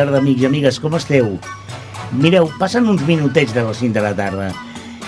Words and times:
tarda, 0.00 0.20
amics 0.22 0.40
i 0.40 0.46
amigues, 0.48 0.78
com 0.80 0.94
esteu? 0.96 1.34
Mireu, 2.16 2.48
passen 2.58 2.88
uns 2.88 3.02
minutets 3.04 3.52
de 3.52 3.64
les 3.66 3.80
5 3.82 3.92
de 3.92 4.04
la 4.04 4.14
tarda. 4.16 4.48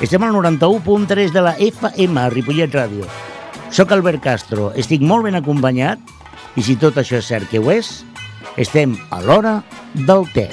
Estem 0.05 0.25
al 0.27 0.35
91.3 0.35 1.33
de 1.33 1.45
la 1.45 1.55
FM, 1.57 2.25
Ripollet 2.35 2.75
Ràdio. 2.77 3.07
Soc 3.73 3.95
Albert 3.95 4.21
Castro, 4.21 4.69
estic 4.77 5.01
molt 5.01 5.25
ben 5.25 5.39
acompanyat 5.39 6.03
i 6.61 6.65
si 6.67 6.77
tot 6.77 6.99
això 7.01 7.23
és 7.23 7.31
cert 7.31 7.49
que 7.49 7.63
ho 7.63 7.71
és, 7.73 8.03
estem 8.61 8.99
a 9.09 9.23
l'hora 9.25 9.55
del 9.95 10.27
té. 10.35 10.51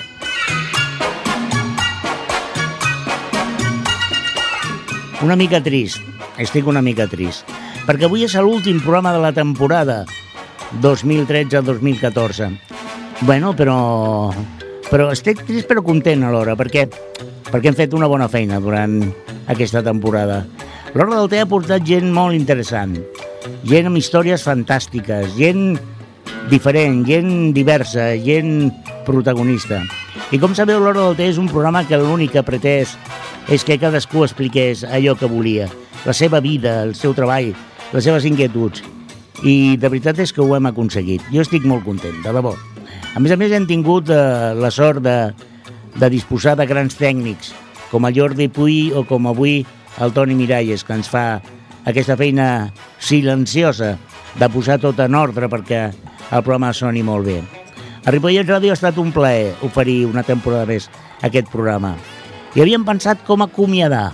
Una 5.25 5.35
mica 5.35 5.59
trist, 5.59 5.99
estic 6.39 6.69
una 6.71 6.85
mica 6.85 7.09
trist, 7.11 7.43
perquè 7.83 8.07
avui 8.07 8.23
és 8.23 8.39
l'últim 8.39 8.79
programa 8.79 9.11
de 9.11 9.25
la 9.25 9.35
temporada 9.35 10.05
2013-2014. 10.79 12.78
Bueno, 13.21 13.51
però, 13.53 14.31
però 14.87 15.09
estic 15.11 15.41
trist 15.43 15.67
però 15.67 15.81
content 15.83 16.23
alhora, 16.23 16.55
perquè, 16.55 16.85
perquè 17.49 17.67
hem 17.67 17.75
fet 17.75 17.93
una 17.97 18.07
bona 18.07 18.29
feina 18.31 18.61
durant 18.63 19.01
aquesta 19.51 19.83
temporada. 19.83 20.45
L'Hora 20.93 21.17
del 21.17 21.27
Té 21.29 21.41
ha 21.43 21.49
portat 21.49 21.83
gent 21.85 22.07
molt 22.15 22.37
interessant, 22.37 22.95
gent 23.67 23.89
amb 23.89 23.99
històries 23.99 24.45
fantàstiques, 24.47 25.35
gent 25.35 25.75
diferent, 26.49 27.03
gent 27.05 27.51
diversa, 27.53 28.13
gent 28.23 28.71
protagonista. 29.05 29.83
I 30.31 30.39
com 30.39 30.55
sabeu, 30.55 30.79
l'Hora 30.79 31.09
del 31.09 31.19
Té 31.19 31.29
és 31.33 31.43
un 31.43 31.51
programa 31.51 31.83
que 31.83 31.99
l'únic 31.99 32.37
que 32.37 32.45
pretès 32.47 32.95
és 33.51 33.67
que 33.67 33.81
cadascú 33.81 34.23
expliqués 34.23 34.87
allò 34.87 35.17
que 35.19 35.27
volia, 35.27 35.67
la 36.07 36.15
seva 36.15 36.39
vida, 36.39 36.79
el 36.87 36.95
seu 36.95 37.13
treball, 37.17 37.51
les 37.91 38.07
seves 38.07 38.25
inquietuds. 38.31 38.81
I 39.43 39.75
de 39.75 39.91
veritat 39.91 40.23
és 40.23 40.31
que 40.31 40.41
ho 40.43 40.55
hem 40.55 40.71
aconseguit. 40.71 41.23
Jo 41.35 41.43
estic 41.43 41.67
molt 41.67 41.83
content, 41.83 42.15
de 42.23 42.33
debò. 42.33 42.55
A 43.15 43.19
més 43.19 43.33
a 43.33 43.37
més, 43.41 43.51
hem 43.51 43.65
tingut 43.69 44.09
eh, 44.13 44.19
la 44.55 44.69
sort 44.71 45.01
de, 45.03 45.17
de 45.97 46.09
disposar 46.13 46.55
de 46.59 46.67
grans 46.69 46.95
tècnics, 46.99 47.53
com 47.89 48.05
el 48.05 48.15
Jordi 48.15 48.47
Puy 48.53 48.91
o 48.93 49.03
com 49.09 49.27
avui 49.27 49.63
el 49.99 50.13
Toni 50.13 50.37
Miralles, 50.37 50.85
que 50.85 50.93
ens 50.93 51.09
fa 51.09 51.41
aquesta 51.89 52.17
feina 52.19 52.69
silenciosa 53.01 53.95
de 54.37 54.49
posar 54.53 54.77
tot 54.79 54.99
en 55.01 55.17
ordre 55.17 55.49
perquè 55.49 55.87
el 55.89 56.43
programa 56.45 56.69
soni 56.75 57.01
molt 57.03 57.25
bé. 57.25 57.39
A 58.05 58.13
Ripollet 58.13 58.47
Ràdio 58.47 58.71
ha 58.71 58.77
estat 58.77 58.97
un 59.01 59.11
plaer 59.11 59.55
oferir 59.65 60.05
una 60.07 60.23
temporada 60.23 60.69
més 60.69 60.87
aquest 61.25 61.49
programa. 61.51 61.95
I 62.55 62.61
havíem 62.63 62.85
pensat 62.85 63.25
com 63.25 63.43
acomiadar 63.43 64.13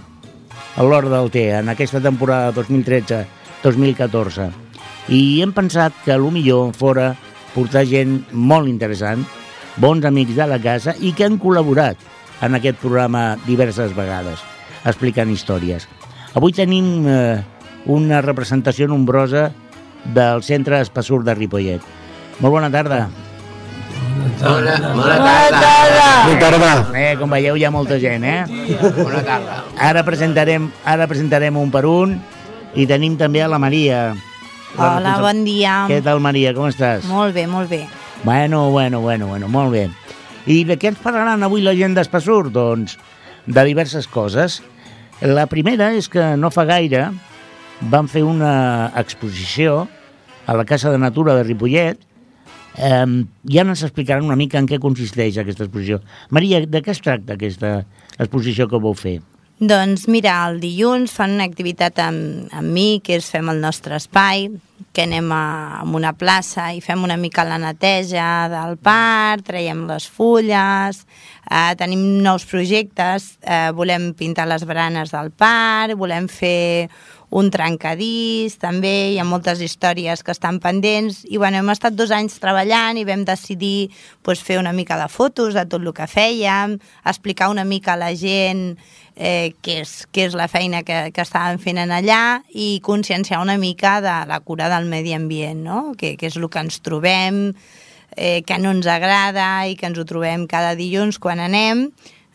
l'Hora 0.79 1.11
del 1.11 1.29
Té 1.31 1.49
en 1.59 1.69
aquesta 1.71 2.01
temporada 2.03 2.55
2013-2014. 2.55 4.49
I 5.11 5.21
hem 5.43 5.53
pensat 5.53 5.93
que 6.03 6.15
el 6.15 6.25
millor 6.33 6.73
fora 6.75 7.13
portar 7.55 7.85
gent 7.87 8.19
molt 8.31 8.69
interessant, 8.69 9.23
bons 9.81 10.05
amics 10.05 10.35
de 10.37 10.47
la 10.47 10.59
casa 10.61 10.95
i 10.99 11.13
que 11.15 11.25
han 11.25 11.39
col·laborat 11.41 11.99
en 12.45 12.55
aquest 12.57 12.79
programa 12.81 13.35
diverses 13.47 13.95
vegades, 13.95 14.43
explicant 14.85 15.31
històries. 15.31 15.87
Avui 16.35 16.53
tenim 16.55 17.07
eh, 17.07 17.39
una 17.87 18.21
representació 18.21 18.89
nombrosa 18.91 19.49
del 20.13 20.43
Centre 20.43 20.81
Espassur 20.83 21.23
de 21.23 21.35
Ripollet. 21.35 21.81
Molt 22.43 22.51
bona 22.51 22.69
tarda. 22.71 23.05
Bona, 24.41 24.75
bona 24.91 25.15
tarda. 25.23 26.05
Bona 26.27 26.39
tarda. 26.39 26.71
Eh, 26.99 27.15
com 27.19 27.31
veieu, 27.31 27.55
hi 27.55 27.65
ha 27.65 27.71
molta 27.71 27.97
gent, 28.01 28.25
eh? 28.27 28.43
Bona 28.99 29.23
tarda. 29.23 29.61
Ara 29.79 30.03
presentarem, 30.07 30.69
ara 30.83 31.07
presentarem 31.07 31.57
un 31.57 31.71
per 31.71 31.85
un 31.87 32.17
i 32.75 32.87
tenim 32.89 33.15
també 33.19 33.43
a 33.43 33.49
la 33.51 33.59
Maria. 33.61 34.09
La 34.77 34.97
Hola, 34.97 34.99
responsable- 34.99 35.21
bon 35.33 35.43
dia. 35.45 35.75
Què 35.87 36.01
tal, 36.03 36.19
Maria? 36.19 36.53
Com 36.53 36.67
estàs? 36.67 37.05
Molt 37.07 37.33
bé, 37.33 37.47
molt 37.47 37.69
bé. 37.69 37.85
Bueno, 38.23 38.69
bueno, 38.71 39.01
bueno, 39.01 39.27
bueno, 39.27 39.47
molt 39.47 39.71
bé. 39.71 39.89
I 40.47 40.63
de 40.63 40.77
què 40.77 40.89
ens 40.91 40.99
parlaran 40.99 41.43
avui 41.43 41.61
la 41.61 41.73
gent 41.75 41.95
d'Espassur? 41.95 42.51
Doncs 42.51 42.97
de 43.47 43.63
diverses 43.63 44.07
coses. 44.07 44.61
La 45.21 45.45
primera 45.47 45.93
és 45.93 46.09
que 46.09 46.35
no 46.37 46.51
fa 46.51 46.65
gaire 46.65 47.11
van 47.81 48.07
fer 48.07 48.23
una 48.23 48.91
exposició 48.95 49.87
a 50.45 50.53
la 50.53 50.65
Casa 50.65 50.91
de 50.91 50.97
Natura 50.97 51.35
de 51.35 51.43
Ripollet 51.43 51.97
eh, 52.77 53.05
ara 53.59 53.69
ens 53.69 53.83
explicaran 53.83 54.25
una 54.25 54.35
mica 54.35 54.59
en 54.59 54.67
què 54.67 54.79
consisteix 54.79 55.37
aquesta 55.37 55.63
exposició. 55.63 56.01
Maria, 56.29 56.65
de 56.65 56.81
què 56.83 56.91
es 56.91 57.01
tracta 57.01 57.33
aquesta 57.33 57.85
exposició 58.19 58.67
que 58.67 58.77
vau 58.81 58.93
fer? 58.93 59.21
Doncs 59.55 60.09
mira, 60.11 60.33
el 60.49 60.57
dilluns 60.59 61.13
fan 61.15 61.37
una 61.37 61.45
activitat 61.47 62.01
amb, 62.03 62.49
amb 62.51 62.73
mi, 62.75 62.99
que 62.99 63.15
és 63.15 63.29
fem 63.31 63.47
el 63.47 63.61
nostre 63.63 63.95
espai, 63.95 64.49
que 64.91 65.05
anem 65.05 65.29
a, 65.31 65.79
a 65.79 65.85
una 65.95 66.11
plaça 66.11 66.73
i 66.75 66.81
fem 66.83 67.05
una 67.07 67.15
mica 67.15 67.45
la 67.47 67.55
neteja 67.63 68.49
del 68.51 68.75
parc, 68.75 69.45
traiem 69.47 69.85
les 69.87 70.09
fulles, 70.11 71.05
eh, 71.47 71.71
tenim 71.79 72.03
nous 72.25 72.43
projectes, 72.51 73.37
eh, 73.47 73.71
volem 73.71 74.11
pintar 74.19 74.49
les 74.51 74.67
baranes 74.67 75.15
del 75.15 75.31
parc, 75.31 75.95
volem 76.03 76.27
fer 76.27 76.89
un 77.35 77.49
trencadís, 77.51 78.55
també 78.61 79.13
hi 79.13 79.19
ha 79.19 79.25
moltes 79.27 79.59
històries 79.63 80.21
que 80.23 80.31
estan 80.35 80.59
pendents 80.63 81.23
i 81.27 81.39
bueno, 81.41 81.59
hem 81.59 81.71
estat 81.73 81.95
dos 81.97 82.13
anys 82.15 82.37
treballant 82.39 82.99
i 82.99 83.07
vam 83.07 83.25
decidir 83.27 83.89
pues, 84.21 84.43
fer 84.43 84.59
una 84.59 84.75
mica 84.75 84.99
de 84.99 85.07
fotos 85.11 85.55
de 85.55 85.65
tot 85.65 85.81
el 85.81 85.91
que 85.95 86.07
fèiem, 86.07 86.77
explicar 87.03 87.49
una 87.51 87.65
mica 87.65 87.95
a 87.95 87.99
la 87.99 88.13
gent 88.15 88.75
eh, 89.15 89.55
què, 89.63 89.79
és, 89.83 89.93
què 90.11 90.27
és 90.29 90.35
la 90.37 90.47
feina 90.51 90.83
que, 90.87 91.09
que 91.15 91.23
estàvem 91.23 91.59
fent 91.61 91.79
en 91.81 91.93
allà 91.95 92.41
i 92.51 92.79
conscienciar 92.85 93.41
una 93.43 93.57
mica 93.57 93.99
de 94.03 94.15
la 94.29 94.41
cura 94.43 94.69
del 94.71 94.89
medi 94.91 95.15
ambient, 95.15 95.63
no? 95.63 95.79
que, 95.97 96.15
que 96.19 96.29
és 96.29 96.37
el 96.37 96.49
que 96.51 96.65
ens 96.65 96.81
trobem, 96.85 97.47
eh, 98.15 98.41
que 98.47 98.59
no 98.59 98.75
ens 98.75 98.87
agrada 98.91 99.65
i 99.69 99.79
que 99.79 99.87
ens 99.89 99.99
ho 99.99 100.05
trobem 100.07 100.45
cada 100.51 100.75
dilluns 100.75 101.19
quan 101.21 101.39
anem, 101.39 101.87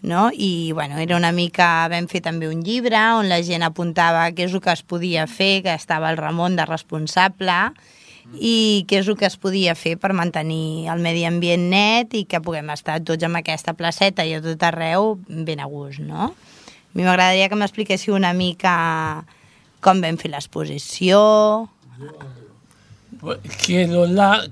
no? 0.03 0.31
i 0.33 0.73
bueno, 0.73 0.99
era 0.99 1.17
una 1.17 1.33
mica, 1.37 1.89
vam 1.93 2.09
fer 2.09 2.25
també 2.25 2.49
un 2.49 2.65
llibre 2.65 3.01
on 3.19 3.29
la 3.29 3.43
gent 3.45 3.65
apuntava 3.67 4.31
què 4.33 4.49
és 4.49 4.57
el 4.57 4.65
que 4.65 4.73
es 4.73 4.83
podia 4.83 5.29
fer, 5.29 5.61
que 5.67 5.77
estava 5.77 6.11
el 6.11 6.21
Ramon 6.21 6.57
de 6.57 6.69
responsable 6.69 7.61
i 8.39 8.87
què 8.87 9.01
és 9.01 9.09
el 9.11 9.17
que 9.19 9.27
es 9.27 9.37
podia 9.41 9.75
fer 9.75 9.97
per 9.99 10.13
mantenir 10.15 10.87
el 10.93 11.01
medi 11.03 11.25
ambient 11.27 11.67
net 11.73 12.15
i 12.15 12.25
que 12.31 12.41
puguem 12.41 12.71
estar 12.71 13.01
tots 13.03 13.27
en 13.27 13.37
aquesta 13.37 13.75
placeta 13.75 14.25
i 14.25 14.37
a 14.37 14.43
tot 14.45 14.63
arreu 14.63 15.17
ben 15.27 15.61
a 15.61 15.67
gust, 15.67 16.01
no? 16.01 16.31
A 16.91 16.99
mi 16.99 17.05
m'agradaria 17.07 17.49
que 17.49 17.55
m'expliquéssiu 17.55 18.15
una 18.19 18.33
mica 18.35 19.25
com 19.81 20.01
vam 20.03 20.17
fer 20.19 20.31
l'exposició, 20.33 21.69
Pues, 23.21 23.39
Que 23.67 23.87
los, 23.87 24.09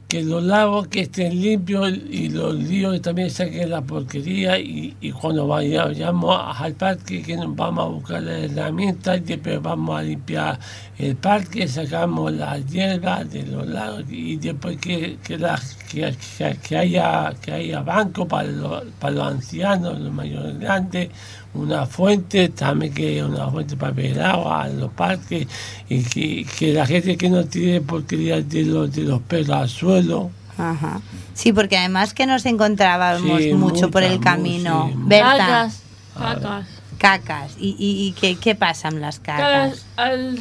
que 0.09 0.22
los 0.22 0.43
lagos 0.43 0.88
que 0.88 1.00
estén 1.03 1.41
limpios 1.41 1.91
y 2.10 2.28
los 2.28 2.54
ríos 2.69 2.93
que 2.93 3.00
también 3.00 3.31
saquen 3.31 3.71
la 3.71 3.81
porquería 3.81 4.59
y, 4.59 4.94
y 5.00 5.10
cuando 5.10 5.47
vayamos 5.47 6.37
al 6.60 6.75
parque 6.75 7.22
que 7.22 7.34
nos 7.37 7.56
vamos 7.56 7.84
a 7.84 7.88
buscar 7.88 8.22
las 8.22 8.50
herramientas 8.50 9.19
y 9.19 9.20
después 9.20 9.62
vamos 9.62 9.99
a 9.99 10.03
limpiar 10.03 10.59
el 10.99 11.16
parque, 11.16 11.66
sacamos 11.66 12.31
las 12.32 12.66
hierbas 12.66 13.31
de 13.31 13.44
los 13.47 13.66
lagos 13.66 14.05
y 14.10 14.37
después 14.37 14.76
que, 14.76 15.16
que, 15.25 15.38
la- 15.38 15.59
que- 15.91 16.15
que 16.62 16.76
haya, 16.76 17.32
que 17.41 17.53
haya 17.53 17.81
banco 17.81 18.28
para 18.28 18.49
los, 18.49 18.84
para 19.00 19.15
los 19.15 19.26
ancianos, 19.28 19.99
los 19.99 20.12
mayores 20.12 20.59
grandes, 20.59 21.09
una 21.54 21.86
fuente, 21.86 22.48
también 22.50 22.92
que 22.94 23.22
una 23.25 23.48
fuente 23.50 23.76
para 23.76 23.92
beber 23.92 24.20
agua 24.22 24.69
los 24.69 24.91
parques 24.92 25.47
y 25.88 26.03
que, 26.04 26.47
que 26.59 26.72
la 26.72 26.86
gente 26.86 27.16
que 27.16 27.28
no 27.31 27.44
tire 27.44 27.81
porquería 27.81 28.41
de 28.42 28.64
los, 28.64 28.92
de 28.94 29.03
los 29.03 29.20
perros 29.22 29.50
al 29.50 29.69
suelo. 29.69 30.31
Ajá. 30.58 31.00
Sí, 31.34 31.53
porque 31.53 31.78
además 31.78 32.14
que 32.14 32.26
nos 32.26 32.44
encontrábamos 32.47 33.41
Sí, 33.42 33.53
mucho 33.54 33.91
por 33.91 34.03
el 34.03 34.20
camino. 34.20 34.88
sí. 34.92 34.98
Berta, 35.06 35.70
Cacas, 36.19 36.66
cacas. 36.98 37.53
i 37.61 38.12
què, 38.20 38.32
què 38.43 38.56
passa 38.58 38.88
amb 38.90 38.99
les 38.99 39.20
caques? 39.22 39.84
Que 39.94 40.02
els, 40.11 40.40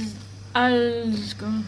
els, 0.55 1.35
com, 1.35 1.63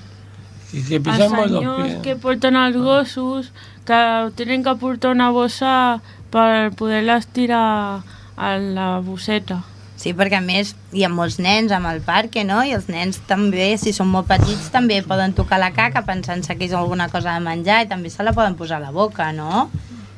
Y 0.73 0.81
que 0.83 0.99
pisamos 0.99 1.49
los 1.51 1.63
pies. 1.85 1.97
que 2.03 2.15
porten 2.15 2.55
els 2.55 2.75
gossos 2.77 3.51
que 3.85 3.99
tenen 4.35 4.63
que 4.63 4.73
portar 4.81 5.11
una 5.11 5.29
bossa 5.33 6.01
per 6.29 6.71
poder-les 6.77 7.25
tirar 7.33 8.01
a 8.39 8.55
la 8.57 8.87
bosseta. 9.03 9.59
Sí, 9.99 10.13
perquè 10.15 10.37
a 10.39 10.43
més 10.43 10.71
hi 10.95 11.03
ha 11.03 11.09
molts 11.11 11.41
nens 11.43 11.73
amb 11.75 11.89
el 11.89 11.99
parc, 12.05 12.37
no? 12.47 12.61
I 12.63 12.71
els 12.77 12.87
nens 12.87 13.19
també, 13.27 13.73
si 13.77 13.91
són 13.91 14.07
molt 14.13 14.29
petits, 14.29 14.69
també 14.71 15.01
poden 15.03 15.35
tocar 15.35 15.59
la 15.59 15.73
caca 15.75 16.05
pensant-se 16.07 16.55
que 16.55 16.69
és 16.69 16.75
alguna 16.77 17.09
cosa 17.11 17.35
de 17.35 17.43
menjar 17.43 17.81
i 17.83 17.89
també 17.91 18.11
se 18.13 18.23
la 18.23 18.31
poden 18.37 18.55
posar 18.55 18.79
a 18.79 18.85
la 18.85 18.93
boca, 18.95 19.33
no? 19.35 19.67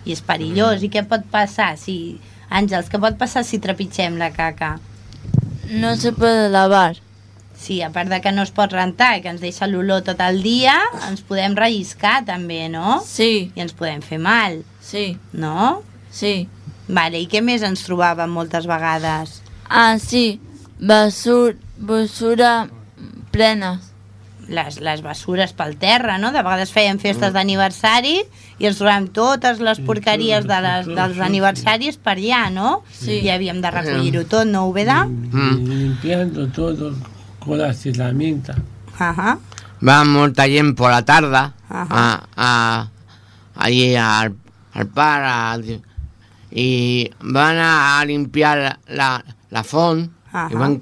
I 0.05 0.13
és 0.13 0.21
perillós. 0.21 0.85
I 0.85 0.91
què 0.93 1.01
pot 1.09 1.25
passar 1.33 1.73
si... 1.81 2.19
Àngels, 2.51 2.91
què 2.91 2.99
pot 3.01 3.17
passar 3.17 3.45
si 3.47 3.61
trepitgem 3.63 4.19
la 4.21 4.29
caca? 4.35 4.75
No 5.71 5.95
se 5.95 6.11
puede 6.13 6.49
lavar. 6.51 6.99
Sí, 7.57 7.81
a 7.81 7.89
part 7.95 8.09
de 8.11 8.19
que 8.21 8.33
no 8.35 8.43
es 8.45 8.51
pot 8.53 8.73
rentar 8.73 9.15
i 9.17 9.21
que 9.23 9.31
ens 9.31 9.41
deixa 9.41 9.69
l'olor 9.69 10.03
tot 10.05 10.21
el 10.21 10.41
dia, 10.45 10.75
ens 11.07 11.21
podem 11.25 11.55
relliscar 11.57 12.19
també, 12.27 12.67
no? 12.69 12.99
Sí, 13.07 13.49
I 13.55 13.65
ens 13.65 13.73
podem 13.77 14.01
fer 14.05 14.19
mal, 14.21 14.61
sí, 14.83 15.15
no? 15.33 15.81
sí. 16.11 16.49
Vale, 16.91 17.21
i 17.23 17.27
què 17.31 17.39
més 17.41 17.63
ens 17.63 17.85
trobàvem 17.87 18.29
moltes 18.35 18.65
vegades? 18.67 19.37
Ah, 19.69 19.95
sí. 19.99 20.39
Basur, 20.81 21.55
basura 21.77 22.67
plenes. 23.31 23.87
les, 24.51 24.79
les 24.83 24.99
bessures 25.05 25.53
pel 25.55 25.77
terra, 25.79 26.17
no? 26.19 26.33
De 26.35 26.41
vegades 26.43 26.71
feien 26.75 26.97
festes 26.99 27.31
d'aniversari 27.31 28.17
i 28.59 28.67
ens 28.67 28.79
trobàvem 28.81 29.05
totes 29.15 29.61
les 29.63 29.79
porqueries 29.85 30.43
de 30.49 30.57
les, 30.65 30.89
dels 30.91 31.19
aniversaris 31.23 31.95
per 32.03 32.17
allà, 32.17 32.49
no? 32.51 32.81
Sí. 32.91 33.21
I 33.23 33.29
havíem 33.31 33.61
de 33.63 33.71
recollir-ho 33.71 34.25
tot, 34.27 34.49
no, 34.49 34.65
Ubeda? 34.67 35.05
Y 35.07 35.53
limpiando 35.69 36.47
todo 36.49 36.91
con 37.39 37.59
las 37.59 37.85
herramientas. 37.85 38.57
Ajá. 38.99 39.37
Va 39.79 40.03
molta 40.03 40.49
gent 40.51 40.75
por 40.75 40.91
la 40.91 41.05
tarda 41.05 41.53
Ajá. 41.69 41.87
a, 41.87 42.25
a, 42.35 42.89
allí 43.55 43.95
al, 43.95 44.35
al 44.73 44.87
par 44.87 45.23
a- 45.23 45.57
y 46.51 47.11
van 47.21 47.57
a, 47.57 47.99
a 47.99 48.05
limpiar 48.05 48.57
la, 48.59 48.79
la, 48.87 49.25
la 49.49 49.63
font 49.63 50.11
Ajá. 50.31 50.49
y 50.51 50.55
van, 50.55 50.81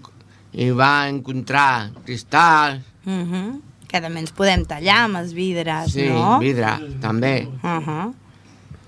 y 0.53 0.69
va 0.71 1.03
a 1.03 1.09
encontrar 1.09 1.91
cristal, 2.05 2.83
Mhm. 3.05 3.61
Que 3.89 4.01
també 4.01 4.19
ens 4.19 4.29
podem 4.31 4.65
tallar 4.69 5.05
amb 5.07 5.15
els 5.17 5.31
vidres, 5.33 5.93
sí, 5.93 6.03
¿no? 6.09 6.37
vidre, 6.37 6.67
també. 7.01 7.47
Ajá. 7.63 8.11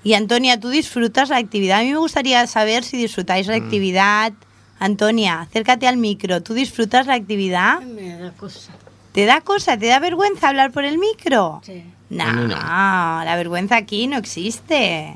Y 0.04 0.14
Antonia, 0.14 0.60
¿tú 0.60 0.70
disfrutas 0.70 1.30
la 1.30 1.38
actividad? 1.38 1.80
A 1.80 1.84
mí 1.84 1.90
me 1.92 1.98
gustaría 1.98 2.46
saber 2.46 2.84
si 2.84 2.98
disfrutáis 2.98 3.48
la 3.48 3.56
actividad. 3.56 4.34
Antonia, 4.80 5.42
acércate 5.42 5.88
al 5.88 5.98
micro. 5.98 6.44
¿Tú 6.44 6.54
disfrutas 6.54 7.08
la 7.08 7.16
actividad? 7.16 7.82
Me 7.82 8.16
da 8.20 8.32
cosa. 8.32 8.74
¿Te 9.12 9.26
da 9.26 9.42
cosa? 9.42 9.76
¿Te 9.78 9.88
da 9.88 9.98
vergüenza 10.00 10.50
hablar 10.50 10.72
por 10.72 10.86
el 10.86 10.98
micro? 11.00 11.62
Sí. 11.64 11.84
No, 12.12 12.26
mí 12.34 12.42
no. 12.48 12.56
la 12.58 13.34
vergüenza 13.38 13.76
aquí 13.78 14.06
no 14.08 14.18
existe. 14.18 15.16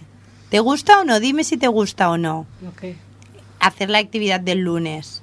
¿Te 0.55 0.61
gusta 0.61 1.01
o 1.01 1.03
no? 1.03 1.19
Dime 1.19 1.43
si 1.43 1.57
te 1.57 1.67
gusta 1.67 2.09
o 2.09 2.17
no 2.17 2.45
¿Lo 2.63 2.73
qué? 2.75 2.95
hacer 3.59 3.89
la 3.89 3.97
actividad 3.97 4.39
del 4.39 4.59
lunes. 4.59 5.21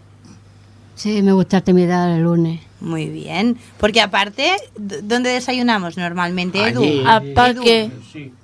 Sí, 0.95 1.23
me 1.23 1.33
gusta 1.33 1.57
actividad 1.57 2.15
el 2.15 2.25
lunes. 2.25 2.61
Muy 2.81 3.07
bien. 3.07 3.57
Porque 3.79 4.03
aparte, 4.03 4.51
¿dónde 4.77 5.31
desayunamos 5.31 5.97
normalmente, 5.97 6.69
Edu? 6.69 6.83
Allí. 6.83 7.03
Al 7.07 7.33
parque. 7.33 7.91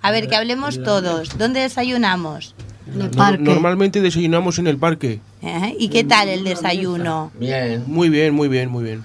A 0.01 0.11
ver, 0.13 0.29
que 0.29 0.37
hablemos 0.37 0.83
todos. 0.83 1.37
¿Dónde 1.37 1.61
desayunamos? 1.61 2.55
En 2.91 3.03
el 3.03 3.11
parque. 3.11 3.43
Normalmente 3.43 4.01
desayunamos 4.01 4.59
en 4.59 4.67
el 4.67 4.79
parque. 4.79 5.21
¿Eh? 5.43 5.77
¿Y 5.79 5.89
qué 5.91 6.05
tal 6.05 6.31
el 6.31 6.43
desayuno? 6.43 7.33
Bien. 7.39 7.85
Muy 7.87 8.09
bien, 8.09 8.33
muy 8.33 8.49
bien, 8.49 8.71
muy 8.71 8.85
bien. 8.85 9.05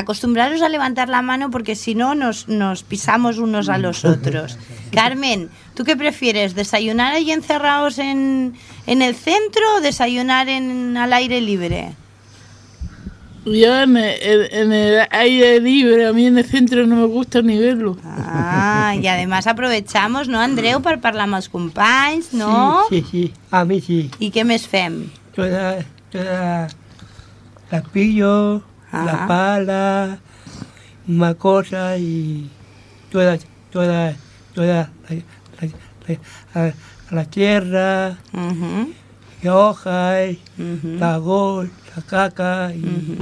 Acostumbraros 0.00 0.62
a 0.62 0.68
levantar 0.68 1.08
la 1.08 1.22
mano 1.22 1.50
porque 1.50 1.74
si 1.76 1.94
no 1.94 2.14
nos, 2.14 2.48
nos 2.48 2.82
pisamos 2.82 3.38
unos 3.38 3.68
a 3.68 3.78
los 3.78 4.04
otros. 4.04 4.58
Carmen, 4.92 5.50
¿tú 5.74 5.84
qué 5.84 5.96
prefieres? 5.96 6.54
¿Desayunar 6.54 7.14
ahí 7.14 7.30
encerrados 7.30 7.98
en, 7.98 8.54
en 8.86 9.02
el 9.02 9.14
centro 9.14 9.62
o 9.76 9.80
desayunar 9.80 10.48
en, 10.48 10.96
al 10.96 11.12
aire 11.12 11.40
libre? 11.40 11.94
Yo 13.44 13.80
en 13.80 13.96
el, 13.96 14.48
en 14.52 14.72
el 14.72 15.06
aire 15.10 15.60
libre, 15.60 16.06
a 16.06 16.12
mí 16.12 16.26
en 16.26 16.36
el 16.36 16.44
centro 16.44 16.86
no 16.86 16.96
me 16.96 17.06
gusta 17.06 17.40
ni 17.40 17.58
verlo. 17.58 17.96
Ah, 18.04 18.94
y 19.00 19.06
además 19.06 19.46
aprovechamos, 19.46 20.28
no, 20.28 20.38
Andreu, 20.38 20.82
per 20.84 20.98
parlar 21.00 21.24
amb 21.24 21.38
els 21.40 21.48
companys, 21.48 22.34
no? 22.36 22.84
Sí, 22.90 23.00
sí, 23.00 23.06
sí. 23.10 23.22
A 23.50 23.64
mí 23.64 23.80
sí. 23.80 24.10
I 24.20 24.28
què 24.34 24.44
més 24.44 24.66
fem? 24.68 25.06
La, 25.40 25.80
yo 26.12 26.20
la, 26.20 26.68
la 27.72 27.80
pillo, 27.94 28.60
Ajá. 28.92 29.04
la 29.04 29.26
pala, 29.26 30.18
una 31.08 31.34
cosa 31.34 31.96
y 31.98 32.50
toda, 33.10 33.38
toda, 33.70 34.14
toda 34.54 34.66
la, 34.66 34.90
la- 35.60 36.14
la- 36.54 36.74
la 37.10 37.24
tierra, 37.24 38.18
y 39.42 39.48
hojas, 39.48 40.36
mhm, 40.56 40.98
la 40.98 41.16
gol, 41.18 41.70
la 41.96 42.02
caca 42.02 42.72
y. 42.74 43.18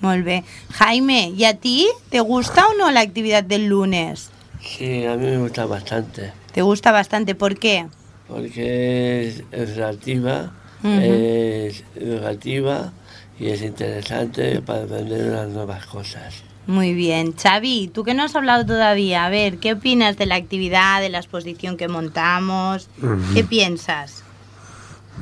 Molt 0.00 0.24
bé. 0.24 0.44
Jaime, 0.70 1.30
¿y 1.36 1.44
a 1.44 1.54
ti 1.54 1.88
te 2.10 2.20
gusta 2.20 2.66
o 2.68 2.74
no 2.78 2.90
la 2.92 3.00
actividad 3.00 3.42
del 3.42 3.66
lunes? 3.66 4.30
Sí, 4.62 5.04
a 5.04 5.16
mí 5.16 5.26
me 5.26 5.38
gusta 5.38 5.66
bastante. 5.66 6.32
¿Te 6.52 6.62
gusta 6.62 6.92
bastante? 6.92 7.34
¿Por 7.34 7.58
qué? 7.58 7.86
Porque 8.28 9.26
es, 9.28 9.42
es 9.50 9.76
relativa, 9.76 10.52
es 10.84 11.82
educativa 11.96 12.92
y 13.40 13.48
es 13.48 13.62
interesante 13.62 14.60
para 14.62 14.82
aprender 14.84 15.30
unas 15.30 15.48
nuevas 15.48 15.86
cosas. 15.86 16.42
Muy 16.66 16.92
bien. 16.92 17.32
Xavi, 17.32 17.88
tú 17.88 18.04
que 18.04 18.12
no 18.14 18.24
has 18.24 18.36
hablado 18.36 18.66
todavía, 18.66 19.24
a 19.24 19.30
ver, 19.30 19.58
¿qué 19.58 19.72
opinas 19.72 20.16
de 20.18 20.26
la 20.26 20.34
actividad, 20.34 21.00
de 21.00 21.08
la 21.08 21.18
exposición 21.18 21.76
que 21.76 21.88
montamos? 21.88 22.88
¿Qué 23.32 23.42
piensas? 23.44 24.22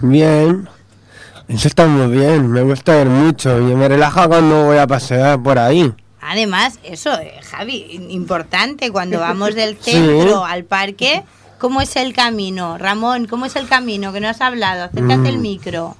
Bien, 0.03 0.69
eso 1.49 1.69
está 1.69 1.87
muy 1.87 2.17
bien, 2.17 2.51
me 2.51 2.63
gusta 2.63 2.97
ver 2.97 3.07
mucho 3.09 3.59
y 3.61 3.75
me 3.75 3.89
relaja 3.89 4.27
cuando 4.27 4.65
voy 4.67 4.79
a 4.79 4.87
pasear 4.87 5.41
por 5.43 5.59
ahí. 5.59 5.93
Además, 6.21 6.81
eso, 6.83 7.13
eh, 7.21 7.35
Javi, 7.49 8.07
importante, 8.11 8.91
cuando 8.91 9.21
vamos 9.21 9.55
del 9.55 9.77
Sí. 9.81 9.93
centro 9.93 10.45
al 10.45 10.65
parque, 10.65 11.23
¿cómo 11.59 11.81
es 11.81 11.95
el 11.95 12.13
camino? 12.13 12.77
Ramón, 12.79 13.27
¿cómo 13.29 13.47
es 13.47 13.55
el 13.55 13.69
camino? 13.69 14.13
Que 14.13 14.21
no 14.21 14.29
has 14.29 14.41
hablado, 14.41 14.85
acércate 14.85 15.29
el 15.29 15.39
micro. 15.39 15.97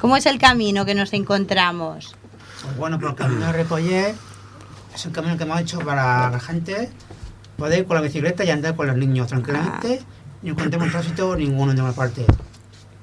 ¿Cómo 0.00 0.16
es 0.16 0.26
el 0.26 0.38
camino 0.38 0.84
que 0.84 0.94
nos 0.94 1.12
encontramos? 1.12 2.14
Pues 2.62 2.76
bueno, 2.76 2.98
por 2.98 3.10
el 3.10 3.14
camino 3.16 3.46
de 3.46 3.52
Repollé 3.52 4.14
es 4.94 5.06
un 5.06 5.12
camino 5.12 5.36
que 5.36 5.44
hemos 5.44 5.60
hecho 5.60 5.78
para 5.80 6.30
la 6.30 6.40
gente 6.40 6.90
poder 7.56 7.80
ir 7.80 7.86
con 7.86 7.96
la 7.96 8.02
bicicleta 8.02 8.44
y 8.44 8.50
andar 8.50 8.76
con 8.76 8.86
los 8.86 8.96
niños 8.96 9.28
tranquilamente, 9.28 10.02
ni 10.42 10.50
encontremos 10.50 10.90
tránsito 10.90 11.34
ninguno 11.36 11.72
en 11.72 11.76
ninguna 11.76 11.94
parte. 11.94 12.24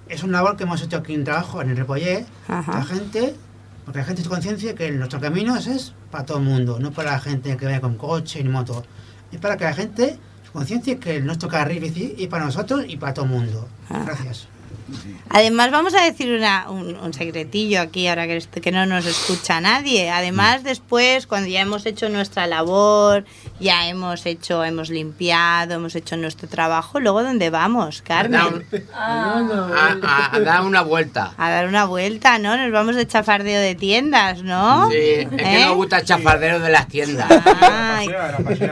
Es 0.07 0.23
una 0.23 0.37
labor 0.37 0.55
que 0.55 0.63
hemos 0.63 0.81
hecho 0.81 0.97
aquí 0.97 1.13
en 1.13 1.23
trabajo 1.23 1.61
en 1.61 1.71
el 1.71 1.77
Repollé, 1.77 2.25
Ajá. 2.47 2.79
la 2.79 2.83
gente, 2.85 3.35
porque 3.83 3.99
la 3.99 4.05
gente 4.05 4.21
se 4.23 4.29
conciencia 4.29 4.75
que 4.75 4.91
nuestro 4.91 5.19
camino 5.19 5.55
es 5.57 5.93
para 6.11 6.25
todo 6.25 6.37
el 6.37 6.43
mundo, 6.45 6.79
no 6.79 6.91
para 6.91 7.11
la 7.11 7.19
gente 7.19 7.57
que 7.57 7.65
vaya 7.65 7.81
con 7.81 7.95
coche 7.97 8.41
ni 8.43 8.49
moto. 8.49 8.85
Es 9.31 9.39
para 9.39 9.57
que 9.57 9.65
la 9.65 9.73
gente 9.73 10.19
se 10.45 10.51
conciencie 10.51 10.99
que 10.99 11.19
nuestro 11.19 11.49
carril 11.49 11.79
bici 11.81 12.15
es 12.17 12.27
para 12.27 12.45
nosotros 12.45 12.85
y 12.87 12.97
para 12.97 13.13
todo 13.13 13.25
el 13.25 13.31
mundo. 13.31 13.67
Gracias. 13.89 14.47
Además, 15.29 15.71
vamos 15.71 15.93
a 15.95 16.03
decir 16.03 16.31
una- 16.31 16.69
un, 16.69 16.95
un 16.95 17.13
secretillo 17.13 17.81
aquí, 17.81 18.07
ahora 18.07 18.27
que, 18.27 18.71
no 18.71 18.85
nos 18.85 19.05
escucha 19.05 19.59
nadie. 19.59 20.09
Además, 20.11 20.63
después, 20.63 21.25
cuando 21.27 21.49
ya 21.49 21.61
hemos 21.61 21.85
hecho 21.85 22.07
nuestra 22.09 22.45
labor, 22.47 23.25
ya 23.59 23.87
hemos 23.87 24.25
hecho, 24.25 24.63
hemos 24.63 24.89
limpiado, 24.89 25.73
hemos 25.75 25.95
hecho 25.95 26.17
nuestro 26.17 26.47
trabajo, 26.47 26.99
luego 26.99 27.23
¿dónde 27.23 27.49
vamos, 27.49 28.01
Carmen? 28.01 28.65
A, 28.93 29.39
a- 30.03 30.35
a 30.35 30.39
dar 30.39 30.61
una 30.61 30.81
vuelta. 30.81 31.33
A 31.37 31.49
dar 31.49 31.67
una 31.67 31.85
vuelta, 31.85 32.37
¿no? 32.39 32.55
Nos 32.55 32.71
vamos 32.71 32.95
de 32.95 33.07
chafardeo 33.07 33.59
de 33.59 33.75
tiendas, 33.75 34.43
¿no? 34.43 34.89
Sí, 34.91 34.97
es 34.97 35.29
que 35.29 35.61
¿Eh? 35.61 35.65
nos 35.65 35.75
gusta 35.75 35.97
el 35.99 36.05
chafardero 36.05 36.59
de 36.59 36.69
las 36.69 36.87
tiendas. 36.87 37.27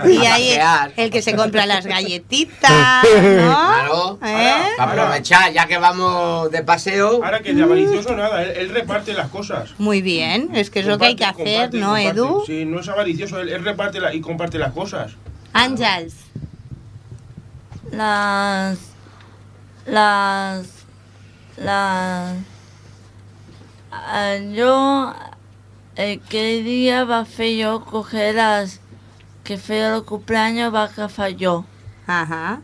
Y 0.06 0.26
ahí 0.26 0.50
el, 0.52 0.94
el 0.98 1.12
que 1.12 1.22
se 1.22 1.36
compra 1.36 1.66
las 1.66 1.86
galletitas, 1.86 3.04
¿no? 3.16 3.22
Claro, 3.22 4.20
¿Eh? 4.26 4.54
para 4.78 4.92
aprovechar, 4.92 5.52
ya 5.52 5.66
que 5.66 5.78
vamos 5.78 6.03
de 6.50 6.64
paseo. 6.64 7.24
Ahora 7.24 7.42
que 7.42 7.54
de 7.54 7.64
avaricioso 7.64 8.16
nada, 8.16 8.44
él, 8.44 8.52
él 8.58 8.70
reparte 8.70 9.14
las 9.14 9.30
cosas. 9.30 9.72
Muy 9.78 10.02
bien, 10.02 10.50
es 10.56 10.70
que 10.70 10.80
es 10.82 10.86
lo 10.86 10.98
que 10.98 11.06
hay 11.06 11.16
que 11.16 11.26
hacer, 11.26 11.70
comparte, 11.72 11.78
¿no, 11.80 11.88
comparte. 11.90 12.10
Edu? 12.20 12.44
Sí, 12.46 12.66
no 12.66 12.80
es 12.80 12.88
avaricioso, 12.90 13.40
él, 13.40 13.50
él 13.50 13.64
reparte 13.64 14.00
la- 14.00 14.14
y 14.14 14.22
comparte 14.22 14.58
las 14.60 14.72
cosas. 14.74 15.14
Ángels. 15.54 16.16
Las. 17.92 18.80
Las. 19.86 20.68
Las. 21.58 22.38
Ah, 23.92 24.36
jo 24.56 25.14
aquell 25.96 26.64
dia 26.66 27.04
va 27.06 27.20
fer 27.30 27.52
jo 27.60 27.74
coger 27.86 28.34
les 28.34 28.80
que 29.46 29.58
feia 29.62 29.92
el 29.94 30.02
cumpleaños 30.04 30.74
va 30.74 30.86
agafar 30.86 31.36
jo. 31.40 31.66
Ajá. 32.08 32.62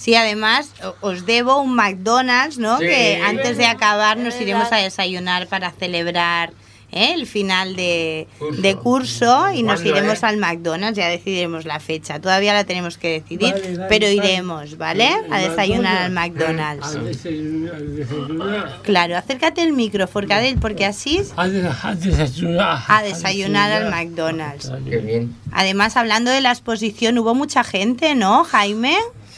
Sí, 0.00 0.14
además 0.14 0.70
os 1.02 1.26
debo 1.26 1.60
un 1.60 1.74
McDonald's, 1.74 2.56
¿no? 2.56 2.78
Sí. 2.78 2.86
Que 2.86 3.22
antes 3.22 3.58
de 3.58 3.66
acabar 3.66 4.16
nos 4.16 4.40
iremos 4.40 4.72
a 4.72 4.76
desayunar 4.76 5.46
para 5.46 5.72
celebrar 5.72 6.54
¿eh? 6.90 7.12
el 7.14 7.26
final 7.26 7.76
de 7.76 8.26
curso, 8.38 8.62
de 8.62 8.76
curso 8.76 9.52
y 9.52 9.62
nos 9.62 9.82
¿Cuándo, 9.82 9.98
iremos 9.98 10.22
eh? 10.22 10.26
al 10.26 10.38
McDonald's, 10.38 10.96
ya 10.96 11.06
decidiremos 11.08 11.66
la 11.66 11.80
fecha. 11.80 12.18
Todavía 12.18 12.54
la 12.54 12.64
tenemos 12.64 12.96
que 12.96 13.20
decidir, 13.20 13.52
Vale, 13.52 13.76
vale, 13.76 13.88
pero 13.90 14.08
iremos, 14.08 14.78
¿vale? 14.78 15.10
A 15.30 15.38
desayunar 15.38 15.98
al 15.98 16.12
McDonald's. 16.12 16.96
Al 16.96 17.04
desayunar. 17.04 17.74
al 17.74 17.96
desayunar. 17.96 18.78
Claro, 18.82 19.18
acércate 19.18 19.62
el 19.62 19.74
micro, 19.74 20.08
Forcadell, 20.08 20.58
porque 20.58 20.86
así 20.86 21.20
a 21.36 21.46
desayunar. 21.94 22.84
a 22.88 23.02
desayunar 23.02 23.70
al 23.70 23.90
McDonald's. 23.90 24.72
Qué 24.88 24.96
bien. 24.96 25.36
Además, 25.52 25.98
hablando 25.98 26.30
de 26.30 26.40
la 26.40 26.52
exposición, 26.52 27.18
hubo 27.18 27.34
mucha 27.34 27.64
gente, 27.64 28.14
¿no, 28.14 28.44
Jaime? 28.44 28.96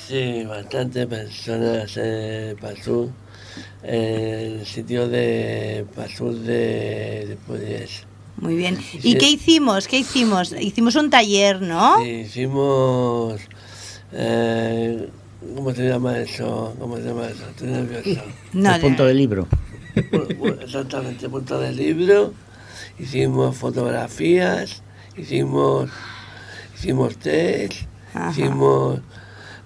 Sí, 0.08 0.44
bastante 0.44 1.06
personas 1.06 1.92
eh, 1.96 2.56
pasó 2.60 3.08
en 3.82 4.58
el 4.60 4.66
sitio 4.66 5.08
de 5.08 5.86
pasó 5.94 6.32
de, 6.32 7.36
de. 7.48 7.88
Muy 8.36 8.56
bien. 8.56 8.78
Sí. 8.80 8.98
¿Y 9.02 9.18
qué 9.18 9.30
hicimos? 9.30 9.86
¿Qué 9.86 9.98
hicimos? 9.98 10.52
Hicimos 10.58 10.96
un 10.96 11.10
taller, 11.10 11.62
¿no? 11.62 12.02
Sí, 12.02 12.10
hicimos. 12.26 13.40
eh, 14.12 15.08
¿Cómo 15.54 15.74
se 15.74 15.88
llama 15.88 16.18
eso? 16.18 16.74
¿Cómo 16.78 16.96
se 16.96 17.02
llama 17.02 17.26
eso? 17.28 17.48
Estoy 17.48 17.68
nervioso. 17.68 18.22
No, 18.52 18.74
el 18.74 18.80
punto 18.80 19.06
del 19.06 19.16
libro. 19.16 19.48
Exactamente, 20.62 21.28
punto 21.28 21.58
del 21.58 21.76
libro. 21.76 22.32
Hicimos 22.98 23.56
fotografías, 23.56 24.82
hicimos 25.16 25.90
hicimos 26.76 27.16
test, 27.16 27.82
Ajá. 28.14 28.30
hicimos 28.30 29.00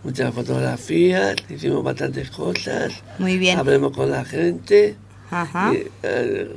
muchas 0.03 0.35
fotografías, 0.35 1.37
hicimos 1.49 1.83
bastantes 1.83 2.31
cosas. 2.31 3.03
Muy 3.19 3.39
bien. 3.39 3.59
Hablemos 3.59 3.93
con 3.93 4.11
la 4.11 4.25
gente. 4.25 4.97
Ajá. 5.29 5.73
y, 5.75 5.89
eh, 6.05 6.57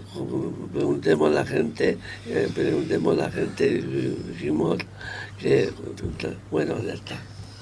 preguntemos 0.72 1.31
a 1.31 1.34
la 1.34 1.46
gente, 1.46 1.98
eh, 2.27 2.48
preguntemos 2.53 3.17
a 3.17 3.22
la 3.24 3.31
gente 3.31 3.65
y 3.67 4.31
dijimos 4.31 4.77
que, 5.39 5.72
bueno, 6.51 6.75
ya 6.84 6.93
está. 6.93 7.15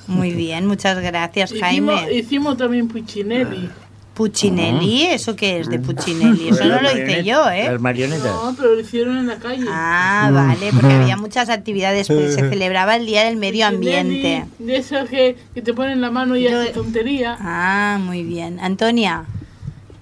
Muy 0.08 0.32
bien, 0.32 0.66
muchas 0.66 1.00
gracias, 1.00 1.54
Jaime. 1.54 2.14
hicimos 2.14 2.58
también 2.58 2.88
Puccinelli. 2.88 3.70
Puccinelli, 4.18 5.04
¿eso 5.04 5.36
qué 5.36 5.60
es 5.60 5.70
de 5.70 5.78
Puccinelli? 5.80 6.50
Eso 6.50 6.66
no 6.66 6.82
lo 6.82 6.92
hice 6.92 7.24
yo, 7.24 7.48
¿eh? 7.50 7.70
Las 7.72 7.80
marionetas. 7.80 8.26
No, 8.26 8.54
pero 8.58 8.74
lo 8.74 8.80
hicieron 8.82 9.16
en 9.18 9.28
la 9.28 9.38
calle. 9.38 9.64
Ah, 9.70 10.32
vale, 10.34 10.72
porque 10.74 10.92
había 10.94 11.16
muchas 11.18 11.50
actividades, 11.50 12.08
porque 12.08 12.32
se 12.32 12.42
celebraba 12.50 12.96
el 12.96 13.06
Día 13.06 13.26
del 13.26 13.38
Medio 13.38 13.68
Ambiente. 13.68 14.46
De 14.58 14.76
esos 14.78 15.08
que, 15.08 15.38
que 15.54 15.62
te 15.62 15.74
ponen 15.74 16.02
la 16.02 16.10
mano 16.10 16.36
y 16.36 16.48
haces 16.48 16.74
tontería. 16.74 17.38
Ah, 17.40 18.00
muy 18.02 18.24
bien. 18.24 18.60
Antonia, 18.60 19.26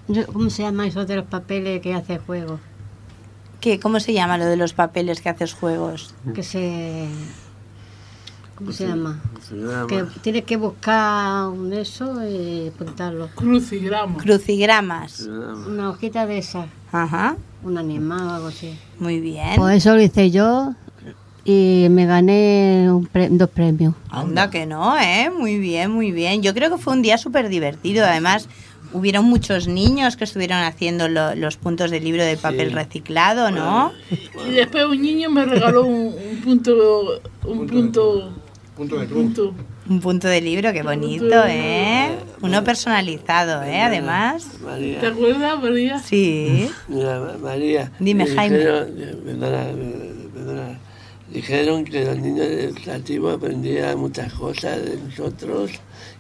Yo- 0.08 0.26
¿Cómo 0.28 0.50
se 0.50 0.64
llama 0.64 0.88
eso 0.88 1.06
de 1.06 1.18
los 1.18 1.26
papeles 1.26 1.82
que 1.82 1.94
hace 1.94 2.18
juego? 2.18 2.60
¿qué, 3.60 3.80
¿cómo 3.80 4.00
se 4.00 4.14
llama 4.14 4.38
lo 4.38 4.46
de 4.46 4.58
los 4.58 4.74
papeles 4.74 5.20
que 5.22 5.30
haces 5.30 5.54
juegos? 5.54 6.14
Que 6.36 6.44
se... 6.44 7.08
¿Cómo 8.56 8.72
se 8.72 8.88
llama? 8.88 9.22
Se 9.48 9.56
llama- 9.56 9.88
Que 9.88 10.04
tienes 10.22 10.44
que 10.46 10.56
buscar 10.58 11.48
un 11.50 11.74
eso 11.74 12.26
y 12.26 12.70
apuntarlo. 12.70 13.28
Crucigrama. 13.36 14.18
Crucigramas. 14.18 15.22
Una 15.68 15.90
hojita 15.90 16.26
de 16.26 16.38
esas. 16.38 16.68
Ajá. 16.92 17.36
Un 17.64 17.78
animal 17.78 18.22
o 18.28 18.30
algo 18.36 18.48
así. 18.48 18.78
Muy 19.00 19.20
bien. 19.20 19.56
Pues 19.58 19.78
eso 19.78 19.94
lo 19.96 20.02
hice 20.02 20.32
yo 20.32 20.74
y 21.44 21.88
me 21.90 22.06
gané 22.06 22.88
un 22.90 23.06
pre- 23.08 23.30
dos 23.30 23.50
premios. 23.50 23.94
Anda 24.10 24.50
que 24.50 24.66
no, 24.66 24.98
¿eh? 24.98 25.30
Muy 25.30 25.58
bien, 25.60 25.92
muy 25.92 26.12
bien. 26.12 26.42
Yo 26.42 26.54
creo 26.54 26.70
que 26.72 26.78
fue 26.82 26.94
un 26.94 27.02
día 27.02 27.18
súper 27.18 27.50
divertido. 27.50 28.06
Además, 28.06 28.48
hubieron 28.94 29.26
muchos 29.26 29.68
niños 29.68 30.16
que 30.16 30.24
estuvieron 30.24 30.60
haciendo 30.60 31.10
lo- 31.10 31.36
los 31.36 31.58
puntos 31.58 31.92
de 31.92 32.00
libro 32.00 32.24
de 32.24 32.38
papel 32.38 32.72
reciclado, 32.72 33.52
¿no? 33.52 33.92
Y 34.48 34.52
después 34.52 34.86
un 34.86 35.02
niño 35.02 35.30
me 35.30 35.44
regaló 35.46 35.84
un, 35.86 36.14
un 36.32 36.42
punto. 36.42 37.20
Un 37.44 37.68
punto. 37.68 38.34
Punto 38.76 38.98
de 38.98 39.04
un 39.04 39.10
punto. 39.10 39.54
Un 39.88 40.00
punto 40.02 40.28
de 40.28 40.42
libro, 40.42 40.74
qué 40.74 40.84
bonito, 40.84 41.44
¿eh? 41.48 42.18
Uno 42.42 42.64
personalizado, 42.64 43.64
¿eh? 43.64 43.82
Además. 43.82 44.48
María. 44.62 45.00
¿Te 45.00 45.08
acuerdas, 45.08 45.62
María? 45.62 46.00
Sí. 46.00 46.70
Mira, 46.90 47.20
Ma- 47.20 47.38
María. 47.42 47.92
Dime, 48.00 48.26
me 48.26 48.36
Jaime. 48.36 48.58
dijeron- 48.58 48.96
perdona, 49.26 49.64
eh, 49.70 50.28
perdona. 50.34 50.80
Dijeron 51.32 51.86
que 51.86 52.06
los 52.06 52.18
niños 52.18 52.48
educativos 52.48 53.36
aprendían 53.36 53.98
muchas 53.98 54.34
cosas 54.34 54.84
de 54.84 54.98
nosotros, 54.98 55.72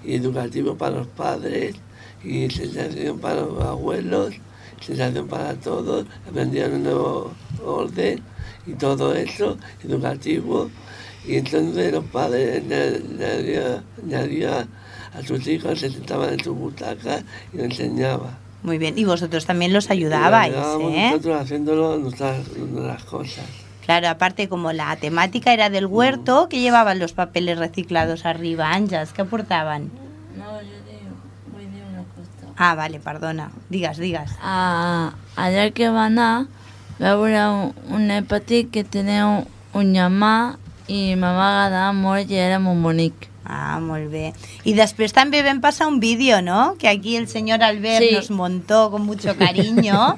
y 0.03 0.15
educativo 0.15 0.75
para 0.75 0.97
los 0.97 1.07
padres, 1.07 1.75
y 2.23 2.49
sensación 2.49 3.19
para 3.19 3.41
los 3.41 3.61
abuelos, 3.63 4.33
sensación 4.79 5.27
para 5.27 5.55
todos, 5.55 6.05
aprendían 6.29 6.73
un 6.73 6.83
nuevo 6.83 7.33
orden 7.65 8.21
y 8.65 8.73
todo 8.73 9.13
eso, 9.13 9.57
educativo. 9.83 10.69
Y 11.27 11.37
entonces 11.37 11.91
los 11.91 12.05
padres 12.05 12.63
añadían 12.63 13.83
añadía 14.03 14.67
a 15.13 15.21
sus 15.23 15.47
hijos, 15.47 15.79
se 15.79 15.89
sentaban 15.89 16.33
en 16.33 16.43
su 16.43 16.53
butaca 16.53 17.23
y 17.53 17.57
lo 17.57 17.63
enseñaba. 17.63 18.37
Muy 18.63 18.77
bien. 18.77 18.97
Y 18.97 19.05
vosotros 19.05 19.45
también 19.45 19.73
los 19.73 19.89
ayudabais, 19.89 20.51
Y 20.53 20.55
ayudábamos 20.55 20.93
¿eh? 20.93 21.09
Nosotros 21.11 21.41
haciéndolo 21.41 21.97
nuestras, 21.97 22.57
nuestras 22.57 23.03
cosas. 23.03 23.45
Claro, 23.85 24.09
aparte 24.09 24.49
como 24.49 24.73
la 24.73 24.95
temática 24.95 25.53
era 25.53 25.69
del 25.69 25.85
huerto, 25.85 26.47
¿qué 26.49 26.59
llevaban 26.59 26.97
los 26.97 27.13
papeles 27.13 27.59
reciclados 27.59 28.25
arriba, 28.25 28.71
Anjas? 28.71 29.13
¿Qué 29.13 29.21
aportaban? 29.21 29.91
No, 30.35 30.59
yo 30.61 30.67
digo, 30.67 31.13
voy 31.53 31.63
a 31.63 31.67
decir 31.67 31.83
una 31.91 32.03
cosa. 32.03 32.53
Ah, 32.57 32.73
vale, 32.73 32.99
perdona. 32.99 33.51
Digas, 33.69 33.97
digas. 33.97 34.31
Ah, 34.41 35.13
allá 35.35 35.69
que 35.69 35.89
van 35.89 36.17
a, 36.17 36.47
va 36.99 37.09
a 37.09 37.11
haber 37.11 37.39
un, 37.47 37.75
un 37.93 38.09
hepatit 38.09 38.71
que 38.71 38.83
tenía 38.83 39.27
un, 39.27 39.47
un 39.73 39.93
i 40.87 41.15
me 41.15 41.27
va 41.27 41.65
agradar 41.65 41.93
molt 41.93 42.29
i 42.31 42.35
era 42.35 42.59
molt 42.59 42.81
bonic. 42.81 43.29
Ah, 43.47 43.79
molt 43.79 44.09
bé. 44.11 44.33
Y 44.63 44.73
después 44.73 45.13
también 45.13 45.45
ven 45.45 45.61
pasa 45.61 45.85
un 45.87 45.99
vídeo, 45.99 46.41
¿no? 46.41 46.75
Que 46.79 46.87
aquí 46.87 47.15
el 47.15 47.27
señor 47.27 47.61
Albert 47.61 48.03
Sí. 48.03 48.15
nos 48.15 48.31
montó 48.31 48.89
con 48.89 49.05
mucho 49.05 49.35
cariño, 49.37 50.15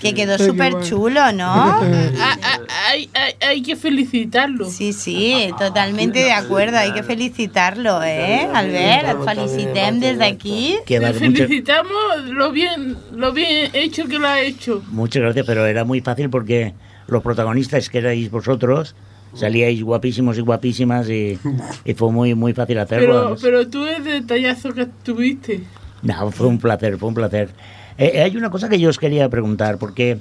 que 0.00 0.14
quedó 0.14 0.38
súper 0.38 0.80
chulo, 0.82 1.30
¿no? 1.32 1.52
Ah, 2.22 2.36
ah, 2.42 2.58
hay, 2.88 3.10
hay, 3.12 3.34
hay 3.46 3.62
que 3.62 3.76
felicitarlo. 3.76 4.64
Sí, 4.70 4.94
sí, 4.94 5.50
totalmente 5.58 6.20
de 6.20 6.32
acuerdo. 6.32 6.78
Hay 6.78 6.92
que 6.92 7.02
felicitarlo, 7.02 8.02
¿eh? 8.02 8.48
Albert, 8.54 9.08
et 9.10 9.24
felicitem 9.28 10.00
des 10.00 10.16
d'aquí. 10.18 10.78
Que 10.86 10.98
Le 11.00 11.12
felicitamos 11.12 12.24
lo 12.32 12.50
bien, 12.50 12.96
lo 13.12 13.32
bien 13.32 13.70
hecho 13.74 14.06
que 14.08 14.18
lo 14.18 14.26
ha 14.26 14.40
hecho. 14.40 14.82
muchas 14.90 15.20
gracias, 15.22 15.44
pero 15.46 15.66
era 15.66 15.84
muy 15.84 16.00
fácil 16.00 16.30
porque 16.30 16.72
los 17.08 17.22
protagonistas 17.22 17.90
que 17.90 17.98
erais 17.98 18.30
vosotros 18.30 18.94
salíais 19.34 19.82
guapísimos 19.82 20.38
y 20.38 20.40
guapísimas 20.40 21.08
y, 21.08 21.38
y 21.84 21.94
fue 21.94 22.10
muy 22.10 22.34
muy 22.34 22.52
fácil 22.52 22.78
hacerlo. 22.78 23.36
Pero, 23.40 23.64
pero 23.64 23.68
tú 23.68 23.86
el 23.86 24.04
detallazo 24.04 24.72
que 24.72 24.86
tuviste. 25.04 25.62
No, 26.02 26.30
fue 26.30 26.46
un 26.46 26.58
placer, 26.58 26.96
fue 26.98 27.08
un 27.08 27.14
placer. 27.14 27.50
Eh, 27.98 28.22
hay 28.22 28.36
una 28.36 28.50
cosa 28.50 28.68
que 28.68 28.80
yo 28.80 28.88
os 28.88 28.98
quería 28.98 29.28
preguntar, 29.28 29.76
porque 29.76 30.18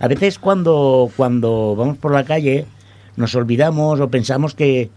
a 0.00 0.08
veces 0.08 0.38
cuando, 0.38 1.10
cuando 1.14 1.76
vamos 1.76 1.98
por 1.98 2.12
la 2.12 2.24
calle 2.24 2.64
nos 3.16 3.34
olvidamos 3.34 4.00
o 4.00 4.08
pensamos 4.08 4.54
que, 4.54 4.90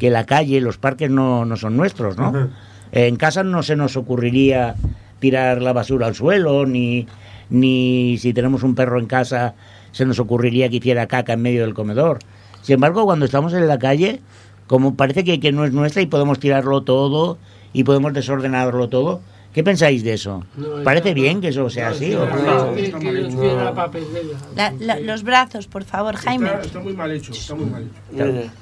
que 0.00 0.10
la 0.10 0.26
calle, 0.26 0.60
los 0.60 0.78
parques 0.78 1.10
no, 1.10 1.44
no 1.44 1.56
son 1.56 1.76
nuestros, 1.76 2.16
¿no? 2.16 2.50
Eh, 2.90 3.06
en 3.06 3.14
casa 3.14 3.44
no 3.44 3.62
se 3.62 3.76
nos 3.76 3.96
ocurriría 3.96 4.74
tirar 5.20 5.62
la 5.62 5.72
basura 5.72 6.08
al 6.08 6.16
suelo, 6.16 6.66
ni, 6.66 7.06
ni 7.50 8.18
si 8.18 8.32
tenemos 8.32 8.64
un 8.64 8.74
perro 8.74 8.98
en 8.98 9.06
casa 9.06 9.54
se 9.92 10.06
nos 10.06 10.18
ocurriría 10.18 10.68
que 10.68 10.76
hiciera 10.76 11.06
caca 11.06 11.34
en 11.34 11.42
medio 11.42 11.62
del 11.62 11.74
comedor. 11.74 12.18
Sin 12.62 12.74
embargo, 12.74 13.04
cuando 13.04 13.24
estamos 13.24 13.52
en 13.52 13.66
la 13.66 13.78
calle, 13.78 14.20
como 14.66 14.94
parece 14.94 15.24
que, 15.24 15.40
que 15.40 15.52
no 15.52 15.64
es 15.64 15.72
nuestra 15.72 16.02
y 16.02 16.06
podemos 16.06 16.38
tirarlo 16.38 16.82
todo 16.82 17.38
y 17.72 17.84
podemos 17.84 18.12
desordenarlo 18.12 18.88
todo, 18.88 19.20
¿qué 19.52 19.64
pensáis 19.64 20.04
de 20.04 20.12
eso? 20.14 20.44
No, 20.56 20.82
¿Parece 20.84 21.14
bien 21.14 21.40
que 21.40 21.48
eso 21.48 21.68
sea 21.70 21.88
así? 21.88 22.14
o- 22.14 22.26
Que- 22.74 22.82
que 22.84 22.90
yo 22.90 22.98
quiero 22.98 23.64
la 23.64 23.74
papelera. 23.74 24.38
La- 24.78 25.00
los 25.00 25.22
brazos, 25.22 25.66
por 25.66 25.84
favor, 25.84 26.16
Jaime. 26.16 26.46
Está, 26.48 26.60
está 26.62 26.80
muy 26.80 26.92
mal 26.92 27.10
hecho, 27.12 27.32
está 27.32 27.54
muy 27.54 27.66
mal 27.66 27.82
hecho. 27.82 28.24
Mira, 28.24 28.52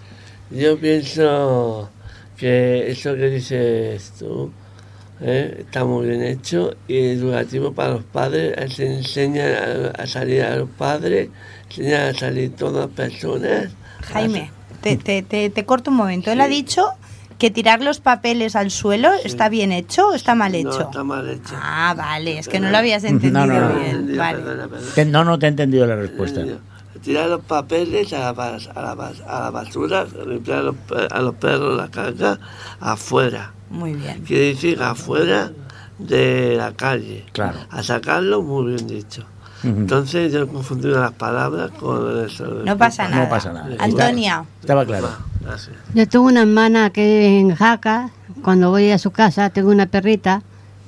yo 0.51 0.79
pienso 0.79 1.91
que 2.37 2.91
eso 2.91 3.15
que 3.15 3.29
dices 3.31 4.13
tú 4.19 4.51
¿eh? 5.21 5.57
está 5.67 5.85
muy 5.85 6.07
bien 6.07 6.23
hecho 6.23 6.75
y 6.87 6.97
educativo 6.99 7.73
para 7.73 7.95
los 7.95 8.05
padres. 8.05 8.55
Se 8.75 8.87
enseña 8.87 9.45
a, 9.97 10.03
a 10.03 10.07
salir 10.07 10.43
a 10.43 10.57
los 10.57 10.69
padres, 10.71 11.29
enseña 11.69 12.09
a 12.09 12.15
salir 12.15 12.55
todas 12.57 12.87
las 12.87 12.95
personas. 12.95 13.69
Jaime, 14.03 14.51
te, 14.81 14.97
te, 14.97 15.23
te, 15.23 15.51
te 15.51 15.65
corto 15.65 15.91
un 15.91 15.97
momento. 15.97 16.31
Él 16.31 16.41
ha 16.41 16.49
dicho 16.49 16.87
que 17.39 17.51
tirar 17.51 17.83
los 17.83 18.01
papeles 18.01 18.57
al 18.57 18.71
suelo 18.71 19.11
está 19.25 19.49
bien 19.49 19.71
hecho 19.71 20.09
o 20.09 20.15
está 20.15 20.35
mal 20.35 20.53
No, 20.53 20.59
hecho. 20.59 20.81
está 20.83 21.05
mal 21.05 21.29
hecho. 21.29 21.55
Ah, 21.55 21.95
vale, 21.97 22.39
es 22.39 22.49
que 22.49 22.59
no 22.59 22.71
lo 22.71 22.79
habías 22.79 23.05
entendido 23.05 23.47
No, 23.47 23.61
no, 23.61 23.69
no. 23.75 23.79
bien. 23.81 24.17
Vale. 24.17 24.39
Perdona, 24.39 24.69
perdona. 24.69 24.95
Te- 24.95 25.05
No, 25.05 25.25
no 25.25 25.39
te 25.39 25.47
he 25.47 25.49
entendido 25.51 25.87
la 25.87 25.97
respuesta. 25.97 26.43
Tirar 27.03 27.29
los 27.29 27.43
papeles 27.45 28.13
a 28.13 28.19
la, 28.19 28.35
bas- 28.35 28.69
a 28.75 28.83
la, 28.83 28.95
bas- 28.97 29.23
a 29.25 29.41
la 29.45 29.51
basura, 29.51 30.05
limpiar 30.27 30.59
a 30.59 30.63
los, 30.63 30.75
a 31.13 31.21
los 31.21 31.35
perros 31.37 31.77
la 31.77 31.89
caca 31.89 32.41
afuera. 32.81 33.53
Muy 33.71 33.95
bien. 33.95 34.25
Quiere 34.27 34.47
decir 34.47 34.83
afuera 34.83 35.53
de 35.99 36.55
la 36.57 36.73
calle. 36.73 37.25
Claro. 37.33 37.59
A 37.71 37.85
sacarlo, 37.85 38.43
muy 38.43 38.73
bien 38.75 38.89
dicho. 38.89 39.25
Entonces 39.65 40.33
yo 40.33 40.43
he 40.43 40.47
confundido 40.47 41.01
las 41.01 41.13
palabras 41.13 41.71
con 41.73 42.25
eso. 42.25 42.45
No 42.65 42.77
pasa 42.79 43.09
nada. 43.09 43.25
No 43.25 43.29
pasa 43.29 43.53
nada. 43.53 43.69
Antonia. 43.79 44.45
Estaba 44.61 44.85
claro. 44.87 45.09
Gracias. 45.41 45.77
Yo 45.95 46.07
tengo 46.09 46.27
una 46.27 46.43
hermana 46.43 46.91
que 46.91 47.39
en 47.41 47.55
Jaca, 47.55 48.11
cuando 48.43 48.71
voy 48.71 48.91
a 48.91 48.99
su 48.99 49.11
casa, 49.11 49.51
tengo 49.51 49.71
una 49.71 49.87
perrita, 49.87 50.43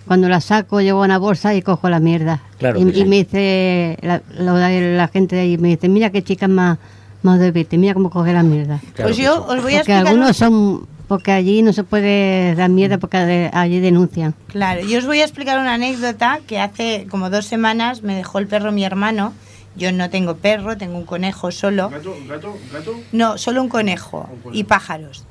cuando 0.07 0.29
la 0.29 0.41
saco 0.41 0.81
llevo 0.81 1.03
una 1.03 1.19
bolsa 1.19 1.55
y 1.55 1.62
cojo 1.62 1.89
la 1.89 2.00
mierda. 2.00 2.41
Claro 2.59 2.79
y, 2.79 2.93
sí. 2.93 3.00
y 3.00 3.05
me 3.05 3.17
dice, 3.17 3.99
la 4.03 5.09
gente 5.12 5.37
de 5.37 5.43
ahí 5.43 5.59
me 5.59 5.69
dice, 5.69 5.89
mira 5.89 6.11
qué 6.11 6.23
chica 6.23 6.47
más, 6.49 6.79
más 7.23 7.39
débil, 7.39 7.67
mira 7.73 7.95
cómo 7.95 8.11
coge 8.11 8.33
la 8.33 8.43
mierda. 8.43 8.81
Pues 8.97 9.17
yo 9.17 9.45
os 9.45 9.47
voy 9.47 9.57
a 9.57 9.59
Porque 9.61 9.77
explicar. 9.77 10.07
algunos 10.07 10.37
son, 10.37 10.87
porque 11.11 11.33
allí 11.33 11.61
no 11.62 11.73
se 11.73 11.83
puede 11.83 12.55
dar 12.55 12.71
mierda 12.71 12.99
porque 12.99 13.19
de- 13.19 13.50
allí 13.52 13.81
denuncian. 13.81 14.33
Claro, 14.47 14.81
yo 14.87 14.99
os 14.99 15.07
voy 15.07 15.19
a 15.21 15.25
explicar 15.25 15.59
una 15.59 15.75
anécdota 15.75 16.38
que 16.47 16.61
hace 16.61 17.09
como 17.11 17.31
dos 17.31 17.47
semanas 17.47 18.02
me 18.05 18.14
dejó 18.14 18.38
el 18.38 18.47
perro 18.47 18.71
mi 18.71 18.85
hermano. 18.85 19.35
Yo 19.75 19.90
no 19.90 20.09
tengo 20.09 20.37
perro, 20.37 20.76
tengo 20.76 20.97
un 20.97 21.05
conejo 21.05 21.50
solo. 21.50 21.88
¿Gato? 21.90 22.14
¿Gato? 22.29 22.57
¿Gato? 22.73 22.95
No, 23.11 23.38
solo 23.38 23.61
un 23.61 23.69
conejo 23.69 24.29
y 24.52 24.62
pájaros. 24.62 25.25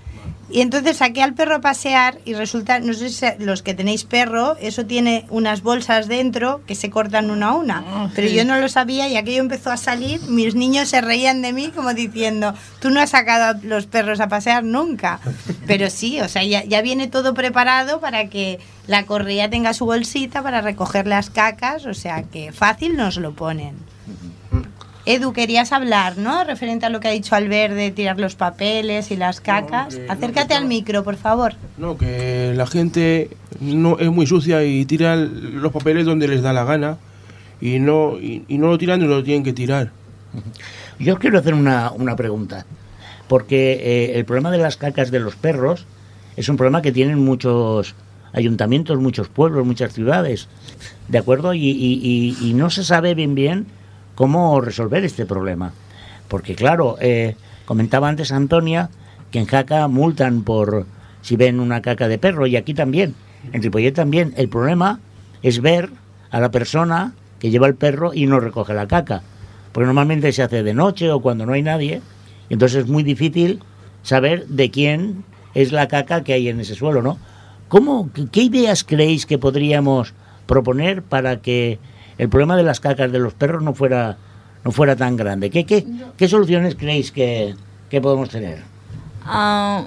Y 0.52 0.62
entonces 0.62 0.98
saqué 0.98 1.22
al 1.22 1.36
perro 1.36 1.56
a 1.56 1.62
pasear 1.62 2.18
y 2.26 2.34
resulta, 2.34 2.80
no 2.80 2.94
sé 2.94 3.10
si 3.10 3.26
los 3.38 3.62
que 3.62 3.76
tenéis 3.76 4.04
perro, 4.04 4.58
eso 4.60 4.84
tiene 4.84 5.26
unas 5.30 5.62
bolsas 5.62 6.08
dentro 6.08 6.62
que 6.66 6.74
se 6.74 6.90
cortan 6.90 7.30
una 7.30 7.50
a 7.50 7.54
una. 7.54 7.84
Ah, 7.86 8.10
Pero 8.16 8.30
sí. 8.30 8.34
yo 8.34 8.46
no 8.46 8.58
lo 8.60 8.68
sabía 8.68 9.08
y 9.08 9.16
aquello 9.16 9.42
empezó 9.42 9.70
a 9.70 9.78
salir, 9.78 10.20
mis 10.22 10.56
niños 10.56 10.90
se 10.90 11.02
reían 11.02 11.44
de 11.44 11.54
mí 11.54 11.72
como 11.76 11.94
diciendo, 11.94 12.56
tú 12.80 12.90
no 12.90 13.00
has 13.00 13.12
sacado 13.12 13.46
a 13.46 13.62
los 13.64 13.86
perros 13.86 14.20
a 14.22 14.28
pasear 14.28 14.64
nunca. 14.64 15.20
Pero 15.68 15.92
sí, 15.92 16.20
o 16.20 16.28
sea, 16.28 16.44
ya, 16.44 16.64
ya 16.64 16.82
viene 16.82 17.08
todo 17.08 17.36
preparado 17.36 18.00
para 18.00 18.30
que 18.30 18.60
la 18.88 19.06
correa 19.06 19.52
tenga 19.52 19.76
su 19.76 19.86
bolsita 19.86 20.42
para 20.42 20.62
recoger 20.62 21.06
las 21.06 21.30
cacas, 21.30 21.86
o 21.86 21.94
sea 21.94 22.24
que 22.24 22.52
fácil 22.52 22.98
nos 22.98 23.18
lo 23.18 23.34
ponen. 23.34 23.76
Edu, 25.06 25.34
querías 25.34 25.72
hablar, 25.72 26.18
¿no? 26.18 26.44
Referente 26.44 26.86
a 26.86 26.90
lo 26.90 27.00
que 27.00 27.08
ha 27.08 27.12
dicho 27.12 27.34
Albert 27.36 27.74
de 27.74 27.90
tirar 27.92 28.20
los 28.20 28.36
papeles 28.36 29.12
y 29.12 29.16
las 29.16 29.42
cacas. 29.42 29.98
no, 29.98 30.12
Acércate 30.14 30.54
al 30.54 30.66
micro, 30.66 31.04
por 31.04 31.16
favor. 31.16 31.54
No, 31.78 31.98
que 31.98 32.54
la 32.56 32.68
gente 32.68 33.30
no 33.60 33.98
es 33.98 34.10
muy 34.12 34.28
sucia 34.28 34.64
y 34.64 34.86
tira 34.86 35.16
los 35.16 35.72
papeles 35.72 36.06
donde 36.06 36.28
les 36.28 36.42
da 36.42 36.54
la 36.54 36.64
gana 36.66 36.98
y 37.62 37.80
no, 37.80 38.18
y, 38.20 38.44
y 38.48 38.58
no 38.58 38.68
lo 38.68 38.78
tiran 38.78 39.00
donde 39.00 39.16
lo 39.16 39.24
tienen 39.24 39.44
que 39.44 39.54
tirar. 39.54 39.92
Yo 41.00 41.14
os 41.14 41.20
quiero 41.20 41.40
hacer 41.40 41.54
una, 41.54 41.92
una 41.92 42.16
pregunta, 42.16 42.66
porque 43.28 43.74
eh, 43.82 44.18
el 44.20 44.26
problema 44.26 44.52
de 44.52 44.58
las 44.60 44.78
cacas 44.78 45.12
de 45.12 45.20
los 45.22 45.36
perros 45.36 45.86
es 46.36 46.50
un 46.50 46.58
problema 46.58 46.82
que 46.82 46.92
tienen 46.92 47.18
muchos 47.24 47.96
ayuntamientos, 48.34 49.00
muchos 49.00 49.28
pueblos, 49.30 49.66
muchas 49.66 49.92
ciudades, 49.94 50.48
¿de 51.08 51.18
acuerdo? 51.18 51.54
Y, 51.56 51.62
y- 51.68 52.00
y- 52.04 52.50
y 52.50 52.54
no 52.54 52.70
se 52.70 52.84
sabe 52.84 53.16
bien 53.16 53.34
bien 53.34 53.66
cómo 54.20 54.60
resolver 54.60 55.06
este 55.06 55.26
problema. 55.26 55.72
Porque 56.28 56.54
claro, 56.54 56.98
eh, 57.00 57.38
comentaba 57.64 58.10
antes 58.10 58.34
Antonia 58.34 58.90
que 59.32 59.40
en 59.40 59.46
Jaca 59.46 59.88
multan 59.88 60.44
por 60.44 60.86
si 61.22 61.38
ven 61.38 61.62
una 61.62 61.82
caca 61.82 62.10
de 62.10 62.18
perro 62.18 62.46
y 62.46 62.58
aquí 62.58 62.74
también, 62.74 63.16
en 63.54 63.64
Ripollet 63.64 63.94
también. 63.94 64.34
El 64.36 64.50
problema 64.50 65.00
es 65.42 65.62
ver 65.62 65.90
a 66.32 66.42
la 66.42 66.52
persona 66.52 67.14
que 67.40 67.50
lleva 67.50 67.68
el 67.68 67.76
perro 67.76 68.14
y 68.14 68.26
no 68.26 68.42
recoge 68.42 68.74
la 68.74 68.90
caca. 68.90 69.22
Porque 69.72 69.86
normalmente 69.86 70.34
se 70.34 70.44
hace 70.44 70.64
de 70.64 70.74
noche 70.74 71.10
o 71.14 71.22
cuando 71.22 71.46
no 71.46 71.54
hay 71.54 71.62
nadie. 71.62 72.02
Y 72.50 72.54
entonces 72.56 72.84
es 72.84 72.90
muy 72.90 73.04
difícil 73.04 73.62
saber 74.04 74.48
de 74.48 74.70
quién 74.70 75.24
es 75.54 75.72
la 75.72 75.88
caca 75.88 76.26
que 76.26 76.34
hay 76.34 76.50
en 76.50 76.60
ese 76.60 76.76
suelo, 76.76 77.02
¿no? 77.02 77.18
¿Cómo, 77.70 78.10
qué, 78.34 78.42
ideas 78.42 78.84
creéis 78.84 79.26
que 79.26 79.38
podríamos 79.38 80.14
proponer 80.46 81.04
para 81.04 81.40
que 81.40 81.80
el 82.20 82.30
problema 82.30 82.56
de 82.56 82.64
las 82.64 82.80
cacas 82.80 83.12
de 83.12 83.18
los 83.18 83.34
perros 83.34 83.64
no 83.64 83.74
fuera, 83.74 84.18
no 84.64 84.72
fuera 84.72 84.96
tan 84.96 85.16
grande? 85.16 85.50
¿Qué, 85.50 85.66
qué, 85.66 85.88
qué 86.18 86.28
soluciones 86.28 86.76
creéis 86.76 87.12
que, 87.12 87.56
que 87.90 88.02
podemos 88.02 88.30
tener? 88.30 88.62
Ah, 89.26 89.86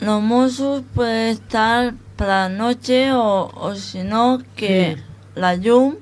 los 0.00 0.22
mozos 0.22 0.82
pueden 0.94 1.28
estar 1.28 1.94
para 2.16 2.48
la 2.48 2.56
noche 2.56 3.12
o, 3.12 3.50
o 3.54 3.74
si 3.74 4.02
no 4.02 4.40
que 4.56 4.96
la 5.34 5.54
yum 5.54 5.96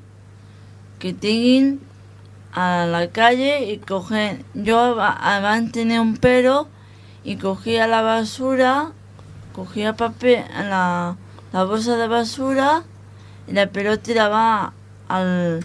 que 0.98 1.12
tienen 1.12 1.80
a 2.52 2.86
la 2.86 3.08
calle 3.08 3.72
y 3.72 3.78
cogen 3.78 4.44
yo 4.54 5.00
además 5.00 5.72
tenía 5.72 6.00
un 6.00 6.16
perro 6.16 6.68
y 7.24 7.36
cogía 7.36 7.86
la 7.86 8.02
basura 8.02 8.92
cogía 9.54 9.96
papel 9.96 10.44
la, 10.54 11.16
la 11.52 11.64
bolsa 11.64 11.96
de 11.96 12.08
basura 12.08 12.82
y 13.48 13.52
la 13.52 13.66
perro 13.68 13.98
tiraba 13.98 14.74
al 15.08 15.64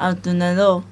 al 0.00 0.16
tunedor 0.16 0.82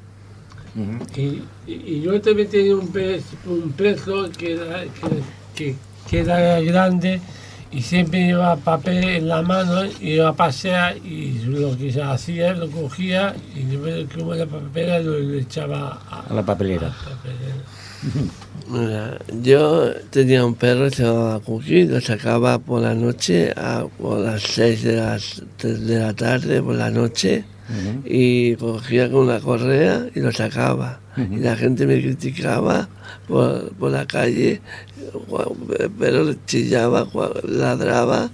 Y, 1.17 1.43
y- 1.67 1.83
y 1.97 2.03
yo 2.03 2.21
también 2.21 2.49
tenía 2.49 2.77
un 2.77 2.89
pez, 2.89 3.25
un 3.47 3.73
perro 3.73 4.31
que 4.31 4.53
era, 4.55 4.83
que, 4.85 5.09
que, 5.57 5.75
que 6.09 6.21
era 6.21 6.61
grande 6.61 7.21
y 7.73 7.83
siempre 7.83 8.27
llevaba 8.27 8.57
papel 8.57 9.03
en 9.05 9.29
la 9.29 9.43
mano 9.43 9.85
y 10.01 10.13
iba 10.15 10.29
a 10.29 10.33
pasear 10.35 10.97
y 10.99 11.41
lo 11.47 11.77
que 11.77 11.93
se 11.93 12.01
hacía 12.03 12.53
lo 12.55 12.71
cogía 12.71 13.35
y 13.57 13.65
después 13.65 14.07
como 14.15 14.35
la 14.35 14.47
papelera 14.47 15.01
lo, 15.01 15.19
lo 15.19 15.35
echaba 15.39 16.01
a, 16.11 16.21
A 16.31 16.35
la 16.35 16.43
papelera. 16.45 16.93
Mira, 18.71 19.19
yo 19.43 19.93
tenía 20.11 20.45
un 20.45 20.55
perro 20.55 20.85
que 20.91 20.97
se 20.97 21.03
llamaba 21.05 21.41
Cookie, 21.41 21.87
lo 21.87 22.01
sacaba 22.01 22.59
por 22.59 22.83
la 22.83 22.95
noche, 22.95 23.53
a, 23.57 23.87
por 23.99 24.19
las 24.21 24.43
6 24.43 24.83
de, 24.83 24.97
las, 24.97 25.43
de 25.63 25.99
la 25.99 26.13
tarde, 26.15 26.63
por 26.63 26.75
la 26.75 26.91
noche, 26.91 27.45
y 28.05 28.57
cogía 28.57 29.11
con 29.11 29.25
una 29.25 29.41
correa 29.41 30.07
y 30.15 30.21
lo 30.21 30.33
sacaba. 30.33 31.01
Y 31.17 31.37
la 31.41 31.57
gente 31.57 31.87
me 31.87 32.01
criticaba 32.01 32.89
por, 33.27 33.71
por 33.75 33.91
la 33.91 34.07
calle, 34.07 34.61
pero 35.99 36.33
chillaba, 36.47 37.07
ladraba 37.45 38.31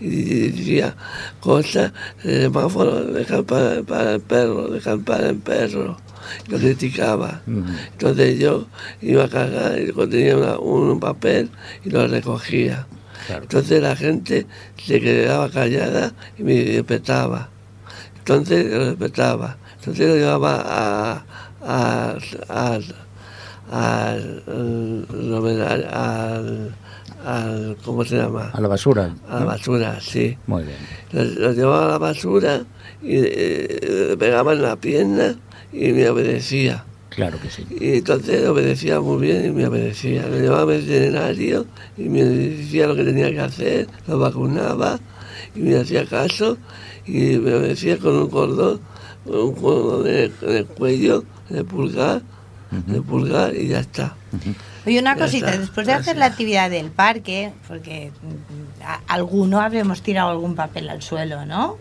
y 0.00 0.50
decía 0.50 0.96
cosas, 1.40 1.92
el 2.22 2.42
semáforo, 2.42 3.04
dejar 3.04 3.44
para, 3.44 3.82
para 3.82 4.14
el 4.14 4.20
perro, 4.20 4.68
dejar 4.68 4.98
para 5.00 5.28
el 5.30 5.36
perro. 5.36 5.96
Lo 6.48 6.58
criticaba. 6.58 7.42
Entonces 7.92 8.38
yo 8.38 8.66
iba 9.02 9.24
a 9.24 9.28
cagar 9.28 9.78
y 9.78 9.92
tenía 10.08 10.36
una- 10.36 10.58
un 10.58 10.98
papel 10.98 11.50
y 11.84 11.90
lo 11.90 12.06
recogía. 12.06 12.86
Entonces 13.42 13.82
la 13.82 13.94
gente 13.94 14.46
se 14.76 15.00
quedaba 15.00 15.50
callada 15.50 16.14
y 16.38 16.42
me 16.42 16.64
respetaba. 16.64 17.50
Entonces 18.26 18.72
lo 18.72 18.86
respetaba. 18.86 19.58
Entonces 19.80 20.08
lo 20.08 20.16
llevaba 20.16 20.62
a, 20.64 21.24
a, 21.62 22.16
a, 22.48 22.78
al- 23.70 24.42
al- 27.26 27.76
¿cómo 27.84 28.02
se 28.04 28.16
llama? 28.16 28.50
A 28.52 28.60
la 28.62 28.68
basura. 28.68 29.14
A 29.28 29.40
la 29.40 29.44
basura, 29.44 29.98
sí. 30.00 30.38
Muy 30.46 30.62
bien. 30.64 30.76
Lo, 31.12 31.22
lo 31.24 31.52
llevaba 31.52 31.84
a 31.84 31.88
la 31.88 31.98
basura 31.98 32.62
y 33.02 33.16
eh, 33.16 34.06
le 34.10 34.16
pegaba 34.16 34.54
en 34.54 34.62
la 34.62 34.76
pierna 34.76 35.36
y 35.72 35.92
me 35.92 36.08
obedecía. 36.08 36.84
Claro 37.10 37.38
que 37.40 37.50
sí. 37.50 37.64
Y 37.80 37.98
entonces 37.98 38.46
obedecía 38.48 39.00
muy 39.00 39.20
bien 39.26 39.44
y 39.46 39.50
me 39.50 39.66
obedecía. 39.66 40.26
Lo 40.26 40.38
llevaba 40.38 40.72
al 40.72 40.80
veterinario 40.80 41.66
y 41.96 42.08
me 42.08 42.24
decía 42.24 42.86
lo 42.86 42.96
que 42.96 43.04
tenía 43.04 43.30
que 43.30 43.40
hacer, 43.40 43.86
lo 44.08 44.18
vacunaba 44.18 44.98
y 45.54 45.60
me 45.60 45.76
hacía 45.76 46.06
caso 46.06 46.56
y 47.06 47.38
me 47.38 47.54
obedecía 47.54 47.98
con 47.98 48.16
un 48.16 48.28
cordón, 48.30 48.80
con 49.24 49.36
un 49.36 49.54
cordón 49.54 50.06
en 50.06 50.14
el, 50.16 50.32
en 50.42 50.56
el 50.56 50.66
cuello, 50.66 51.24
en 51.50 51.56
el 51.58 51.64
pulgar, 51.64 52.22
en 52.88 52.94
el 52.94 53.02
pulgar 53.02 53.54
y 53.54 53.68
ya 53.68 53.80
está. 53.80 54.14
Oye, 54.86 54.98
una 55.00 55.14
Ya 55.16 55.24
cosita, 55.24 55.46
está, 55.50 55.60
después 55.60 55.86
de 55.86 55.92
hacer 55.94 56.16
la 56.16 56.26
actividad 56.26 56.68
del 56.70 56.90
parque, 56.90 57.52
porque 57.68 58.10
mm, 58.22 58.82
a- 58.82 59.00
alguno 59.06 59.60
habremos 59.60 60.02
tirado 60.02 60.30
algún 60.30 60.54
papel 60.54 60.88
al 60.90 61.02
suelo, 61.02 61.46
¿no? 61.46 61.78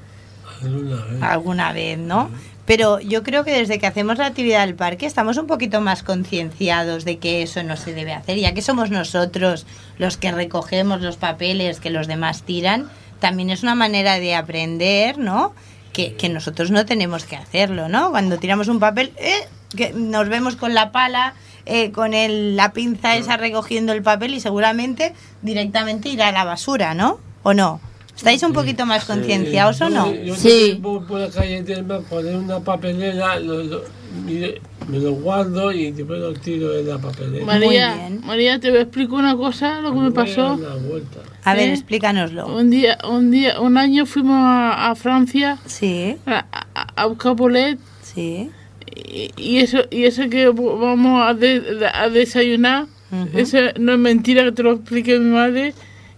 alguna 0.61 1.03
vez. 1.05 1.21
Alguna 1.23 1.73
vez, 1.73 1.97
¿no? 1.97 2.29
Pero 2.65 3.01
yo 3.01 3.23
creo 3.23 3.43
que 3.43 3.51
desde 3.51 3.77
que 3.77 3.87
hacemos 3.87 4.17
la 4.17 4.27
actividad 4.27 4.65
del 4.65 4.75
parque 4.75 5.05
estamos 5.05 5.35
un 5.35 5.47
poquito 5.47 5.81
más 5.81 6.01
concienciados 6.03 7.03
de 7.03 7.17
que 7.17 7.41
eso 7.41 7.61
no 7.63 7.75
se 7.75 7.93
debe 7.93 8.13
hacer, 8.13 8.37
ya 8.37 8.53
que 8.53 8.61
somos 8.61 8.89
nosotros 8.89 9.65
los 9.97 10.15
que 10.15 10.31
recogemos 10.31 11.01
los 11.01 11.17
papeles 11.17 11.81
que 11.81 11.89
los 11.89 12.07
demás 12.07 12.43
tiran, 12.43 12.89
también 13.23 13.51
es 13.51 13.63
una 13.63 13.73
manera 13.73 14.19
de 14.19 14.35
aprender, 14.35 15.17
¿no? 15.17 15.53
Que, 15.93 16.13
que 16.15 16.27
nosotros 16.27 16.71
no 16.71 16.85
tenemos 16.85 17.23
que 17.23 17.37
hacerlo, 17.37 17.87
¿no? 17.87 18.11
Cuando 18.11 18.37
tiramos 18.37 18.67
un 18.67 18.81
papel, 18.81 19.13
¡eh! 19.15 19.47
que 19.77 19.93
nos 19.93 20.27
vemos 20.27 20.57
con 20.57 20.73
la 20.73 20.91
pala, 20.91 21.33
eh, 21.65 21.93
con 21.93 22.13
el, 22.13 22.57
la 22.57 22.73
pinza 22.73 23.15
esa 23.15 23.37
recogiendo 23.37 23.93
el 23.93 24.03
papel 24.03 24.33
y 24.33 24.41
seguramente 24.41 25.13
directamente 25.41 26.09
irá 26.09 26.27
a 26.27 26.31
la 26.33 26.43
basura, 26.43 26.95
¿no? 26.95 27.17
¿O 27.43 27.53
no? 27.53 27.79
¿Estáis 28.15 28.43
un 28.43 28.53
poquito 28.53 28.85
más 28.85 29.05
concienciados 29.05 29.81
o 29.81 29.89
no? 29.89 30.13
Yo, 30.13 30.35
yo 30.35 30.77
voy 30.79 30.99
por 31.07 31.19
la 31.19 31.29
calle 31.29 31.63
del 31.63 31.83
mar, 31.83 32.01
poner 32.09 32.35
una 32.35 32.59
papelera, 32.59 33.39
lo- 33.39 33.63
lo- 33.63 33.83
mire, 34.25 34.61
me 34.87 34.99
lo 34.99 35.13
guardo 35.13 35.71
y 35.71 35.91
después 35.91 36.19
lo 36.19 36.33
tiro 36.33 36.77
en 36.77 36.87
la 36.87 36.99
papelera. 36.99 37.45
María, 37.45 38.09
María, 38.23 38.59
te 38.59 38.69
explico 38.79 39.15
una 39.15 39.35
cosa, 39.35 39.81
lo 39.81 39.91
que 39.93 39.99
me 39.99 40.11
pasó. 40.11 40.59
A 41.43 41.53
ver, 41.55 41.69
¿Eh? 41.69 41.73
explícanos,lo 41.73 42.47
Un 42.55 42.69
día, 42.69 42.97
un 43.09 43.31
día, 43.31 43.59
un 43.59 43.77
año 43.77 44.05
fuimos 44.05 44.37
a, 44.37 44.91
a 44.91 44.95
Francia. 44.95 45.57
Sí. 45.65 46.15
A, 46.25 46.45
a- 46.75 46.87
a 46.95 47.05
buscar 47.07 47.35
bolet. 47.35 47.79
Sí. 48.03 48.49
Y, 48.95 49.31
y 49.37 49.57
eso, 49.57 49.79
y 49.89 50.03
eso 50.03 50.29
que 50.29 50.47
vamos 50.49 51.27
a, 51.27 51.33
de- 51.33 51.89
a 51.91 52.09
desayunar, 52.09 52.85
Ujú. 53.11 53.37
eso 53.39 53.57
no 53.79 53.93
es 53.93 53.99
mentira 53.99 54.43
que 54.43 54.51
te 54.51 54.61
lo 54.63 54.73
explique 54.73 55.17
mi 55.19 55.31
madre. 55.31 55.73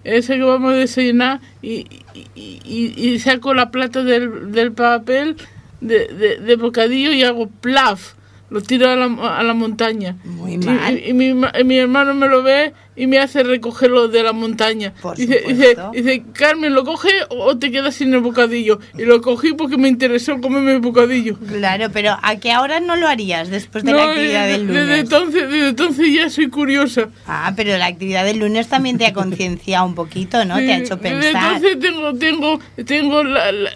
Eso 0.05 0.33
que 0.33 0.43
vamos 0.43 0.73
a 0.73 0.77
desayunar 0.77 1.41
y, 1.61 1.87
y, 2.13 2.59
y- 2.63 2.93
y 2.95 3.19
saco 3.19 3.53
la 3.53 3.71
plata 3.71 4.03
del, 4.03 4.51
del 4.51 4.71
papel 4.71 5.35
de, 5.81 6.07
de, 6.07 6.37
de 6.37 6.55
bocadillo 6.55 7.11
y 7.11 7.23
hago 7.23 7.47
plaf. 7.47 8.13
Lo 8.49 8.61
tiro 8.61 8.89
a 8.89 8.95
la, 8.95 9.05
a 9.37 9.43
la 9.43 9.53
montaña. 9.53 10.15
Muy 10.23 10.53
Y- 10.53 10.57
mal. 10.59 10.97
Y, 10.99 11.09
y 11.09 11.13
mi, 11.13 11.33
ma- 11.33 11.51
y 11.59 11.63
mi 11.63 11.77
hermano 11.77 12.13
me 12.13 12.27
lo 12.27 12.43
ve 12.43 12.73
y 12.95 13.07
me 13.07 13.17
hace 13.19 13.43
recogerlo 13.43 14.07
de 14.07 14.23
la 14.23 14.31
montaña. 14.31 14.93
Por 15.01 15.17
dice, 15.17 15.43
dice, 15.47 15.69
supuesto. 15.71 15.91
dice, 15.93 16.23
Carmen, 16.31 16.73
¿lo 16.73 16.85
coge 16.85 17.09
o 17.29 17.57
te 17.57 17.69
quedas 17.71 17.95
sin 17.95 18.13
el 18.13 18.21
bocadillo? 18.21 18.79
Y 18.97 19.03
lo 19.03 19.21
cogí 19.21 19.51
porque 19.53 19.77
me 19.77 19.89
interesó 19.89 20.39
comerme 20.39 20.73
el 20.73 20.79
bocadillo. 20.79 21.37
Claro, 21.39 21.87
pero 21.91 22.17
¿a 22.21 22.35
qué 22.37 22.51
ahora 22.51 22.79
no 22.79 22.95
lo 22.95 23.07
harías 23.09 23.49
después 23.49 23.83
de 23.83 23.91
No, 23.91 23.97
la 23.97 24.11
actividad 24.11 24.47
del 24.47 24.67
desde 24.67 24.79
lunes? 24.81 24.99
entonces, 24.99 25.41
desde 25.51 25.67
entonces 25.69 26.13
ya 26.13 26.29
soy 26.29 26.49
curiosa. 26.49 27.09
Ah, 27.27 27.51
pero 27.55 27.77
la 27.77 27.87
actividad 27.87 28.23
del 28.23 28.39
lunes 28.39 28.67
también 28.69 28.97
te 28.97 29.05
ha 29.07 29.13
concienciado 29.13 29.85
un 29.85 29.95
poquito, 29.95 30.45
¿no? 30.45 30.55
Te 30.57 30.71
ha 30.71 30.77
Sí, 30.77 30.83
hecho 30.83 30.95
desde 30.97 31.19
pensar. 31.19 31.55
entonces 31.57 31.79
tengo, 31.79 32.13
tengo, 32.13 32.59
tengo 32.85 33.23
la- 33.23 33.51
la- 33.51 33.71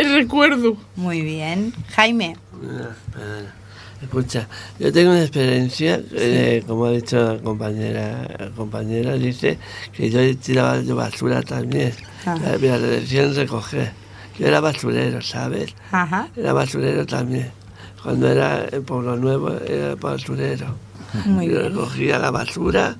el 0.00 0.14
recuerdo. 0.14 0.76
Muy 0.94 1.22
bien. 1.22 1.72
Jaime. 1.96 2.36
Escucha, 4.02 4.48
yo 4.78 4.92
tengo 4.92 5.12
una 5.12 5.22
experiencia, 5.22 6.00
eh, 6.12 6.62
como 6.66 6.86
ha 6.86 6.90
dicho 6.90 7.34
la 7.34 7.38
compañera, 7.40 8.26
la 8.38 8.50
compañera 8.50 9.14
dice 9.14 9.58
que 9.92 10.10
yo 10.10 10.18
tiraba 10.38 10.78
de 10.78 10.92
basura 10.92 11.40
también. 11.42 11.92
Ajá. 12.26 12.56
Mira, 12.60 12.78
le 12.78 12.86
decían 13.00 13.34
recoger. 13.34 13.92
Yo 14.38 14.46
era 14.48 14.60
basurero, 14.60 15.22
¿sabes? 15.22 15.74
Ajá. 15.92 16.28
Era 16.36 16.52
basurero 16.52 17.06
también. 17.06 17.50
Cuando 18.02 18.28
era 18.28 18.66
en 18.72 18.82
Pueblo 18.82 19.16
Nuevo 19.16 19.50
era 19.66 19.94
basurero. 19.94 20.74
Muy 21.26 21.44
y 21.44 21.48
bien. 21.50 21.62
recogía 21.64 22.18
la 22.18 22.30
basura 22.32 22.96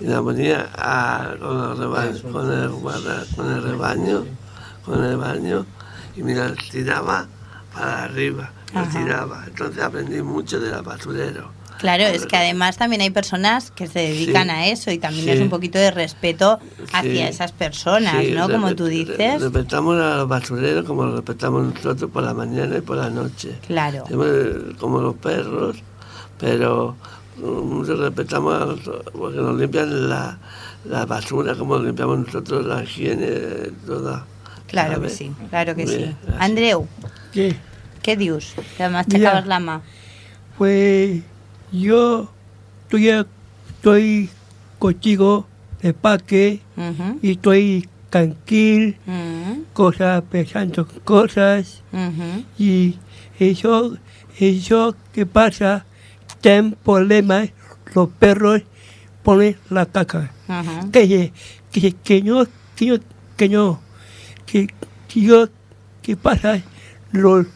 y 0.00 0.04
la 0.06 0.20
ponía 0.22 0.68
a- 0.76 1.34
con, 1.38 1.70
el 1.70 1.76
rebaño, 1.78 2.22
con, 2.32 2.50
el, 2.52 2.68
guarda- 2.70 3.24
con 3.36 3.52
el 3.52 3.62
rebaño, 3.62 4.24
con 4.84 5.04
el 5.04 5.16
baño, 5.16 5.66
y 6.16 6.22
me 6.22 6.34
la 6.34 6.52
tiraba 6.70 7.26
para 7.72 8.04
arriba, 8.04 8.50
Ajá. 8.80 8.98
tiraba. 9.04 9.44
Entonces 9.46 9.82
aprendí 9.82 10.22
mucho 10.22 10.60
de 10.60 10.70
la 10.70 10.82
basurero. 10.82 11.50
Claro, 11.78 12.04
es 12.04 12.24
que 12.26 12.36
además 12.36 12.76
también 12.78 13.02
hay 13.02 13.10
personas 13.10 13.70
que 13.72 13.86
se 13.88 13.98
dedican 13.98 14.44
Sí. 14.44 14.50
a 14.50 14.66
eso 14.68 14.90
y 14.92 14.98
también 14.98 15.24
Sí. 15.24 15.30
es 15.32 15.40
un 15.40 15.50
poquito 15.50 15.76
de 15.78 15.90
respeto 15.90 16.58
hacia 16.92 17.10
Sí. 17.12 17.18
esas 17.20 17.52
personas, 17.52 18.24
Sí, 18.24 18.30
¿no? 18.30 18.48
Como 18.48 18.74
tú 18.76 18.86
dices. 18.86 19.42
Respetamos 19.42 20.00
a 20.00 20.16
los 20.18 20.28
basureros 20.28 20.84
como 20.86 21.04
los 21.04 21.16
respetamos 21.16 21.74
nosotros 21.74 22.10
por 22.10 22.22
la 22.22 22.32
mañana 22.32 22.78
y 22.78 22.80
por 22.80 22.96
la 22.96 23.10
noche. 23.10 23.58
Claro. 23.66 24.04
Como 24.78 25.00
los 25.00 25.14
perros, 25.16 25.76
pero 26.38 26.96
mm, 27.38 27.82
respetamos 27.84 28.54
a 28.54 28.66
los- 28.66 28.80
porque 29.12 29.38
nos 29.38 29.56
limpian 29.58 30.08
la, 30.08 30.38
la 30.84 31.04
basura 31.06 31.54
como 31.56 31.76
limpiamos 31.78 32.18
nosotros 32.20 32.64
la 32.64 32.82
higiene 32.84 33.72
toda. 33.84 34.24
Claro 34.68 34.90
que 35.02 35.08
¿sabes? 35.10 35.16
sí, 35.16 35.32
claro 35.50 35.74
que 35.74 35.86
sí. 35.86 35.96
Bien, 35.96 36.16
Andreu, 36.38 36.86
¿Qué? 37.32 37.56
Què 38.04 38.16
dius? 38.20 38.52
Que 38.76 38.88
m'aixecaves 38.92 39.48
la 39.48 39.58
mà. 39.64 39.80
Pues 40.58 41.22
yo 41.72 42.28
estoy, 42.84 43.08
estoy 43.08 44.30
contigo 44.78 45.46
de 45.80 45.92
parque 45.92 46.60
Ujú, 46.76 47.18
y 47.22 47.32
estoy 47.32 47.88
tranquilo, 48.10 48.94
ujú, 49.06 49.64
cosas, 49.72 50.22
pensando 50.30 50.86
cosas 51.04 51.82
ujú. 51.92 52.44
y 52.58 52.96
eso, 53.40 53.96
eso 54.38 54.94
que 55.12 55.26
pasa, 55.26 55.84
ten 56.40 56.76
problemas, 56.84 57.50
los 57.94 58.08
perros 58.10 58.62
ponen 59.22 59.56
la 59.70 59.86
caca. 59.86 60.30
Que, 60.92 61.32
que, 61.72 61.92
que 61.92 62.22
no, 62.22 62.46
que 62.76 62.86
no, 62.86 62.98
que 63.36 63.48
no, 63.48 63.80
que, 64.46 64.68
que 65.08 65.20
yo, 65.20 65.48
que 66.02 66.16
pasa, 66.16 66.62
los, 67.10 67.46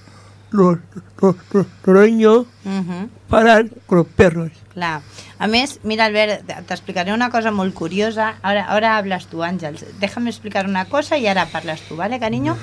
los, 0.50 0.78
los, 1.20 1.37
los, 1.52 1.66
los 1.84 2.06
niños 2.06 2.46
Ujú. 2.64 3.08
paran 3.28 3.70
con 3.87 3.98
los 3.98 4.06
perros. 4.06 4.50
Clar. 4.74 5.02
A 5.38 5.46
més, 5.46 5.78
mira, 5.82 6.06
Albert, 6.06 6.46
t'explicaré 6.66 7.12
una 7.14 7.28
cosa 7.30 7.50
molt 7.50 7.74
curiosa. 7.74 8.37
Ahora, 8.42 8.64
ahora 8.66 8.96
hablas 8.96 9.26
tú, 9.26 9.42
Àngels. 9.42 9.84
Déjame 10.00 10.30
explicar 10.30 10.66
una 10.66 10.84
cosa 10.87 11.16
y 11.18 11.26
ahora 11.26 11.46
parles 11.46 11.80
tú, 11.82 11.96
¿vale, 11.96 12.18
cariño? 12.18 12.56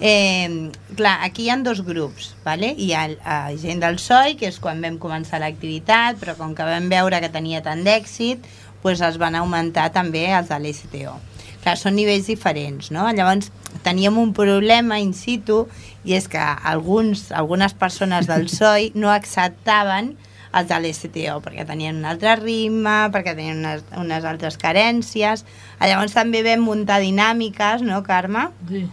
Eh, 0.00 0.70
clar, 0.96 1.20
aquí 1.22 1.44
hi 1.44 1.50
ha 1.50 1.56
dos 1.56 1.84
grups, 1.84 2.34
¿vale? 2.44 2.74
Hi 2.76 2.92
ha 2.92 3.06
eh, 3.10 3.58
gent 3.58 3.80
del 3.80 3.98
SOI, 3.98 4.36
que 4.36 4.48
és 4.48 4.58
quan 4.60 4.80
vam 4.80 4.98
començar 5.00 5.40
l'activitat, 5.40 6.16
però 6.20 6.36
com 6.36 6.54
que 6.54 6.64
vam 6.64 6.88
veure 6.88 7.20
que 7.20 7.32
tenia 7.32 7.62
tant 7.62 7.84
d'èxit, 7.84 8.44
pues 8.82 9.00
es 9.00 9.16
van 9.20 9.34
augmentar 9.36 9.90
també 9.92 10.26
els 10.32 10.48
de 10.48 10.58
l'STO. 10.60 11.16
Clar, 11.64 11.76
són 11.80 11.96
nivells 11.96 12.26
diferents, 12.28 12.90
no? 12.92 13.06
Llavors, 13.12 13.48
teníem 13.84 14.18
un 14.20 14.34
problema 14.36 14.98
in 15.00 15.14
situ 15.16 15.64
i 16.04 16.14
és 16.18 16.28
que 16.28 16.40
alguns, 16.40 17.30
algunes 17.32 17.74
persones 17.74 18.28
del 18.30 18.48
SOI 18.58 18.92
no 18.94 19.12
acceptaven 19.12 20.14
els 20.54 20.68
de 20.70 20.76
l'STO 20.78 21.40
perquè 21.42 21.64
tenien 21.66 21.96
un 21.98 22.04
altre 22.06 22.36
ritme, 22.38 22.96
perquè 23.14 23.34
tenien 23.34 23.62
unes, 23.62 23.84
unes 23.98 24.26
altres 24.28 24.58
carències. 24.60 25.42
Llavors 25.80 26.14
també 26.14 26.44
vam 26.46 26.62
muntar 26.62 27.00
dinàmiques, 27.02 27.82
no, 27.82 28.02
Carme? 28.06 28.48
Sí. 28.68 28.84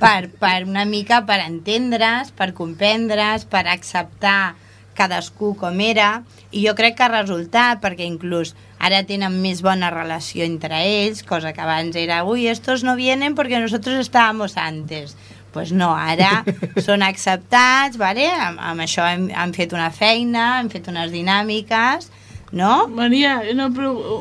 per, 0.00 0.30
per 0.40 0.64
una 0.64 0.86
mica 0.88 1.22
per 1.28 1.40
entendre's, 1.44 2.34
per 2.36 2.52
comprendre's, 2.56 3.46
per 3.48 3.66
acceptar 3.68 4.56
cadascú 5.00 5.54
com 5.56 5.78
era 5.80 6.24
i 6.50 6.64
jo 6.66 6.74
crec 6.76 6.96
que 6.98 7.04
ha 7.06 7.12
resultat 7.12 7.80
perquè 7.80 8.04
inclús 8.04 8.52
ara 8.82 9.02
tenen 9.08 9.38
més 9.40 9.62
bona 9.64 9.88
relació 9.92 10.44
entre 10.44 10.80
ells, 10.82 11.22
cosa 11.24 11.54
que 11.56 11.62
abans 11.64 11.96
era 11.96 12.22
ui, 12.28 12.48
estos 12.50 12.84
no 12.84 12.96
vienen 12.98 13.36
porque 13.38 13.60
nosotros 13.62 14.00
estábamos 14.02 14.56
antes 14.56 15.16
pues 15.52 15.72
no, 15.72 15.90
ara 15.94 16.44
són 16.86 17.02
acceptats, 17.02 17.98
vale? 17.98 18.28
amb, 18.30 18.60
amb 18.62 18.84
això 18.86 19.06
hem, 19.08 19.28
hem 19.30 19.54
fet 19.56 19.72
una 19.76 19.90
feina, 19.90 20.60
hem 20.60 20.70
fet 20.70 20.88
unes 20.92 21.10
dinàmiques, 21.12 22.10
no? 22.52 22.86
María, 22.88 23.40
una, 23.52 23.68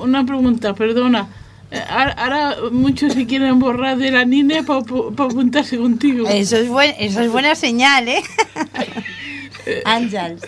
una 0.04 0.26
pregunta, 0.26 0.74
perdona. 0.74 1.28
Eh, 1.72 1.84
Ahora, 1.88 2.14
ahora 2.18 2.56
muchos 2.72 3.14
se 3.14 3.28
quieren 3.28 3.60
borrar 3.60 3.98
de 3.98 4.10
la 4.12 4.26
niña 4.26 4.64
para 4.64 4.80
apuntarse 4.80 5.78
contigo. 5.78 6.28
Eso 6.28 6.58
es, 6.58 6.68
buen, 6.68 6.96
eso 6.98 7.22
es 7.22 7.32
buena 7.32 7.54
señal, 7.56 8.08
¿eh? 8.08 8.24
Àngels. 9.86 10.42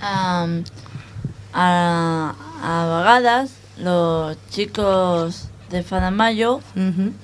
Am, 0.00 0.64
a, 1.54 2.34
a 2.62 2.98
vegades 2.98 3.52
los 3.78 4.36
chicos 4.50 5.47
de 5.70 5.82
Faramayo 5.82 6.60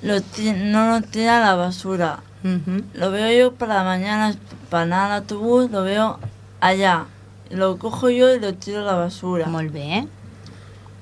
lo 0.01 0.21
ti- 0.21 0.53
no 0.53 0.89
lo 0.91 1.01
tiran 1.01 1.41
a 1.43 1.45
la 1.47 1.55
basura. 1.55 2.19
Lo 2.93 3.09
veo 3.11 3.31
yo 3.39 3.53
para 3.53 3.75
la 3.75 3.83
mañana, 3.83 4.35
para 4.69 5.05
al 5.05 5.11
autobús, 5.13 5.71
lo 5.71 5.81
veo 5.83 6.19
allá. 6.61 7.05
Lo 7.49 7.77
cojo 7.77 8.09
yo 8.09 8.33
y 8.35 8.39
lo 8.39 8.53
tiro 8.53 8.81
a 8.81 8.83
la 8.83 8.93
basura. 8.95 9.47
Molt 9.47 9.71
bé, 9.71 10.07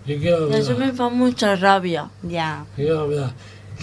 Yo 0.05 0.17
quiero 0.19 0.49
Y 0.49 0.53
eso 0.55 0.77
me 0.77 0.91
fa 0.93 1.09
mucha 1.09 1.55
rabia. 1.55 2.09
ja. 2.29 2.65
quiero 2.75 3.01
hablar. 3.01 3.31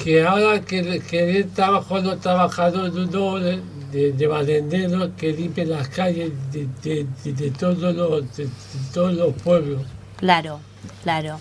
Que 0.02 0.22
ahora 0.24 0.60
que, 0.60 1.00
que 1.00 1.38
el 1.40 1.48
trabajo 1.50 1.98
los 2.00 2.20
trabajadores 2.20 2.92
no, 2.94 3.36
de, 3.38 3.60
de, 3.92 4.12
de 4.12 5.10
que 5.18 5.32
limpian 5.32 5.70
las 5.70 5.88
calles 5.88 6.30
de, 6.52 6.66
de, 6.82 7.06
de, 7.24 7.32
de 7.32 7.50
todos 7.50 7.94
los, 7.94 8.36
de, 8.36 8.44
de 8.44 8.50
todos 8.94 9.14
los 9.14 9.32
pueblos. 9.42 9.82
Claro, 10.16 10.60
claro. 11.02 11.38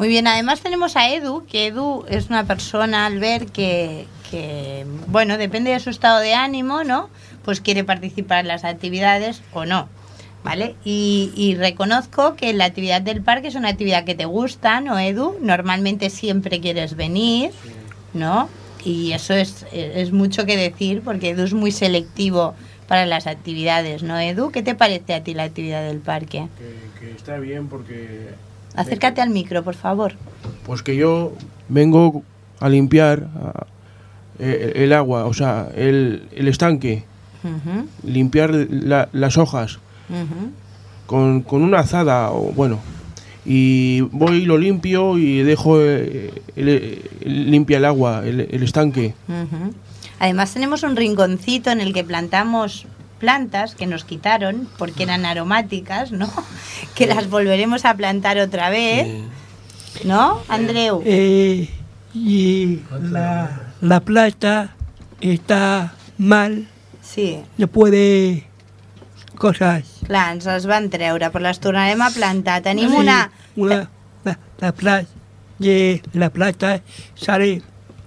Muy 0.00 0.08
bien, 0.08 0.26
además 0.26 0.62
tenemos 0.62 0.96
a 0.96 1.10
Edu, 1.10 1.44
que 1.44 1.66
Edu 1.66 2.06
es 2.08 2.30
una 2.30 2.46
persona, 2.46 3.04
al 3.04 3.18
ver 3.18 3.48
que, 3.48 4.06
que, 4.30 4.86
bueno, 5.08 5.36
depende 5.36 5.72
de 5.72 5.78
su 5.78 5.90
estado 5.90 6.20
de 6.20 6.32
ánimo, 6.32 6.84
¿no? 6.84 7.10
Pues 7.44 7.60
quiere 7.60 7.84
participar 7.84 8.38
en 8.38 8.48
las 8.48 8.64
actividades 8.64 9.42
o 9.52 9.66
no, 9.66 9.90
¿vale? 10.42 10.74
Y, 10.86 11.32
y 11.36 11.54
reconozco 11.54 12.34
que 12.34 12.54
la 12.54 12.64
actividad 12.64 13.02
del 13.02 13.20
parque 13.20 13.48
es 13.48 13.56
una 13.56 13.68
actividad 13.68 14.04
que 14.04 14.14
te 14.14 14.24
gusta, 14.24 14.80
¿no, 14.80 14.98
Edu? 14.98 15.36
Normalmente 15.42 16.08
siempre 16.08 16.62
quieres 16.62 16.96
venir, 16.96 17.50
¿no? 18.14 18.48
Y 18.82 19.12
eso 19.12 19.34
es, 19.34 19.66
es 19.70 20.12
mucho 20.12 20.46
que 20.46 20.56
decir, 20.56 21.02
porque 21.04 21.28
Edu 21.28 21.42
es 21.42 21.52
muy 21.52 21.72
selectivo 21.72 22.54
para 22.88 23.04
las 23.04 23.26
actividades, 23.26 24.02
¿no, 24.02 24.18
Edu? 24.18 24.50
¿Qué 24.50 24.62
te 24.62 24.74
parece 24.74 25.12
a 25.12 25.22
ti 25.22 25.34
la 25.34 25.42
actividad 25.42 25.86
del 25.86 25.98
parque? 25.98 26.48
Que, 26.56 27.00
que 27.00 27.12
está 27.14 27.36
bien 27.36 27.68
porque 27.68 28.30
Acércate 28.80 29.20
al 29.20 29.30
micro, 29.30 29.62
por 29.62 29.74
favor. 29.74 30.12
pues 30.66 30.82
que 30.82 30.96
yo 30.96 31.32
vengo 31.68 32.22
a 32.60 32.68
limpiar 32.68 33.28
eh, 34.38 34.72
el 34.76 34.92
agua, 34.92 35.24
o 35.26 35.32
sea, 35.34 35.68
el, 35.74 36.28
el 36.34 36.48
estanque, 36.48 37.04
limpiar 38.04 38.50
la- 38.70 39.08
las 39.12 39.36
hojas 39.38 39.78
con, 41.06 41.42
con 41.42 41.62
una 41.62 41.80
azada, 41.80 42.30
o 42.30 42.52
bueno, 42.52 42.78
y 43.44 44.02
voy, 44.12 44.44
lo 44.44 44.58
limpio 44.58 45.16
y 45.18 45.42
dejo 45.42 45.80
eh, 45.80 46.30
el- 46.56 47.02
limpia 47.50 47.78
el 47.78 47.84
agua, 47.84 48.22
el, 48.26 48.40
el 48.50 48.62
estanque. 48.62 49.14
Además 50.18 50.52
tenemos 50.52 50.82
un 50.82 50.96
rinconcito 50.96 51.70
en 51.70 51.80
el 51.80 51.92
que 51.94 52.04
plantamos 52.04 52.86
plantas 53.20 53.76
que 53.76 53.86
nos 53.86 54.02
quitaron 54.04 54.66
porque 54.78 55.04
eran 55.04 55.24
aromáticas, 55.26 56.10
¿no? 56.10 56.28
Que 56.96 57.06
las 57.06 57.30
volveremos 57.30 57.84
a 57.84 57.94
plantar 57.94 58.38
otra 58.38 58.70
vez, 58.70 59.06
¿no, 60.04 60.40
Andreu? 60.48 61.02
Eh, 61.06 61.68
y 62.12 62.80
la, 63.02 63.72
la 63.80 64.00
plata 64.00 64.74
está 65.20 65.94
mal, 66.18 66.66
Sí, 67.02 67.42
no 67.58 67.66
puede 67.66 68.46
cosas. 69.36 69.82
Clar, 70.06 70.34
ens 70.36 70.44
les 70.46 70.66
van 70.70 70.84
treure, 70.92 71.26
però 71.34 71.42
les 71.48 71.58
tornarem 71.58 72.02
a 72.06 72.10
plantar. 72.14 72.60
Tenim 72.62 72.90
Sí, 72.92 72.96
una... 73.02 73.16
una 73.56 73.78
la, 74.24 74.36
la 74.60 74.70
plata 74.72 75.06
la 76.12 76.30
plata 76.30 76.80
sale 77.14 77.62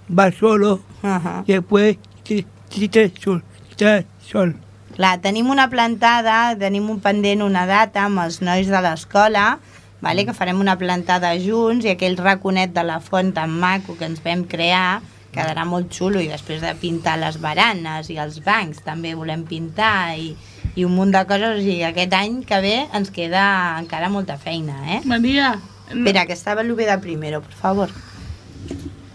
va 0.08 0.30
solo 0.32 0.80
Ajá. 1.02 1.44
y 1.46 1.52
después 1.52 1.98
si, 2.24 2.46
si 2.70 2.88
te 2.88 3.12
sol, 3.20 3.42
si 3.68 3.76
te 3.76 4.06
sol. 4.26 4.56
Clar, 4.94 5.16
tenim 5.22 5.50
una 5.50 5.68
plantada, 5.70 6.54
tenim 6.58 6.86
un 6.90 7.00
pendent, 7.02 7.42
una 7.42 7.64
data 7.66 8.04
amb 8.06 8.22
els 8.22 8.40
nois 8.46 8.68
de 8.70 8.82
l'escola, 8.84 9.58
vale? 10.04 10.24
que 10.26 10.36
farem 10.36 10.60
una 10.62 10.78
plantada 10.78 11.32
junts 11.40 11.86
i 11.86 11.94
aquell 11.94 12.16
raconet 12.20 12.74
de 12.76 12.84
la 12.86 13.00
font 13.02 13.32
tan 13.34 13.50
maco 13.50 13.98
que 13.98 14.06
ens 14.06 14.22
vam 14.22 14.46
crear 14.46 15.02
quedarà 15.34 15.64
molt 15.66 15.92
xulo 15.92 16.22
i 16.22 16.30
després 16.30 16.62
de 16.62 16.72
pintar 16.78 17.16
les 17.18 17.40
baranes 17.42 18.10
i 18.12 18.18
els 18.22 18.38
bancs 18.44 18.84
també 18.86 19.14
volem 19.18 19.44
pintar 19.48 20.14
i, 20.18 20.32
i 20.78 20.86
un 20.86 20.94
munt 20.94 21.14
de 21.14 21.24
coses, 21.28 21.58
o 21.58 21.62
sigui, 21.62 21.82
aquest 21.86 22.14
any 22.16 22.40
que 22.46 22.60
ve 22.62 22.76
ens 22.94 23.10
queda 23.14 23.44
encara 23.80 24.10
molta 24.12 24.38
feina, 24.38 24.78
eh? 24.96 25.00
Maria. 25.04 25.56
Espera, 25.90 26.24
que 26.24 26.32
estava 26.32 26.62
l'Ubeda 26.62 27.00
primero, 27.00 27.42
por 27.42 27.52
favor. 27.52 27.90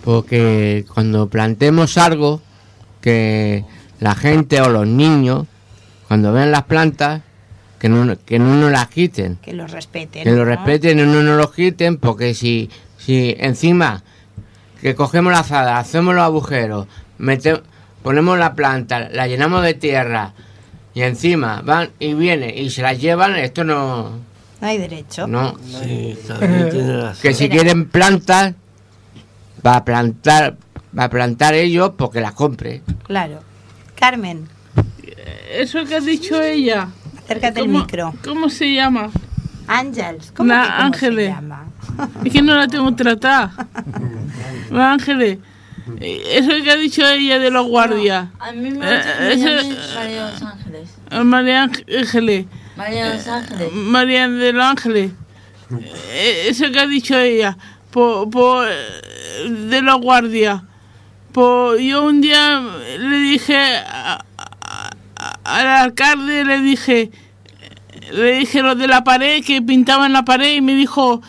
Porque 0.04 0.86
cuando 0.94 1.28
plantemos 1.28 1.98
algo, 1.98 2.42
que 3.02 3.66
la 4.00 4.14
gente 4.16 4.62
o 4.62 4.70
los 4.70 4.88
niños, 4.88 5.48
cuando 6.10 6.34
ven 6.34 6.52
las 6.52 6.64
plantas, 6.64 7.22
que 7.80 7.88
no, 7.88 8.18
que 8.26 8.40
no 8.40 8.56
nos 8.56 8.72
las 8.72 8.88
quiten. 8.90 9.38
Que 9.38 9.54
los 9.54 9.72
respeten. 9.72 10.24
Que 10.26 10.32
lo 10.32 10.40
¿no? 10.40 10.46
respeten 10.46 11.00
y 11.00 11.04
no 11.04 11.24
nos 11.24 11.38
los 11.38 11.54
quiten, 11.54 11.96
porque 11.98 12.34
si, 12.34 12.70
si 12.98 13.34
encima 13.40 14.04
que 14.82 14.96
cogemos 14.96 15.32
la 15.32 15.40
azada, 15.40 15.78
hacemos 15.80 16.14
los 16.14 16.24
agujeros, 16.26 16.88
mete- 17.20 17.62
ponemos 18.04 18.38
la 18.38 18.54
planta, 18.54 19.08
la 19.10 19.28
llenamos 19.28 19.64
de 19.64 19.76
tierra 19.76 20.34
y 20.94 21.04
encima 21.04 21.62
van 21.62 21.92
y 22.00 22.14
vienen 22.16 22.58
y 22.58 22.70
se 22.70 22.82
las 22.82 23.00
llevan, 23.00 23.36
esto 23.38 23.64
no... 23.64 24.28
No 24.60 24.68
hay 24.68 24.78
derecho. 24.78 25.26
No. 25.26 25.56
Sí, 25.64 26.18
también 26.28 26.70
tiene 26.70 27.02
razón. 27.02 27.22
Que 27.22 27.34
si 27.34 27.48
quieren 27.48 27.88
plantas, 27.88 28.56
va 29.66 29.78
a 29.78 29.86
plantar, 29.86 30.58
va 30.98 31.06
a 31.06 31.10
plantar 31.10 31.54
ellos 31.54 31.92
porque 31.98 32.20
las 32.20 32.34
compre. 32.34 32.82
Claro. 33.04 33.40
Carmen, 33.96 34.50
Eso 35.50 35.84
que 35.86 35.96
ha 35.96 36.00
dicho 36.00 36.42
ella. 36.42 36.90
acércate 37.24 37.60
al 37.62 37.68
¿Cómo- 37.68 37.80
micro. 37.80 38.14
¿Cómo 38.24 38.50
se 38.50 38.74
llama? 38.74 39.10
Ángeles, 39.68 40.32
¿cómo 40.36 40.50
La 40.50 40.62
que 40.64 40.68
cómo 40.70 40.82
Ángeles. 40.84 41.26
se 41.28 41.32
llama? 41.34 41.66
Es 42.26 42.34
que 42.34 42.42
no 42.42 42.56
la 42.56 42.68
tengo 42.68 42.96
tratada. 42.96 43.52
La 44.72 44.94
Ángeles. 44.94 45.38
eh, 46.00 46.24
Eso 46.32 46.50
que 46.64 46.72
ha 46.72 46.76
dicho 46.76 47.08
ella 47.08 47.40
de 47.40 47.52
los 47.52 47.68
guardias. 47.68 48.30
A 48.40 48.52
mí 48.52 48.72
me 48.72 48.86
Eh, 48.86 49.00
eso- 49.34 49.46
me 49.46 49.46
llamen 49.46 49.78
María 49.96 50.26
de 50.26 50.32
los 50.32 50.42
Ángeles. 50.44 50.90
Eh, 51.12 51.24
María 51.24 51.64
Ángeles. 51.64 52.46
María 52.78 53.06
de 53.10 53.16
los 53.18 53.28
Ángeles. 53.28 53.72
María 53.74 54.28
de 54.30 54.54
los 54.54 54.66
Ángeles. 54.66 55.12
Eh, 56.12 56.46
Eso 56.50 56.72
que 56.72 56.80
ha 56.80 56.88
dicho 56.88 57.18
ella. 57.18 57.58
Por, 57.92 58.30
por, 58.30 58.68
eh, 58.68 59.50
de 59.50 59.82
los 59.82 60.00
guardias. 60.02 60.62
Pues 61.32 61.82
yo 61.84 62.04
un 62.06 62.22
día 62.22 62.60
le 63.00 63.18
dije 63.18 63.56
a- 63.58 64.24
al 65.50 65.68
alcalde, 65.68 66.46
le 66.46 66.60
dije, 66.62 67.12
le 68.14 68.40
dije 68.40 68.62
lo 68.62 68.76
de 68.76 68.88
la 68.88 69.04
pared, 69.04 69.44
que 69.44 69.62
pintaban 69.62 70.14
la 70.14 70.24
pared 70.26 70.56
y 70.56 70.62
me 70.62 70.76
dijo, 70.76 71.22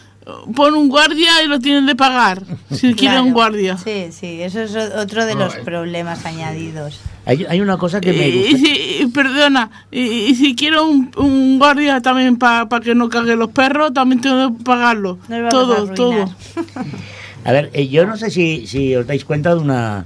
pon 0.55 0.75
un 0.75 0.89
guardia 0.89 1.43
y 1.45 1.49
lo 1.49 1.59
tienen 1.59 1.87
de 1.87 1.97
pagar, 1.97 2.43
si 2.71 2.95
quieren 2.95 2.97
Claro. 2.97 3.25
un 3.25 3.33
guardia. 3.33 3.77
Sí, 3.79 4.09
sí, 4.13 4.41
eso 4.43 4.61
es 4.63 4.77
otro 4.77 5.27
de 5.27 5.35
los 5.35 5.55
problemas 5.57 6.25
añadidos. 6.25 7.01
Hay, 7.27 7.45
hay 7.49 7.61
una 7.61 7.77
cosa 7.77 8.01
que 8.01 8.13
me 8.13 8.29
Y, 8.29 8.57
si, 8.57 9.07
perdona, 9.09 9.71
y, 9.91 10.01
y 10.01 10.35
si 10.35 10.55
quiero 10.57 10.87
un, 10.87 11.11
un 11.17 11.59
guardia 11.59 12.01
también 12.01 12.37
para 12.39 12.67
que 12.83 12.95
no 12.95 13.09
caguen 13.09 13.39
los 13.39 13.51
perros, 13.51 13.93
también 13.93 14.21
tengo 14.21 14.57
que 14.57 14.65
pagarlo. 14.65 15.19
A 15.29 15.49
Todo, 15.49 15.75
arruinar. 15.75 15.95
todo. 15.95 16.35
A 17.45 17.53
ver, 17.53 17.71
eh, 17.73 17.89
yo 17.89 18.05
no 18.07 18.17
sé 18.19 18.31
si, 18.31 18.67
si 18.67 18.95
os 18.95 19.07
dais 19.07 19.25
cuenta 19.25 19.55
de 19.55 19.61
una 19.61 20.05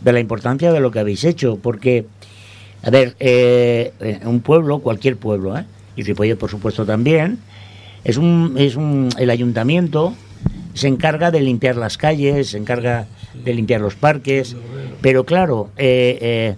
de 0.00 0.12
la 0.12 0.20
importancia 0.20 0.70
de 0.72 0.78
lo 0.78 0.92
que 0.92 1.00
habéis 1.00 1.24
hecho, 1.24 1.58
porque, 1.60 2.06
a 2.82 2.90
ver, 2.90 3.16
eh, 3.20 3.92
eh, 4.00 4.20
un 4.24 4.40
pueblo, 4.40 4.78
cualquier 4.80 5.16
pueblo, 5.16 5.56
¿eh? 5.58 5.64
y 5.96 6.02
Ripollet 6.02 6.36
por 6.36 6.50
supuesto 6.50 6.84
también, 6.86 7.38
es 8.04 8.16
un, 8.16 8.54
es 8.56 8.76
un, 8.76 9.08
el 9.18 9.30
ayuntamiento 9.30 10.14
se 10.78 10.86
encarga 10.86 11.32
de 11.32 11.40
limpiar 11.40 11.74
las 11.74 11.98
calles, 11.98 12.50
se 12.50 12.56
encarga 12.56 13.06
de 13.34 13.52
limpiar 13.52 13.80
los 13.80 13.96
parques, 13.96 14.54
pero 15.00 15.24
claro, 15.24 15.70
eh, 15.76 16.18
eh, 16.20 16.56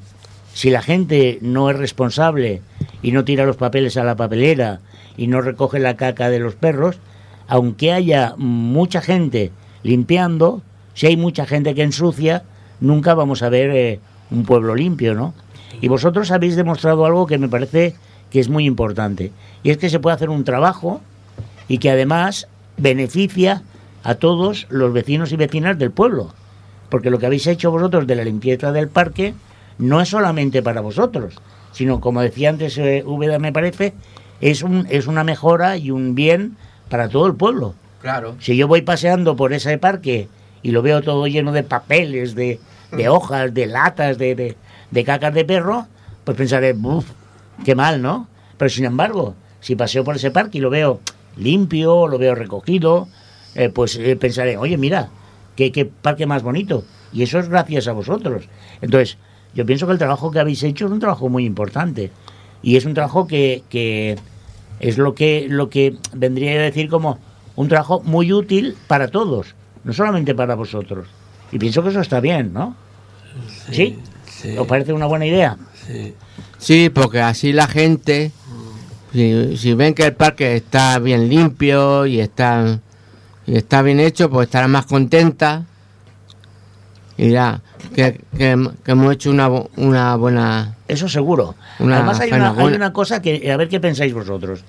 si 0.53 0.69
la 0.69 0.83
gente 0.83 1.39
no 1.41 1.71
es 1.71 1.79
responsable 1.79 2.61
y 3.01 3.13
no 3.13 3.25
tira 3.25 3.47
los 3.47 3.57
papeles 3.57 3.97
a 3.97 4.05
la 4.05 4.17
papelera 4.17 4.81
y 5.17 5.27
no 5.27 5.41
recoge 5.41 5.79
la 5.79 5.97
caca 5.97 6.29
de 6.29 6.39
los 6.39 6.55
perros, 6.55 6.99
aunque 7.49 7.93
haya 7.93 8.35
mucha 8.37 9.01
gente 9.01 9.53
limpiando, 9.83 10.61
si 10.93 11.07
hay 11.07 11.17
mucha 11.17 11.47
gente 11.47 11.75
que 11.75 11.83
ensucia, 11.83 12.43
nunca 12.79 13.15
vamos 13.15 13.43
a 13.43 13.49
ver 13.49 13.71
eh, 13.71 14.01
un 14.31 14.45
pueblo 14.45 14.75
limpio, 14.75 15.15
¿no? 15.15 15.33
Y 15.81 15.89
vosotros 15.89 16.31
habéis 16.31 16.57
demostrado 16.57 17.05
algo 17.05 17.27
que 17.27 17.39
me 17.39 17.49
parece 17.49 17.95
que 18.31 18.41
es 18.41 18.49
muy 18.49 18.65
importante, 18.65 19.33
y 19.63 19.71
es 19.71 19.79
que 19.79 19.91
se 19.91 19.99
puede 19.99 20.15
hacer 20.15 20.31
un 20.31 20.45
trabajo 20.45 21.01
y 21.69 21.79
que 21.79 21.91
además 21.91 22.49
beneficia 22.77 23.63
a 24.03 24.15
todos 24.15 24.67
los 24.71 24.93
vecinos 24.93 25.33
y 25.33 25.37
vecinas 25.37 25.79
del 25.79 25.91
pueblo. 25.91 26.33
Porque 26.89 27.11
lo 27.11 27.19
que 27.19 27.27
habéis 27.27 27.47
hecho 27.47 27.71
vosotros 27.71 28.07
de 28.07 28.17
la 28.17 28.25
limpieza 28.25 28.73
del 28.73 28.89
parque 28.89 29.35
no 29.79 30.01
es 30.01 30.09
solamente 30.09 30.63
para 30.63 30.81
vosotros, 30.81 31.41
sino 31.73 32.01
como 32.01 32.23
decía 32.23 32.51
antes 32.51 32.77
eh, 32.79 33.03
Úbeda 33.07 33.39
me 33.39 33.53
parece, 33.53 33.95
es, 34.41 34.63
un, 34.63 34.87
es 34.91 35.07
una 35.07 35.25
mejora 35.25 35.77
y 35.77 35.91
un 35.91 36.15
bien 36.15 36.57
para 36.89 37.09
todo 37.09 37.27
el 37.27 37.35
pueblo. 37.35 37.75
Claro. 38.01 38.37
Si 38.41 38.57
yo 38.57 38.67
voy 38.67 38.83
paseando 38.83 39.37
por 39.37 39.53
ese 39.53 39.79
parque 39.79 40.29
y 40.63 40.71
lo 40.71 40.83
veo 40.83 41.03
todo 41.03 41.27
lleno 41.27 41.53
de 41.53 41.63
papeles, 41.63 42.35
de, 42.35 42.59
de 42.93 43.09
hojas, 43.09 43.53
de 43.55 43.67
latas, 43.67 44.19
de, 44.19 44.35
de, 44.35 44.57
de 44.91 45.05
cacas 45.05 45.35
de 45.35 45.45
perro, 45.45 45.87
pues 46.25 46.37
pensaré, 46.37 46.73
"Buf, 46.73 47.07
qué 47.65 47.75
mal, 47.75 48.03
¿no? 48.03 48.29
Pero 48.57 48.69
sin 48.69 48.85
embargo, 48.85 49.35
si 49.61 49.77
paseo 49.77 50.05
por 50.05 50.17
ese 50.17 50.31
parque 50.31 50.59
y 50.59 50.61
lo 50.61 50.71
veo 50.71 51.01
limpio, 51.37 52.07
lo 52.09 52.19
veo 52.19 52.35
recogido, 52.35 53.09
eh, 53.55 53.69
pues 53.69 53.97
eh, 53.97 54.17
pensaré, 54.17 54.57
oye, 54.57 54.77
mira, 54.77 55.09
qué, 55.57 55.73
qué 55.73 55.85
parque 55.87 56.27
más 56.27 56.43
bonito. 56.43 56.85
Y 57.13 57.23
eso 57.23 57.39
es 57.39 57.49
gracias 57.49 57.89
a 57.89 57.93
vosotros. 57.93 58.45
Entonces, 58.81 59.19
yo 59.55 59.67
pienso 59.67 59.87
que 59.87 59.93
el 59.93 59.99
trabajo 59.99 60.31
que 60.31 60.39
habéis 60.39 60.63
hecho 60.63 60.87
es 60.87 60.93
un 60.93 61.01
trabajo 61.01 61.29
muy 61.29 61.45
importante. 61.45 62.11
Y 62.63 62.77
es 62.77 62.85
un 62.85 62.95
trabajo 62.95 63.27
que, 63.27 63.63
que 63.69 64.17
es 64.81 64.99
lo 64.99 65.15
que, 65.15 65.47
lo 65.49 65.71
que 65.71 65.97
vendría 66.13 66.53
a 66.53 66.63
decir 66.63 66.89
como 66.89 67.19
un 67.57 67.69
trabajo 67.69 68.01
muy 68.05 68.33
útil 68.33 68.77
para 68.87 69.09
todos, 69.09 69.55
no 69.85 69.93
solamente 69.93 70.35
para 70.35 70.55
vosotros. 70.55 71.09
Y 71.53 71.59
pienso 71.59 71.83
que 71.83 71.89
eso 71.91 72.01
está 72.01 72.21
bien, 72.21 72.53
¿no? 72.53 72.77
¿Sí? 73.71 73.99
¿Os 74.59 74.67
parece 74.67 74.93
una 74.93 75.07
buena 75.07 75.27
idea? 75.27 75.57
Sí. 75.87 76.15
Sí, 76.59 76.91
porque 76.91 77.21
así 77.21 77.53
la 77.53 77.67
gente, 77.67 78.33
si, 79.13 79.57
si 79.57 79.75
ven 79.75 79.95
que 79.95 80.05
el 80.05 80.15
parque 80.15 80.57
está 80.57 80.99
bien 80.99 81.29
limpio 81.29 82.07
y 82.07 82.21
está, 82.21 82.79
y 83.47 83.57
está 83.57 83.83
bien 83.83 83.99
hecho, 84.01 84.31
pues 84.31 84.47
estarán 84.47 84.71
más 84.71 84.87
contentas 84.87 85.63
y 87.17 87.31
ya 87.31 87.61
que, 87.95 88.21
que- 88.37 88.71
que 88.85 88.91
hemos 88.93 89.13
hecho 89.13 89.31
una, 89.31 89.49
una 89.77 90.17
buena... 90.17 90.77
Eso 90.89 91.09
seguro. 91.09 91.55
Una 91.79 91.97
Además 91.97 92.21
hay 92.21 92.33
una, 92.33 92.51
hay 92.53 92.75
una 92.75 92.93
cosa 92.93 93.21
que, 93.21 93.51
a 93.51 93.57
ver 93.57 93.69
qué 93.69 93.81
pensáis 93.81 94.13
vosotros. 94.15 94.65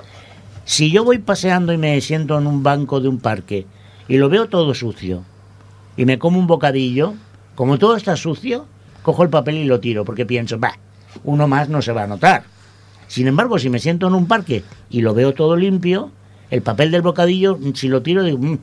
Si 0.65 0.91
yo 0.91 1.04
voy 1.04 1.20
paseando 1.20 1.72
y 1.74 1.78
me 1.78 2.00
siento 2.02 2.38
en 2.38 2.48
un 2.48 2.62
banco 2.63 3.00
de 3.02 3.08
un 3.10 3.20
parque 3.20 3.65
y 4.08 4.17
lo 4.17 4.30
veo 4.30 4.48
todo 4.48 4.74
sucio 4.74 5.24
y 5.97 6.06
me 6.06 6.17
como 6.19 6.39
un 6.39 6.47
bocadillo, 6.47 7.13
como 7.56 7.77
todo 7.77 7.95
está 7.95 8.15
sucio, 8.15 8.65
cojo 9.04 9.23
el 9.23 9.30
papel 9.30 9.56
y 9.56 9.65
lo 9.65 9.80
tiro 9.80 10.06
porque 10.06 10.25
pienso, 10.25 10.60
va, 10.60 10.77
uno 11.23 11.47
más 11.47 11.69
no 11.69 11.82
se 11.82 11.91
va 11.91 12.04
a 12.04 12.08
notar. 12.08 12.43
Sin 13.08 13.27
embargo, 13.27 13.60
si 13.60 13.69
me 13.69 13.80
siento 13.80 14.08
en 14.08 14.13
un 14.15 14.27
parque 14.27 14.63
y 14.89 15.01
lo 15.01 15.13
veo 15.13 15.34
todo 15.34 15.56
limpio, 15.56 16.12
el 16.49 16.62
papel 16.62 16.91
del 16.91 17.01
bocadillo, 17.01 17.58
si 17.73 17.88
lo 17.88 18.01
tiro, 18.01 18.23
digo, 18.23 18.38
"Mm, 18.38 18.58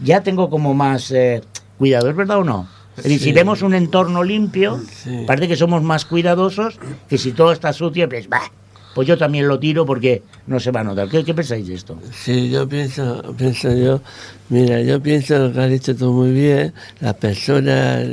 ya 0.00 0.22
tengo 0.22 0.50
como 0.50 0.74
más 0.74 1.10
eh, 1.10 1.42
cuidado, 1.78 2.08
¿es 2.10 2.16
verdad 2.16 2.38
o 2.38 2.44
no? 2.44 2.68
Decir, 2.96 3.18
si 3.18 3.24
Sí. 3.26 3.32
vemos 3.32 3.62
un 3.62 3.74
entorno 3.74 4.24
limpio, 4.24 4.80
Sí. 4.90 5.24
parece 5.26 5.46
que 5.48 5.56
somos 5.56 5.82
más 5.82 6.04
cuidadosos 6.04 6.78
que 7.08 7.16
si 7.16 7.32
todo 7.32 7.52
está 7.52 7.72
sucio, 7.72 8.08
pues, 8.08 8.28
bah, 8.28 8.50
pues 8.94 9.06
yo 9.06 9.16
también 9.16 9.46
lo 9.46 9.58
tiro 9.58 9.86
porque 9.86 10.22
no 10.46 10.58
se 10.58 10.70
va 10.70 10.80
a 10.80 10.84
notar. 10.84 11.08
¿Qué, 11.08 11.24
qué 11.24 11.34
pensáis 11.34 11.66
de 11.66 11.74
esto? 11.74 11.98
Sí, 12.12 12.50
yo 12.50 12.68
pienso, 12.68 13.34
pienso 13.36 13.72
yo, 13.74 14.00
mira, 14.48 14.80
yo 14.82 15.00
pienso 15.00 15.38
lo 15.38 15.52
que 15.52 15.60
has 15.60 15.70
dicho 15.70 15.94
tú 15.94 16.12
muy 16.12 16.32
bien, 16.32 16.72
las 17.00 17.14
personas 17.14 18.06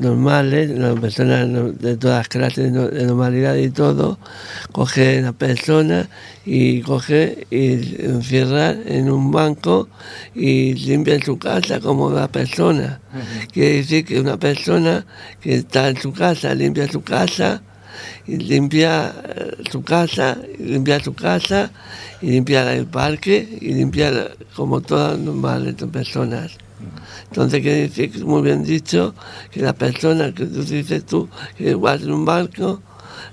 normales, 0.00 0.70
las 0.70 0.98
personas 0.98 1.48
de 1.78 1.96
todas 1.96 2.28
clases 2.28 2.72
de 2.72 3.06
normalidad 3.06 3.56
y 3.56 3.70
todo, 3.70 4.18
coge 4.72 5.20
la 5.20 5.32
persona 5.32 6.08
y 6.44 6.80
coge 6.80 7.46
y 7.50 8.04
encierra 8.04 8.70
en 8.70 9.10
un 9.10 9.30
banco 9.30 9.88
y 10.34 10.74
limpia 10.74 11.22
su 11.22 11.38
casa 11.38 11.80
como 11.80 12.10
la 12.10 12.28
persona. 12.28 13.00
Quiere 13.52 13.76
decir 13.76 14.04
que 14.04 14.20
una 14.20 14.38
persona 14.38 15.04
que 15.40 15.56
está 15.56 15.88
en 15.88 15.96
su 15.96 16.12
casa, 16.12 16.54
limpia 16.54 16.88
su 16.88 17.02
casa, 17.02 17.62
y 18.26 18.36
limpia 18.36 19.14
eh, 19.24 19.56
su 19.70 19.82
casa, 19.82 20.38
y 20.58 20.64
limpia 20.64 21.00
su 21.00 21.14
casa, 21.14 21.70
y 22.20 22.30
limpia 22.30 22.72
el 22.74 22.86
parque, 22.86 23.58
y 23.60 23.74
limpia 23.74 24.30
como 24.54 24.80
todas 24.80 25.18
normales 25.18 25.74
personas. 25.92 26.52
Entonces 27.28 27.60
quiere 27.60 27.82
decir, 27.82 28.10
que 28.10 28.24
muy 28.24 28.42
bien 28.42 28.64
dicho, 28.64 29.14
que 29.50 29.60
la 29.60 29.72
persona 29.72 30.32
que 30.32 30.46
tú 30.46 30.62
dices 30.62 31.04
tú, 31.06 31.28
que 31.56 31.74
vas 31.74 32.02
en 32.02 32.12
un 32.12 32.24
barco, 32.24 32.82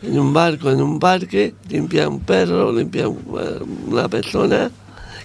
en 0.02 0.20
un 0.20 0.34
barco, 0.34 0.70
en 0.70 0.82
un 0.82 1.00
parque, 1.00 1.56
limpia 1.70 2.08
un 2.08 2.20
perro, 2.20 2.72
limpia 2.72 3.08
un- 3.08 3.24
una 3.88 4.08
persona, 4.08 4.70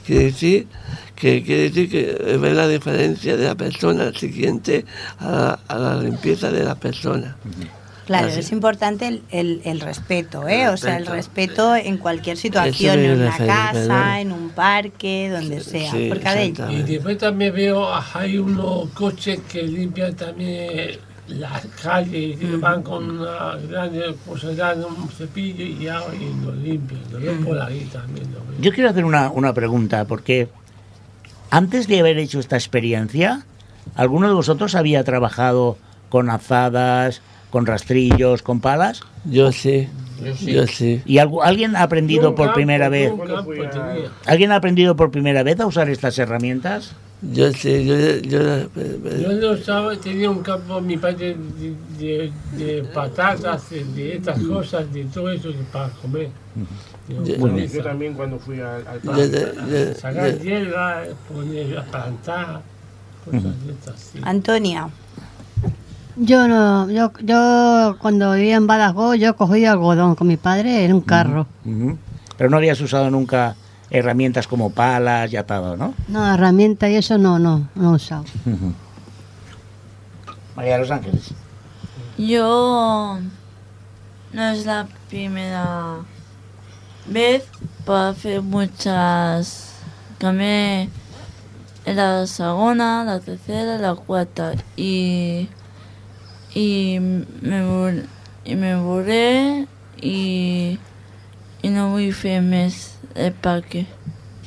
quiere 0.07 0.25
decir 0.27 0.67
que 1.15 1.43
quiere 1.43 1.71
decir 1.71 1.89
que 1.91 2.37
ve 2.37 2.53
la 2.55 2.67
diferencia 2.67 3.37
de 3.37 3.45
la 3.47 3.55
persona 3.55 4.13
siguiente 4.13 4.85
a 5.21 5.59
la 5.69 6.03
limpieza 6.03 6.51
de 6.51 6.65
la 6.65 6.75
persona. 6.75 7.37
Claro, 8.07 8.27
Así. 8.29 8.41
es 8.41 8.51
importante 8.53 9.07
el, 9.07 9.23
el- 9.31 9.63
el 9.65 9.81
respeto, 9.81 10.49
¿eh? 10.49 10.63
El 10.65 10.69
O 10.71 10.77
sea, 10.77 10.97
el 10.97 11.07
respeto. 11.07 11.77
en 11.77 11.99
cualquier 11.99 12.37
situación, 12.37 12.99
en 12.99 13.21
una 13.21 13.37
casa, 13.37 14.21
en 14.21 14.33
un 14.33 14.51
parque, 14.51 15.31
donde 15.31 15.61
sea. 15.61 15.91
sí, 15.93 16.11
Y 16.71 16.83
después 16.83 17.19
también 17.19 17.55
veo, 17.55 17.89
hay 18.15 18.39
unos 18.39 18.89
coches 18.91 19.41
que 19.51 19.63
limpian 19.63 20.15
también 20.15 20.99
las 21.29 21.65
calles, 21.81 22.39
que 22.39 22.57
van 22.57 22.83
con 22.83 23.09
una 23.21 23.57
grande, 23.71 24.15
un 24.27 25.09
cepillo 25.09 25.65
y 25.65 25.79
ya 25.85 26.01
y 26.21 26.45
lo 26.45 26.53
limpian. 26.55 27.01
Lo 27.13 27.21
veo 27.21 27.41
por 27.41 27.61
ahí 27.61 27.89
también. 27.93 28.27
Yo 28.61 28.73
quiero 28.73 28.91
hacer 28.91 29.05
una, 29.05 29.31
una 29.31 29.55
pregunta, 29.55 30.05
porque 30.07 30.49
antes 31.51 31.87
de 31.87 32.01
haber 32.01 32.19
hecho 32.19 32.41
esta 32.41 32.57
experiencia, 32.57 33.45
¿alguno 33.95 34.27
de 34.29 34.35
vosotros 34.35 34.75
había 34.75 35.05
trabajado 35.05 35.79
con 36.09 36.29
azadas, 36.31 37.23
con 37.53 37.67
rastrillos, 37.67 38.43
con 38.43 38.61
palas? 38.61 39.01
Yo 39.27 39.53
sí, 39.53 39.87
yo 40.41 40.67
sí. 40.67 41.03
¿Y 41.05 41.17
algu- 41.19 41.43
alguien 41.45 41.77
ha 41.77 41.83
aprendido 41.83 42.31
Yo 42.31 42.35
por 42.35 42.47
campo, 42.47 42.55
primera 42.55 42.89
vez? 42.89 43.13
campo. 43.29 43.53
¿Alguien 44.27 44.53
ha 44.53 44.57
aprendido 44.57 44.97
por 44.97 45.11
primera 45.11 45.43
vez 45.43 45.61
a 45.61 45.67
usar 45.67 45.91
estas 45.91 46.19
herramientas? 46.19 46.93
Yo 47.21 47.53
sí, 47.53 47.85
yo, 47.85 47.95
yo, 48.23 48.69
Yo 48.75 49.33
lo 49.35 49.53
usaba, 49.53 49.95
tenía 49.97 50.29
un 50.31 50.43
campo, 50.43 50.81
mi 50.81 50.97
padre, 50.97 51.37
de, 51.61 51.77
de, 52.01 52.33
de 52.57 52.83
patatas, 52.85 53.69
de, 53.71 53.85
de 53.85 54.17
estas 54.17 54.41
cosas, 54.41 54.93
de 54.93 55.05
todo 55.05 55.31
eso 55.31 55.51
para 55.71 55.91
comer. 55.91 56.31
Yo, 57.09 57.83
también 57.83 58.15
cuando 58.15 58.39
fui 58.39 58.61
al, 58.61 58.83
al 58.89 59.03
yo- 59.03 59.95
Sacar 59.95 60.37
yo- 60.39 60.43
hierba, 60.43 61.03
poner, 61.33 61.85
plantar, 61.91 62.63
cosas 63.25 63.67
de 63.67 63.73
estas. 63.73 64.01
sí. 64.01 64.19
Antonia, 64.23 64.89
Yo 66.17 66.47
no, 66.47 66.91
yo, 66.91 67.13
yo 67.21 67.97
cuando 67.99 68.33
vivía 68.33 68.57
en 68.57 68.67
Badajoz, 68.67 69.17
yo 69.17 69.35
cogía 69.37 69.73
algodón 69.73 70.15
con 70.15 70.27
mi 70.27 70.37
padre 70.37 70.85
en 70.85 70.93
un 70.93 71.01
carro. 71.01 71.47
Pero 72.37 72.51
no 72.51 72.57
habías 72.59 72.81
usado 72.81 73.11
nunca 73.11 73.57
herramientas 73.91 74.47
como 74.47 74.71
palas 74.71 75.33
y 75.33 75.37
atado, 75.37 75.77
¿no? 75.77 75.95
No, 76.09 76.35
herramienta 76.35 76.89
y 76.89 76.97
eso 76.97 77.19
no, 77.19 77.39
no, 77.39 77.69
no 77.75 77.93
he 77.93 77.97
usado. 77.97 78.25
Ujú. 78.47 78.73
María 80.57 80.75
de 80.75 80.79
los 80.81 80.91
Ángeles. 80.91 81.33
Yo 82.19 83.19
no 84.33 84.43
es 84.51 84.67
la 84.67 84.87
primera 85.09 85.97
vez, 87.07 87.45
pero 87.85 87.97
hace 87.97 88.41
muchas 88.41 89.73
cambié 90.19 90.89
en 91.85 91.97
la 91.97 92.27
segunda, 92.27 93.05
la 93.05 93.21
tercera, 93.21 93.79
la 93.79 93.95
cuarta 93.95 94.53
y 94.77 95.49
y 96.55 96.99
me 97.01 98.03
y 98.45 98.55
me 98.57 98.77
burré 98.77 99.67
y 100.01 100.79
y 101.63 101.69
no 101.69 101.89
muy 101.89 102.13
firmes 102.13 102.97
el 103.15 103.33
parque. 103.33 103.87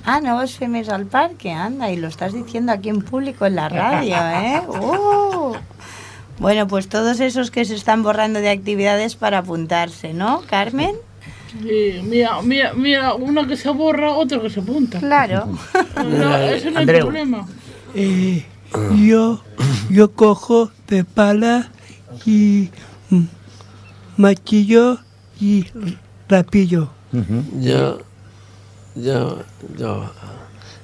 Ah, 0.07 0.19
no 0.21 0.35
vas 0.35 0.53
fer 0.53 0.67
més 0.69 0.89
al 0.93 1.07
parque, 1.09 1.49
anda, 1.49 1.89
y 1.89 1.95
lo 1.97 2.07
estás 2.07 2.33
diciendo 2.33 2.71
aquí 2.71 2.89
en 2.89 3.01
público 3.01 3.47
en 3.47 3.55
la 3.55 3.69
radio, 3.69 4.15
¿eh? 4.15 4.61
¡Uh! 4.67 5.55
Bueno, 6.37 6.67
pues 6.67 6.89
todos 6.89 7.19
esos 7.21 7.49
que 7.49 7.65
se 7.65 7.73
están 7.73 8.03
borrando 8.03 8.39
de 8.39 8.51
actividades 8.51 9.15
para 9.15 9.39
apuntarse, 9.39 10.13
¿no, 10.13 10.41
Carmen? 10.47 10.95
Sí, 11.59 12.01
mira, 12.03 12.41
mira, 12.43 12.73
mira, 12.73 13.15
uno 13.15 13.47
que 13.47 13.57
se 13.57 13.69
borra, 13.69 14.11
otro 14.11 14.43
que 14.43 14.49
se 14.51 14.59
apunta. 14.59 14.99
Claro. 14.99 15.47
No, 15.95 16.37
eso 16.37 16.69
no 16.71 16.77
hay 16.79 16.83
Andreu. 16.83 17.05
problema. 17.05 17.47
Eh, 17.95 18.45
yo, 18.97 19.41
yo 19.89 20.11
cojo 20.11 20.69
de 20.87 21.03
pala 21.03 21.71
y 22.25 22.69
mm, 23.09 23.23
maquillo 24.17 24.97
y 25.39 25.65
rapillo. 26.29 26.89
Yo, 27.61 27.99
yo, 28.95 29.39
yo, 29.77 30.11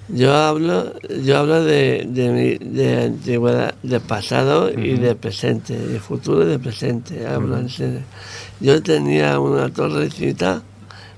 yo 0.10 0.34
hablo, 0.36 0.94
yo 1.24 1.38
hablo 1.40 1.64
de, 1.64 2.06
de, 2.08 2.30
mi- 2.30 2.70
de 2.70 3.04
antigüedad, 3.04 3.76
de 3.84 4.00
pasado 4.00 4.70
y 4.72 4.94
de 4.98 5.16
presente, 5.16 5.78
de 5.78 6.00
futuro 6.00 6.44
y 6.44 6.50
de 6.50 6.60
presente. 6.60 7.26
Hablo 7.26 7.58
en 7.58 7.70
serio. 7.70 8.02
Yo 8.60 8.82
tenía 8.84 9.40
una 9.40 9.70
torrecita, 9.70 10.62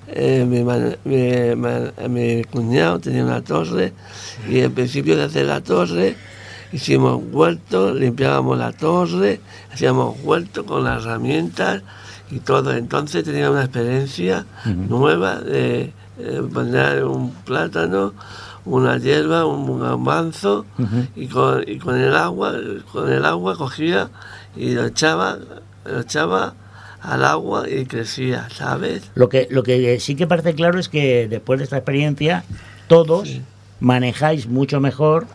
eh, 0.07 0.45
mi, 0.47 0.63
man- 0.63 0.97
mi, 1.05 1.55
man- 1.55 1.91
mi 2.09 2.43
cuñado 2.43 2.99
tenía 2.99 3.23
una 3.25 3.41
torre 3.41 3.93
y 4.49 4.61
al 4.61 4.71
principio 4.71 5.15
de 5.17 5.23
hacer 5.23 5.45
la 5.47 5.61
torre 5.61 6.15
hicimos 6.73 7.21
huerto, 7.31 7.93
limpiábamos 7.93 8.57
la 8.57 8.71
torre, 8.71 9.39
hacíamos 9.71 10.17
huerto 10.23 10.65
con 10.65 10.83
las 10.83 11.03
herramientas 11.03 11.83
y 12.31 12.39
todo. 12.39 12.73
Entonces 12.73 13.23
tenía 13.23 13.49
una 13.51 13.63
experiencia 13.63 14.45
nueva 14.65 15.39
de 15.39 15.93
poner 16.53 17.05
un 17.05 17.31
plátano, 17.31 18.13
una 18.65 18.97
hierba, 18.97 19.45
un 19.45 19.79
garbanzo 19.79 20.65
y, 21.15 21.27
con, 21.27 21.63
y 21.67 21.77
con 21.77 21.97
el 21.99 22.15
agua, 22.15 22.53
con 22.91 23.11
el 23.11 23.25
agua 23.25 23.55
cogía 23.55 24.09
y 24.55 24.71
lo 24.71 24.85
echaba, 24.85 25.37
lo 25.85 25.99
echaba 25.99 26.55
al 27.01 27.25
agua 27.25 27.69
y 27.69 27.85
crecía, 27.85 28.47
¿sabes? 28.49 29.11
Lo 29.13 29.29
que, 29.29 29.47
lo 29.51 29.63
que 29.63 29.99
sí 29.99 30.15
que 30.15 30.25
parece 30.25 30.55
claro 30.55 30.79
es 30.79 30.89
que 30.89 31.27
después 31.27 31.59
de 31.59 31.65
esta 31.65 31.77
experiencia, 31.77 32.45
todos 32.87 33.41
manejáis 33.79 34.47
mucho 34.47 34.79
mejor 34.79 35.27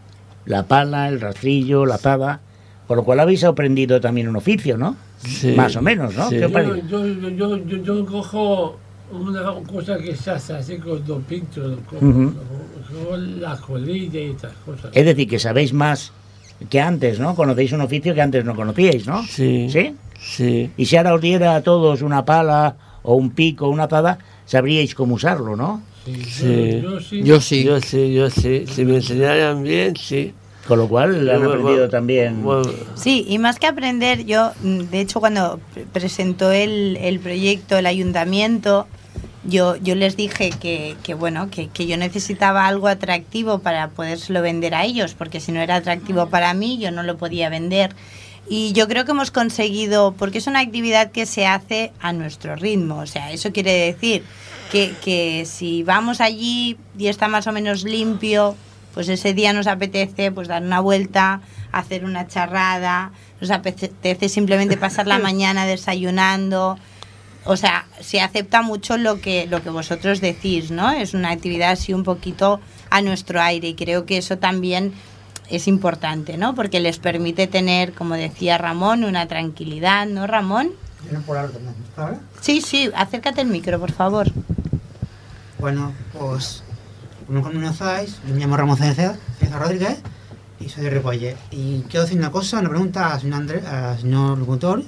la 0.49 0.63
pala, 0.65 1.09
el 1.09 1.21
rastrillo, 1.21 1.85
la 1.85 1.97
azada, 1.97 2.41
con 2.87 2.97
lo 2.97 3.05
cual 3.05 3.21
habéis 3.21 3.45
aprendido 3.45 4.01
también 4.01 4.29
un 4.29 4.37
oficio, 4.37 4.79
¿no? 4.79 4.97
Sí. 5.19 5.53
Más 5.53 5.77
o 5.77 5.83
menos, 5.83 6.17
¿no? 6.17 6.29
Sí. 6.31 6.37
¿Qué 6.37 6.51
Yo, 6.89 7.07
yo, 7.07 7.07
yo, 7.07 7.57
yo, 7.59 7.77
yo 7.83 8.07
cojo 8.07 8.79
una 9.13 9.43
cosa 9.71 9.99
que 9.99 10.17
se 10.17 10.31
hace 10.31 10.55
así 10.55 10.79
con 10.79 11.05
dos 11.05 11.23
pinchos, 11.29 11.71
lo 11.73 11.77
cojo, 11.81 12.05
Ujú. 12.07 12.23
lo 12.23 13.01
cojo 13.05 13.17
la 13.17 13.57
colilla 13.57 14.21
y 14.21 14.31
estas 14.31 14.53
cosas. 14.65 14.91
Es 14.95 15.05
decir, 15.05 15.29
que 15.29 15.39
sabéis 15.39 15.75
más 15.75 16.13
que 16.71 16.81
antes, 16.81 17.21
¿no? 17.21 17.35
Conocéis 17.35 17.73
un 17.73 17.83
oficio 17.83 18.15
que 18.15 18.23
antes 18.23 18.43
no 18.45 18.57
conocíais, 18.57 19.07
¿no? 19.07 19.23
Sí. 19.25 19.69
¿Sí? 19.71 19.95
Sí. 20.19 20.71
Y 20.79 20.87
si 20.87 20.97
ahora 20.97 21.15
os 21.15 21.21
diera 21.21 21.57
a 21.57 21.63
todos 21.63 22.01
una 22.01 22.25
pala 22.25 22.77
o 23.03 23.15
un 23.17 23.31
pico, 23.31 23.69
una 23.69 23.85
azada, 23.85 24.19
sabríais 24.47 24.95
cómo 24.95 25.15
usarlo, 25.17 25.57
¿no? 25.57 25.83
Sí. 26.29 26.81
Yo 26.83 27.01
sí. 27.01 27.23
Yo 27.23 27.41
sí. 27.41 27.65
Yo 27.65 27.81
sí, 27.81 28.13
yo 28.15 28.31
sí. 28.31 28.65
Si 28.67 28.85
me 28.85 28.97
enseñaran 28.97 29.63
bien, 29.63 29.97
sí. 29.97 30.33
Con 30.67 30.79
lo 30.79 30.87
cual 30.89 31.15
han 31.15 31.25
Bueno, 31.41 31.47
aprendido 31.49 31.73
bueno, 31.77 31.89
también. 31.89 32.43
bueno, 32.43 32.71
Sí, 32.95 33.25
y 33.27 33.39
más 33.39 33.59
que 33.59 33.67
aprender, 33.67 34.27
yo, 34.27 34.53
mm, 34.63 34.79
de 34.91 35.01
hecho, 35.01 35.19
cuando 35.19 35.61
pre- 35.73 35.87
presentó 35.87 36.53
el, 36.53 36.99
el 37.01 37.21
proyecto, 37.21 37.79
el 37.79 37.87
ayuntamiento, 37.87 38.87
yo, 39.45 39.77
yo 39.77 39.95
les 39.95 40.15
dije 40.17 40.51
que, 40.61 40.95
que 41.03 41.15
bueno, 41.15 41.49
que, 41.51 41.69
que 41.69 41.87
yo 41.87 41.97
necesitaba 41.97 42.67
algo 42.67 42.87
atractivo 42.89 43.61
para 43.61 43.89
podérselo 43.89 44.43
vender 44.43 44.75
a 44.75 44.85
ellos, 44.85 45.15
porque 45.15 45.41
si 45.41 45.53
no 45.53 45.61
era 45.61 45.77
atractivo 45.77 46.27
para 46.29 46.53
mí, 46.53 46.77
yo 46.79 46.91
no 46.91 47.03
lo 47.03 47.17
podía 47.17 47.49
vender. 47.49 47.95
Y 48.51 48.73
yo 48.73 48.89
creo 48.89 49.07
que 49.07 49.13
hemos 49.13 49.31
conseguido, 49.31 50.13
porque 50.19 50.37
es 50.39 50.47
una 50.47 50.61
actividad 50.61 51.13
que 51.13 51.25
se 51.25 51.47
hace 51.47 51.93
a 52.01 52.13
nuestro 52.13 52.57
ritmo, 52.57 52.99
o 52.99 53.07
sea, 53.07 53.33
eso 53.33 53.53
quiere 53.53 53.73
decir 53.73 54.23
que, 54.71 54.95
que 55.03 55.45
si 55.47 55.83
vamos 55.83 56.21
allí 56.21 56.79
y 56.99 57.09
está 57.09 57.29
más 57.29 57.47
o 57.47 57.53
menos 57.53 57.85
limpio, 57.85 58.57
pues 58.95 59.09
ese 59.09 59.33
día 59.35 59.53
nos 59.53 59.67
apetece 59.67 60.33
pues 60.33 60.49
dar 60.49 60.63
una 60.63 60.81
vuelta, 60.81 61.41
hacer 61.73 62.05
una 62.05 62.27
charrada, 62.27 63.13
nos 63.41 63.51
apetece 63.51 64.29
simplemente 64.29 64.77
pasar 64.77 65.07
la 65.07 65.19
mañana 65.21 65.67
desayunando. 65.67 66.79
O 67.45 67.57
sea, 67.57 67.87
se 68.01 68.21
acepta 68.21 68.63
mucho 68.63 68.97
lo 68.99 69.21
que, 69.21 69.47
lo 69.47 69.63
que 69.63 69.71
vosotros 69.71 70.21
decís, 70.21 70.71
¿no? 70.71 70.91
Es 70.91 71.15
una 71.15 71.31
actividad 71.31 71.71
así 71.71 71.95
un 71.95 72.03
poquito 72.03 72.61
a 72.91 73.01
nuestro 73.01 73.41
aire 73.41 73.69
y 73.69 73.75
creo 73.75 74.05
que 74.05 74.19
eso 74.19 74.39
también 74.39 74.93
es 75.49 75.69
importante, 75.69 76.37
¿no? 76.37 76.55
Porque 76.55 76.81
les 76.81 76.99
permite 76.99 77.47
tener, 77.47 77.95
como 77.95 78.15
decía 78.15 78.59
Ramón, 78.59 79.05
una 79.05 79.27
tranquilidad, 79.29 80.07
¿no, 80.07 80.27
Ramón? 80.27 80.71
Vienen 81.03 81.23
por 81.23 81.39
algo, 81.39 81.59
¿no? 81.61 81.73
¿Ahora? 82.03 82.21
Sí, 82.41 82.61
sí, 82.61 82.91
acércate 82.95 83.41
al 83.41 83.47
micro, 83.47 83.79
por 83.79 83.93
favor. 83.93 84.31
Bueno, 85.59 85.93
pues 86.17 86.63
como 87.27 87.43
comenzáis, 87.43 88.21
me 88.25 88.39
llamo 88.39 88.57
Ramón 88.57 88.77
César, 88.77 89.17
César 89.41 89.61
Rodríguez 89.61 89.99
y 90.61 90.69
soy 90.69 90.85
de 90.85 90.91
Ripollet. 90.91 91.37
Y 91.51 91.81
quiero 91.83 92.05
decir 92.05 92.17
una 92.17 92.31
cosa, 92.31 92.61
una 92.61 92.69
pregunta 92.69 93.13
al 93.13 93.21
señor, 93.21 93.41
André, 93.41 93.63
señor 94.01 94.39
locutor, 94.39 94.85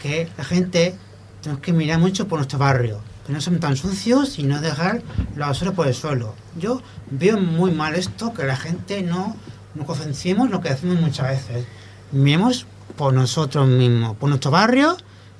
que 0.00 0.28
la 0.38 0.44
gente 0.44 0.94
tenemos 1.42 1.60
que 1.60 1.72
mirar 1.72 1.98
mucho 1.98 2.28
por 2.28 2.38
nuestro 2.38 2.60
barrio, 2.60 3.00
que 3.26 3.32
no 3.32 3.40
son 3.40 3.58
tan 3.58 3.76
sucios 3.76 4.38
y 4.38 4.44
no 4.44 4.60
dejar 4.60 5.02
la 5.34 5.48
basura 5.48 5.72
por 5.72 5.88
el 5.88 5.94
suelo. 5.94 6.34
Yo 6.56 6.82
veo 7.10 7.36
muy 7.38 7.72
mal 7.72 7.96
esto, 7.96 8.32
que 8.32 8.44
la 8.44 8.56
gente 8.56 9.02
no 9.02 9.34
nos 9.74 9.86
concienciemos 9.86 10.50
lo 10.50 10.60
que 10.60 10.68
hacemos 10.68 11.00
muchas 11.00 11.30
veces. 11.30 11.66
Miremos 12.12 12.66
por 12.96 13.12
nosotros 13.12 13.66
mismos, 13.66 14.16
por 14.16 14.28
nuestro 14.28 14.52
barrio 14.52 14.96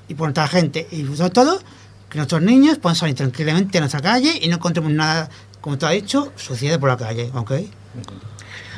y 0.08 0.14
por 0.14 0.26
nuestra 0.26 0.48
gente. 0.48 0.88
Y 0.90 1.04
sobre 1.16 1.30
todo, 1.30 1.60
que 2.10 2.18
nuestros 2.18 2.42
niños 2.42 2.78
puedan 2.78 2.96
salir 2.96 3.14
tranquilamente 3.14 3.78
a 3.78 3.80
nuestra 3.80 4.00
calle 4.00 4.38
y 4.40 4.48
no 4.48 4.56
encontremos 4.56 4.92
nada, 4.92 5.28
como 5.60 5.78
te 5.78 5.86
ha 5.86 5.90
dicho, 5.90 6.32
suciedad 6.36 6.78
por 6.78 6.88
la 6.88 6.96
calle, 6.96 7.30
¿ok? 7.34 7.52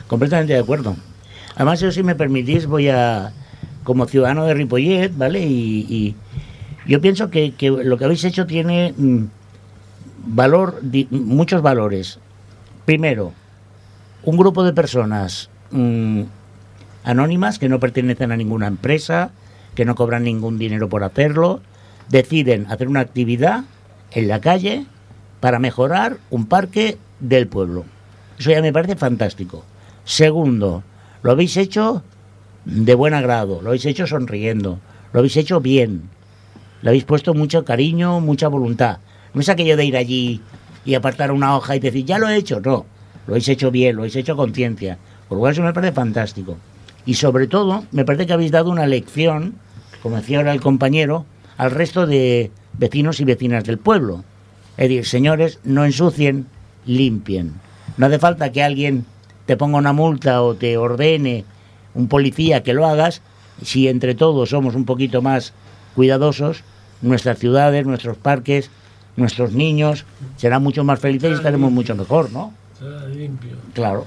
Completamente 0.07 0.55
de 0.55 0.61
acuerdo. 0.61 0.97
Además, 1.55 1.81
yo 1.81 1.93
si 1.93 2.03
me 2.03 2.15
permitís, 2.15 2.67
voy 2.67 2.89
a, 2.89 3.33
como 3.85 4.07
ciudadano 4.07 4.45
de 4.45 4.55
Ripollet, 4.55 5.17
¿vale? 5.17 5.41
Y, 5.41 6.17
yo 6.87 7.03
pienso 7.03 7.29
que, 7.29 7.53
lo 7.61 7.99
que 7.99 8.05
habéis 8.07 8.25
hecho 8.25 8.47
tiene 8.47 8.95
mm, 8.97 9.25
valor, 10.25 10.81
muchos 11.11 11.61
valores. 11.61 12.19
Primero, 12.87 13.35
un 14.23 14.39
grupo 14.39 14.65
de 14.65 14.73
personas 14.73 15.51
mm, 15.71 16.23
anónimas 17.05 17.59
que 17.59 17.69
no 17.69 17.79
pertenecen 17.79 18.33
a 18.33 18.37
ninguna 18.37 18.69
empresa, 18.69 19.33
que 19.75 19.85
no 19.85 19.95
cobran 19.95 20.25
ningún 20.25 20.59
dinero 20.59 20.89
por 20.89 21.05
hacerlo, 21.05 21.61
deciden 22.09 22.67
hacer 22.71 22.89
una 22.89 23.01
actividad 23.01 23.65
en 24.13 24.29
la 24.29 24.41
calle 24.41 24.87
para 25.41 25.59
mejorar 25.59 26.19
un 26.31 26.47
parque 26.47 26.99
del 27.21 27.47
pueblo. 27.47 27.85
Eso 28.39 28.51
ya 28.51 28.63
me 28.63 28.73
parece 28.73 28.97
fantástico. 28.97 29.65
Segundo, 30.05 30.83
lo 31.23 31.33
habéis 31.33 31.57
hecho 31.57 32.03
de 32.65 32.95
buen 32.95 33.15
agrado, 33.15 33.61
lo 33.63 33.69
habéis 33.69 33.87
hecho 33.87 34.07
sonriendo, 34.07 34.79
lo 35.13 35.21
habéis 35.21 35.37
hecho 35.37 35.61
bien, 35.61 36.09
le 36.83 36.91
habéis 36.91 37.05
puesto 37.05 37.35
mucho 37.35 37.65
cariño, 37.65 38.21
mucha 38.21 38.49
voluntad. 38.49 38.99
No 39.35 39.41
es 39.41 39.49
aquello 39.49 39.77
de 39.77 39.85
ir 39.85 39.97
allí 39.97 40.41
y 40.85 40.95
apartar 40.95 41.33
una 41.33 41.57
hoja 41.57 41.77
y 41.77 41.81
decir, 41.81 42.05
ya 42.05 42.19
lo 42.19 42.29
he 42.29 42.37
hecho, 42.37 42.61
no, 42.61 42.87
lo 43.27 43.35
habéis 43.35 43.49
hecho 43.49 43.71
bien, 43.71 43.97
lo 43.97 44.03
habéis 44.03 44.17
hecho 44.17 44.37
conciencia. 44.37 44.99
Por 45.29 45.37
lo 45.37 45.41
cual 45.41 45.53
eso 45.53 45.63
me 45.63 45.73
parece 45.73 45.93
fantástico. 45.93 46.57
Y 47.05 47.15
sobre 47.15 47.47
todo, 47.47 47.85
me 47.91 48.05
parece 48.05 48.27
que 48.27 48.33
habéis 48.33 48.51
dado 48.51 48.71
una 48.71 48.87
lección, 48.87 49.55
como 50.03 50.17
decía 50.17 50.39
ahora 50.39 50.53
el 50.53 50.61
compañero, 50.61 51.27
al 51.59 51.71
resto 51.73 52.07
de 52.07 52.51
vecinos 52.79 53.21
y 53.21 53.25
vecinas 53.25 53.65
del 53.65 53.77
pueblo. 53.79 54.25
Es 54.79 54.89
decir, 54.89 55.05
señores, 55.07 55.59
no 55.65 55.85
ensucien, 55.85 56.47
limpien. 56.87 57.53
No 57.97 58.07
hace 58.07 58.19
falta 58.19 58.51
que 58.53 58.63
alguien 58.63 59.05
te 59.45 59.57
ponga 59.57 59.77
una 59.79 59.93
multa 59.93 60.41
o 60.43 60.55
te 60.55 60.77
ordene 60.79 61.45
un 61.95 62.09
policía 62.09 62.63
que 62.63 62.73
lo 62.75 62.87
hagas. 62.87 63.21
Si 63.63 63.89
entre 63.89 64.15
todos 64.15 64.51
somos 64.51 64.75
un 64.77 64.85
poquito 64.85 65.21
más 65.21 65.53
cuidadosos, 65.97 66.63
nuestras 67.03 67.39
ciudades, 67.39 67.85
nuestros 67.87 68.17
parques, 68.17 68.71
nuestros 69.17 69.53
niños 69.53 70.05
serán 70.37 70.63
mucho 70.63 70.85
más 70.85 71.01
felices 71.01 71.31
y 71.33 71.35
estaremos 71.35 71.73
mucho 71.73 71.97
mejor, 71.97 72.31
¿no? 72.31 72.53
Será 72.79 73.05
limpio. 73.09 73.57
Claro. 73.75 74.07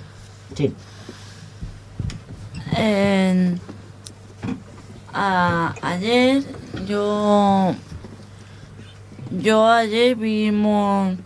Sí. 0.55 0.73
En- 2.77 3.59
a- 5.13 5.73
ayer 5.81 6.43
yo 6.87 7.75
yo 9.31 9.67
ayer 9.67 10.15
vi 10.15 10.49
un, 10.49 11.17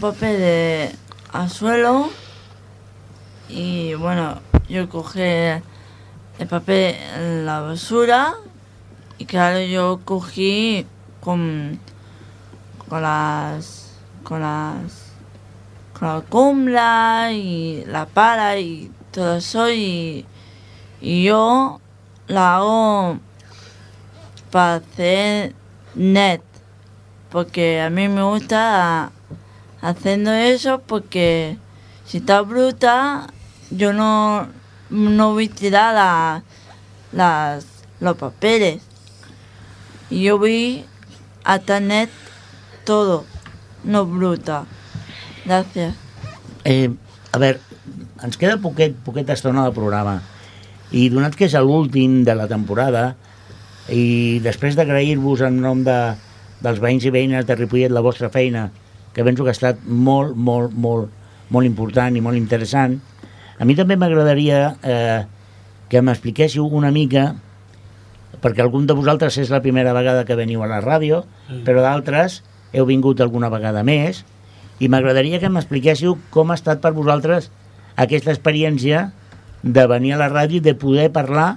papel 0.00 0.38
de 0.38 0.92
al 1.32 1.50
suelo 1.50 2.10
y 3.48 3.94
bueno 3.94 4.40
yo 4.68 4.88
cogí 4.88 5.20
el 5.20 6.46
papel 6.48 6.96
en 7.16 7.46
la 7.46 7.60
basura 7.60 8.34
y 9.18 9.24
claro 9.24 9.60
yo 9.60 10.00
cogí 10.04 10.86
con 11.20 11.78
con 12.88 13.02
las 13.02 13.94
con 14.22 14.40
las 14.40 15.12
con 15.98 16.08
la 16.08 16.14
alfombra 16.16 17.32
y 17.32 17.84
la 17.86 18.06
pala 18.06 18.58
y 18.58 18.90
todo 19.10 19.36
eso 19.36 19.70
y, 19.70 20.24
y 21.00 21.24
yo 21.24 21.80
la 22.28 22.56
hago 22.56 23.18
para 24.50 24.76
hacer 24.76 25.54
net 25.94 26.40
porque 27.30 27.80
a 27.80 27.90
mí 27.90 28.08
me 28.08 28.22
gusta 28.22 29.10
haciendo 29.80 30.32
eso 30.32 30.80
porque 30.86 31.58
si 32.06 32.18
está 32.18 32.40
bruta 32.42 33.26
yo 33.70 33.92
no 33.92 34.48
no 34.90 35.32
voy 35.34 35.46
a 35.52 35.54
tirar 35.54 35.94
la- 35.94 36.42
las 37.12 37.66
los 38.00 38.16
papeles. 38.16 38.82
Y 40.10 40.22
yo 40.22 40.38
voy 40.38 40.84
a 41.44 41.58
net 41.80 42.08
todo 42.84 43.24
no 43.84 44.06
bruta. 44.06 44.64
Gracias. 45.44 45.94
Eh, 46.64 46.90
a 47.32 47.38
veure, 47.38 47.60
ens 48.22 48.36
queda 48.36 48.56
poquet, 48.56 48.94
poqueta 48.96 49.32
estona 49.32 49.64
de 49.64 49.72
programa 49.72 50.22
i 50.92 51.08
donat 51.12 51.34
que 51.36 51.44
és 51.48 51.54
l'últim 51.60 52.22
de 52.24 52.34
la 52.34 52.46
temporada 52.48 53.14
i 53.92 54.38
després 54.44 54.76
d'agrair-vos 54.76 55.42
en 55.46 55.60
nom 55.60 55.82
de, 55.84 55.96
dels 56.64 56.80
veïns 56.80 57.04
i 57.08 57.12
veïnes 57.12 57.46
de 57.48 57.56
Ripollet 57.56 57.92
la 57.92 58.02
vostra 58.04 58.28
feina, 58.32 58.70
que 59.14 59.24
penso 59.24 59.44
que 59.44 59.50
ha 59.52 59.56
estat 59.56 59.82
molt, 59.84 60.36
molt, 60.36 60.74
molt, 60.76 61.08
molt 61.50 61.66
important 61.66 62.16
i 62.16 62.20
molt 62.24 62.36
interessant, 62.36 62.98
a 63.58 63.64
mi 63.66 63.74
també 63.74 63.96
m'agradaria 63.96 64.76
eh, 64.82 65.22
que 65.88 66.02
m'expliquéssiu 66.04 66.66
una 66.68 66.90
mica 66.94 67.34
perquè 68.42 68.62
algun 68.62 68.84
de 68.86 68.94
vosaltres 68.94 69.38
és 69.40 69.48
la 69.50 69.62
primera 69.64 69.92
vegada 69.96 70.24
que 70.28 70.36
veniu 70.38 70.62
a 70.62 70.68
la 70.70 70.82
ràdio, 70.84 71.24
Sí. 71.48 71.62
però 71.64 71.80
d'altres 71.82 72.42
heu 72.76 72.84
vingut 72.86 73.20
alguna 73.24 73.48
vegada 73.48 73.82
més, 73.82 74.24
i 74.78 74.86
m'agradaria 74.88 75.40
que 75.40 75.48
m'expliquéssiu 75.50 76.18
com 76.30 76.52
ha 76.52 76.54
estat 76.58 76.80
per 76.84 76.92
vosaltres 76.94 77.48
aquesta 77.96 78.30
experiència 78.30 79.08
de 79.62 79.86
venir 79.90 80.14
a 80.14 80.22
la 80.22 80.30
ràdio 80.32 80.60
i 80.60 80.64
de 80.64 80.74
poder 80.78 81.10
parlar 81.12 81.50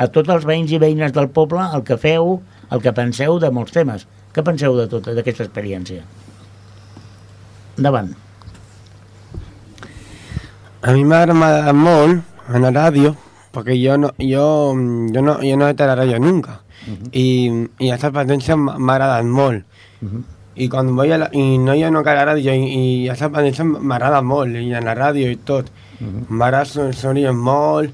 a 0.00 0.06
tots 0.08 0.30
els 0.32 0.46
veïns 0.48 0.72
i 0.72 0.80
veïnes 0.80 1.12
del 1.12 1.28
poble 1.34 1.66
el 1.74 1.84
que 1.84 1.98
feu, 2.00 2.38
el 2.70 2.82
que 2.82 2.94
penseu 2.96 3.38
de 3.42 3.50
molts 3.52 3.74
temes. 3.76 4.06
Què 4.34 4.44
penseu 4.46 4.76
de 4.78 4.86
tota 4.90 5.14
d'aquesta 5.16 5.44
experiència? 5.48 6.04
Endavant. 7.76 8.12
A 10.80 10.94
mi 10.96 11.04
m'ha 11.04 11.24
agradat 11.26 11.76
molt 11.76 12.22
en 12.48 12.64
la 12.64 12.70
ràdio, 12.72 13.12
perquè 13.52 13.74
jo 13.76 13.98
no, 14.00 14.12
jo, 14.16 14.44
jo 15.12 15.22
no, 15.26 15.36
jo 15.44 15.56
no 15.58 15.66
he 15.66 15.74
estat 15.74 15.88
a 15.88 15.92
la 15.92 15.98
ràdio 16.02 16.20
nunca. 16.22 16.60
I, 17.12 17.26
i 17.78 17.90
aquesta 17.90 18.08
experiència 18.08 18.56
m'ha 18.56 18.94
agradat 18.94 19.26
molt. 19.28 19.66
I 20.60 20.68
quan 20.72 20.94
vull 20.96 21.12
a 21.12 21.18
la, 21.20 21.28
i 21.36 21.58
no 21.60 21.74
hi 21.76 21.84
ha 21.84 21.90
una 21.92 22.02
cara 22.06 22.22
a 22.22 22.24
la 22.24 22.32
ràdio 22.32 22.54
i, 22.54 22.70
i 22.70 23.08
aquesta 23.08 23.28
experiència 23.28 23.66
m'agrada 23.66 24.22
molt, 24.24 24.56
i 24.56 24.72
en 24.72 24.88
la 24.88 24.96
ràdio 24.96 25.28
i 25.28 25.36
tot. 25.50 25.68
M'agrada 26.00 26.64
son- 26.64 26.92
sonir 26.96 27.32
molt, 27.32 27.92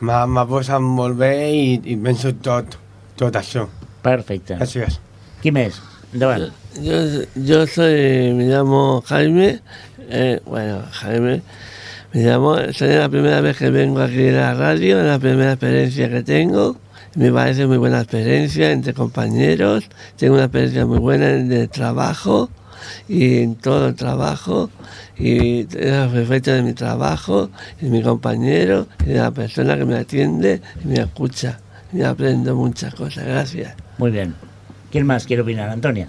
m'ha 0.00 0.46
posat 0.46 0.80
molt 0.82 1.16
bé 1.16 1.32
i, 1.54 1.80
i 1.84 1.96
penso 1.96 2.32
tot, 2.42 2.76
tot 3.16 3.36
això. 3.38 3.68
Perfecte. 4.02 4.56
Gràcies. 4.58 4.98
Qui 5.42 5.52
més? 5.54 5.78
Endavant. 6.12 6.48
Yo, 6.82 6.98
yo 7.36 7.66
soy, 7.66 8.32
me 8.34 8.44
llamo 8.48 9.02
Jaime, 9.06 9.60
eh, 10.08 10.40
bueno, 10.44 10.82
Jaime, 11.00 11.42
me 12.12 12.22
llamo, 12.24 12.56
soy 12.72 12.94
la 12.94 13.08
primera 13.08 13.40
vez 13.40 13.56
que 13.56 13.70
vengo 13.70 14.00
aquí 14.02 14.28
a 14.28 14.32
la 14.32 14.54
radio, 14.54 15.00
es 15.00 15.06
la 15.06 15.18
primera 15.18 15.52
experiencia 15.52 16.08
que 16.10 16.22
tengo, 16.22 16.76
me 17.14 17.30
parece 17.30 17.66
muy 17.66 17.78
buena 17.78 18.00
experiencia 18.00 18.72
entre 18.72 18.92
compañeros, 18.92 19.88
tengo 20.16 20.34
una 20.34 20.44
experiencia 20.44 20.84
muy 20.86 20.98
buena 20.98 21.30
en 21.30 21.52
el 21.52 21.68
trabajo 21.68 22.50
y 23.08 23.38
en 23.42 23.54
todo 23.54 23.88
el 23.88 23.94
trabajo 23.94 24.68
y 25.16 25.60
es 25.60 25.74
el 25.74 26.16
efecto 26.16 26.52
de 26.52 26.62
mi 26.62 26.72
trabajo, 26.72 27.50
y 27.80 27.84
de 27.84 27.90
mi 27.90 28.02
compañero 28.02 28.86
y 29.02 29.10
de 29.10 29.18
la 29.20 29.30
persona 29.30 29.76
que 29.76 29.84
me 29.84 29.96
atiende 29.96 30.60
y 30.84 30.88
me 30.88 31.00
escucha. 31.00 31.60
Y 31.92 32.02
aprendo 32.02 32.56
muchas 32.56 32.94
cosas, 32.94 33.24
gracias. 33.24 33.74
Muy 33.98 34.10
bien. 34.10 34.34
¿Quién 34.90 35.06
más 35.06 35.26
quiere 35.26 35.42
opinar? 35.42 35.68
Antonia. 35.70 36.08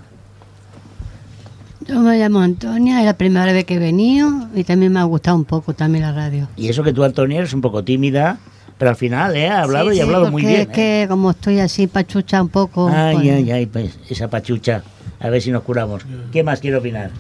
Yo 1.88 2.00
me 2.00 2.18
llamo 2.18 2.40
Antonia, 2.40 3.00
es 3.00 3.06
la 3.06 3.16
primera 3.16 3.54
vez 3.54 3.66
que 3.66 3.76
he 3.76 3.80
venido 3.80 4.48
y 4.56 4.64
también 4.64 4.92
me 4.92 5.00
ha 5.00 5.04
gustado 5.04 5.38
un 5.38 5.46
poco 5.46 5.74
también 5.74 6.04
la 6.04 6.12
radio. 6.12 6.48
Y 6.56 6.68
eso 6.70 6.82
que 6.82 6.94
tú, 6.94 7.04
Antonia, 7.04 7.38
eres 7.40 7.54
un 7.54 7.62
poco 7.62 7.84
tímida, 7.84 8.40
pero 8.80 8.90
al 8.90 8.96
final 8.96 9.36
eh, 9.36 9.48
ha 9.50 9.62
hablado 9.62 9.92
Sí, 9.92 9.98
y 9.98 10.00
ha 10.00 10.04
sí, 10.04 10.08
hablado 10.08 10.32
muy 10.32 10.42
bien. 10.44 10.62
Es 10.62 10.68
¿eh? 10.68 10.72
que 10.72 11.06
como 11.08 11.30
estoy 11.32 11.60
así 11.60 11.86
pachucha 11.86 12.42
un 12.42 12.50
poco. 12.50 12.90
Ay, 12.90 13.16
pues, 13.16 13.32
ay, 13.32 13.52
ay, 13.52 13.66
pues, 13.68 14.00
esa 14.10 14.28
pachucha. 14.28 14.84
A 15.20 15.30
ver 15.30 15.42
si 15.42 15.52
nos 15.52 15.62
curamos. 15.62 16.04
¿Quién 16.32 16.46
más 16.46 16.60
quiere 16.60 16.78
opinar? 16.78 17.12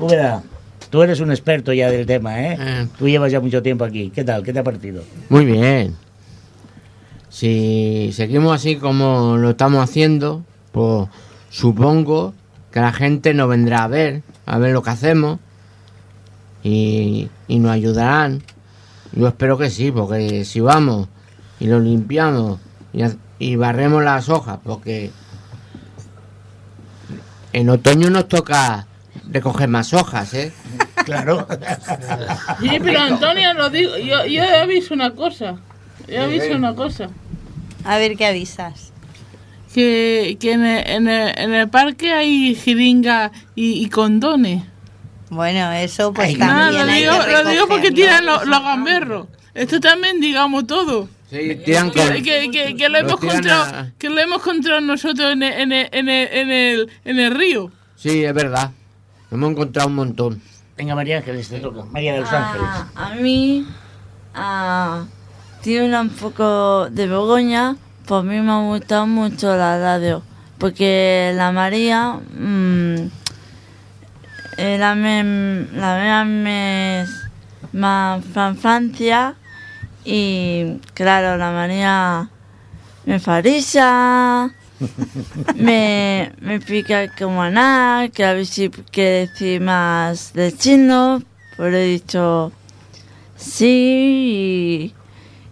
Úbeda, 0.00 0.42
tú 0.90 1.02
eres 1.02 1.20
un 1.20 1.30
experto 1.30 1.72
ya 1.72 1.90
del 1.90 2.06
tema, 2.06 2.42
¿eh? 2.42 2.88
Tú 2.98 3.08
llevas 3.08 3.32
ya 3.32 3.40
mucho 3.40 3.62
tiempo 3.62 3.84
aquí. 3.84 4.10
¿Qué 4.10 4.24
tal? 4.24 4.42
¿Qué 4.42 4.52
te 4.52 4.58
ha 4.58 4.64
parecido? 4.64 5.02
Muy 5.28 5.44
bien. 5.44 5.96
Si 7.28 8.10
seguimos 8.12 8.54
así 8.54 8.76
como 8.76 9.36
lo 9.36 9.50
estamos 9.50 9.82
haciendo, 9.82 10.44
pues 10.72 11.08
supongo 11.48 12.34
que 12.72 12.80
la 12.80 12.92
gente 12.92 13.34
nos 13.34 13.48
vendrá 13.48 13.84
a 13.84 13.88
ver, 13.88 14.22
a 14.46 14.58
ver 14.58 14.72
lo 14.72 14.82
que 14.82 14.90
hacemos 14.90 15.38
y, 16.62 17.28
y 17.46 17.58
nos 17.60 17.70
ayudarán. 17.70 18.42
Yo 19.12 19.28
espero 19.28 19.58
que 19.58 19.70
sí, 19.70 19.90
porque 19.90 20.44
si 20.44 20.60
vamos 20.60 21.08
y 21.60 21.66
lo 21.66 21.78
limpiamos 21.78 22.58
y 23.38 23.56
barremos 23.56 24.02
las 24.02 24.28
hojas, 24.28 24.58
porque 24.62 25.10
En 27.52 27.68
otoño 27.68 28.10
nos 28.10 28.28
toca 28.28 28.86
recoger 29.30 29.68
más 29.68 29.92
hojas, 29.94 30.34
¿eh? 30.34 30.52
Claro. 31.04 31.46
Sí, 32.60 32.78
pero 32.82 33.00
Antonio, 33.00 33.54
lo 33.54 33.70
digo, 33.70 33.96
yo, 33.96 34.26
yo 34.26 34.42
he 34.44 34.66
visto 34.66 34.92
una 34.94 35.12
cosa. 35.12 35.56
Yo 36.06 36.14
he 36.22 36.26
Sí, 36.26 36.32
visto 36.32 36.48
sí. 36.48 36.52
una 36.54 36.74
cosa. 36.74 37.08
A 37.84 37.96
ver 37.96 38.16
qué 38.16 38.26
avisas. 38.26 38.92
Que, 39.74 40.36
que 40.40 40.52
en, 40.52 40.64
el, 40.64 40.86
en, 40.90 41.08
el, 41.08 41.38
en 41.38 41.54
el 41.54 41.68
parque 41.68 42.12
hay 42.12 42.54
jeringa 42.54 43.30
y, 43.54 43.82
y 43.84 43.88
condones. 43.88 44.62
Bueno, 45.30 45.70
eso 45.72 46.12
pues 46.12 46.36
Nada, 46.36 46.64
también 46.72 46.86
lo 46.86 46.92
hay 46.92 47.00
digo, 47.02 47.24
que 47.24 47.32
lo 47.44 47.50
digo 47.50 47.68
porque 47.68 47.92
tiran 47.92 48.26
los, 48.26 48.44
los 48.46 48.62
gamberros. 48.62 49.26
Esto 49.54 49.78
también, 49.80 50.20
digamos, 50.20 50.66
todo. 50.66 51.08
Sí, 51.30 51.56
tiran 51.64 51.90
Que, 51.92 52.00
con- 52.00 52.22
que, 52.22 52.50
que, 52.50 52.76
que 52.76 52.88
lo 52.88 53.00
Lo 53.00 53.08
hemos 53.08 53.22
encontrado, 53.22 53.62
a- 53.74 53.90
que 53.96 54.10
lo 54.10 54.18
hemos 54.20 54.38
encontrado 54.40 54.80
nosotros 54.80 55.32
en 55.32 55.42
el, 55.44 55.52
en 55.52 55.72
el, 55.72 55.88
en 55.92 56.08
el, 56.08 56.28
en 56.32 56.50
el, 56.50 56.90
en 57.04 57.18
el 57.20 57.34
río. 57.34 57.70
Sí, 57.96 58.24
es 58.24 58.34
verdad. 58.34 58.72
Hemos 59.30 59.50
encontrado 59.52 59.88
un 59.88 59.94
montón. 59.94 60.42
Venga, 60.76 60.94
María 60.94 61.18
Ángeles, 61.18 61.48
te 61.48 61.60
toca. 61.60 61.84
María 61.90 62.14
de 62.14 62.20
los 62.20 62.32
Ah, 62.32 62.48
Ángeles. 62.50 62.68
a 62.94 63.14
mí, 63.22 63.66
ah, 64.34 65.04
tiene 65.62 66.00
un 66.00 66.08
poco 66.08 66.88
de 66.90 67.06
Begoña, 67.06 67.76
pues 68.06 68.20
a 68.20 68.22
mí 68.22 68.40
me 68.40 68.50
ha 68.50 68.60
gustado 68.62 69.06
mucho 69.06 69.54
la 69.56 69.78
radio, 69.78 70.22
porque 70.58 71.32
la 71.36 71.52
María, 71.52 72.14
mm, 72.38 72.94
eh, 74.56 74.78
la, 74.78 74.94
me, 74.94 75.66
la 75.74 76.00
mía 76.00 76.24
me, 76.24 77.06
más 77.72 78.24
Francia 78.58 79.34
y 80.04 80.78
claro, 80.94 81.36
la 81.36 81.50
María 81.52 82.28
me 83.04 83.20
farisa, 83.20 84.50
me, 85.56 86.32
me 86.40 86.54
explica 86.56 87.12
cómo 87.18 87.44
nada, 87.48 88.08
que 88.08 88.24
a 88.24 88.32
ver 88.34 88.46
si 88.46 88.68
quiere 88.70 89.26
decir 89.28 89.60
más 89.60 90.32
de 90.32 90.52
chino, 90.52 91.22
pero 91.56 91.76
he 91.76 91.84
dicho 91.84 92.52
sí 93.36 94.92